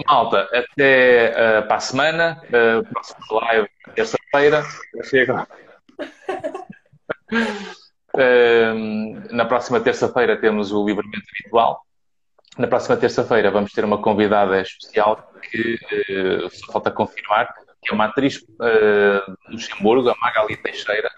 Malta, 0.06 0.48
até 0.52 1.30
uh, 1.30 1.66
para 1.66 1.76
a 1.76 1.80
semana. 1.80 2.42
Uh, 2.48 2.84
próximo 2.92 3.40
live, 3.40 3.68
terça-feira. 3.94 4.62
Chega. 5.02 5.48
na 9.32 9.44
próxima 9.44 9.80
terça-feira 9.80 10.36
temos 10.36 10.72
o 10.72 10.86
livramento 10.86 11.24
habitual. 11.40 11.84
Na 12.56 12.68
próxima 12.68 12.96
terça-feira 12.96 13.50
vamos 13.50 13.72
ter 13.72 13.84
uma 13.84 14.00
convidada 14.00 14.60
especial 14.60 15.28
que 15.50 15.74
uh, 15.74 16.50
só 16.50 16.72
falta 16.72 16.90
confirmar, 16.90 17.52
que 17.82 17.90
é 17.90 17.92
uma 17.92 18.04
atriz 18.06 18.36
uh, 18.36 19.32
do 19.46 19.52
Luxemburgo, 19.52 20.08
a 20.08 20.14
Magali 20.20 20.56
Teixeira, 20.56 21.10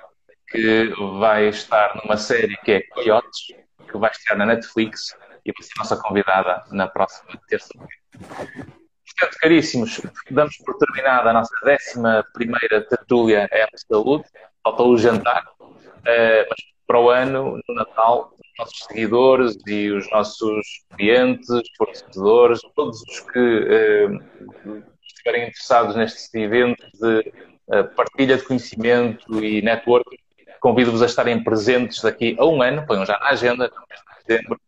que 0.48 0.92
vai 1.18 1.48
estar 1.48 1.94
numa 2.02 2.16
série 2.16 2.56
que 2.58 2.72
é 2.72 2.80
Coyotes, 2.88 3.48
que 3.90 3.98
vai 3.98 4.10
estar 4.10 4.34
na 4.34 4.46
Netflix 4.46 5.14
e 5.44 5.52
vai 5.52 5.62
ser 5.62 5.72
nossa 5.78 5.96
convidada 5.98 6.64
na 6.70 6.88
próxima 6.88 7.38
terça-feira. 7.48 7.88
Portanto, 8.12 9.38
caríssimos, 9.40 10.00
damos 10.30 10.56
por 10.58 10.76
terminada 10.78 11.30
a 11.30 11.32
nossa 11.34 11.54
décima 11.64 12.24
primeira 12.32 12.80
tertúlia 12.80 13.48
em 13.52 13.66
Saúde. 13.76 14.24
Faltou 14.64 14.90
o 14.90 14.98
jantar, 14.98 15.44
uh, 15.60 16.46
mas 16.48 16.76
para 16.86 17.00
o 17.00 17.10
ano, 17.10 17.60
no 17.68 17.74
Natal, 17.74 18.32
nossos 18.58 18.78
seguidores 18.86 19.56
e 19.66 19.90
os 19.90 20.10
nossos 20.10 20.84
clientes, 20.96 21.48
fornecedores, 21.76 22.60
todos 22.74 23.02
os 23.02 23.20
que 23.20 23.38
uh, 23.38 24.82
estiverem 25.06 25.48
interessados 25.48 25.96
neste 25.96 26.38
evento 26.38 26.84
de 26.94 27.32
uh, 27.68 27.84
partilha 27.94 28.36
de 28.36 28.44
conhecimento 28.44 29.44
e 29.44 29.62
networking, 29.62 30.16
convido-vos 30.60 31.02
a 31.02 31.06
estarem 31.06 31.42
presentes 31.42 32.00
daqui 32.02 32.36
a 32.38 32.44
um 32.44 32.62
ano, 32.62 32.86
ponham 32.86 33.06
já 33.06 33.18
na 33.18 33.28
agenda, 33.28 33.70
no 33.74 33.86
mês 33.88 34.00
de 34.00 34.26
dezembro, 34.26 34.60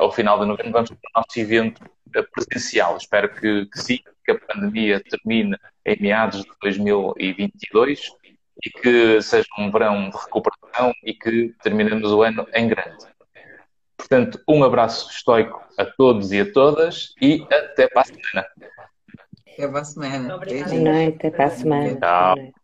ao 0.00 0.10
final 0.10 0.38
de 0.38 0.46
novembro, 0.46 0.72
vamos 0.72 0.90
para 0.90 0.96
o 0.96 1.20
nosso 1.20 1.38
evento 1.38 1.82
presencial. 2.32 2.96
Espero 2.96 3.28
que, 3.34 3.66
que 3.66 3.78
sim, 3.78 3.98
que 4.24 4.32
a 4.32 4.38
pandemia 4.38 5.00
termine 5.00 5.56
em 5.84 5.96
meados 6.00 6.42
de 6.42 6.50
2022 6.62 8.10
e 8.64 8.70
que 8.70 9.20
seja 9.20 9.48
um 9.58 9.70
verão 9.70 10.10
de 10.10 10.16
recuperação 10.16 10.92
e 11.02 11.12
que 11.12 11.54
terminemos 11.62 12.10
o 12.10 12.22
ano 12.22 12.46
em 12.54 12.68
grande. 12.68 13.13
Portanto, 13.96 14.40
um 14.48 14.64
abraço 14.64 15.10
estoico 15.10 15.62
a 15.78 15.84
todos 15.84 16.32
e 16.32 16.40
a 16.40 16.52
todas 16.52 17.14
e 17.20 17.46
até 17.50 17.88
para 17.88 18.02
a 18.02 18.04
semana. 18.04 18.46
Até 19.52 19.68
para 19.68 19.80
a 19.80 19.84
semana. 19.84 20.38
Boa 20.38 20.74
noite, 20.74 21.16
até 21.16 21.30
para 21.30 21.44
a 21.46 21.50
semana. 21.50 22.00
Tchau. 22.00 22.63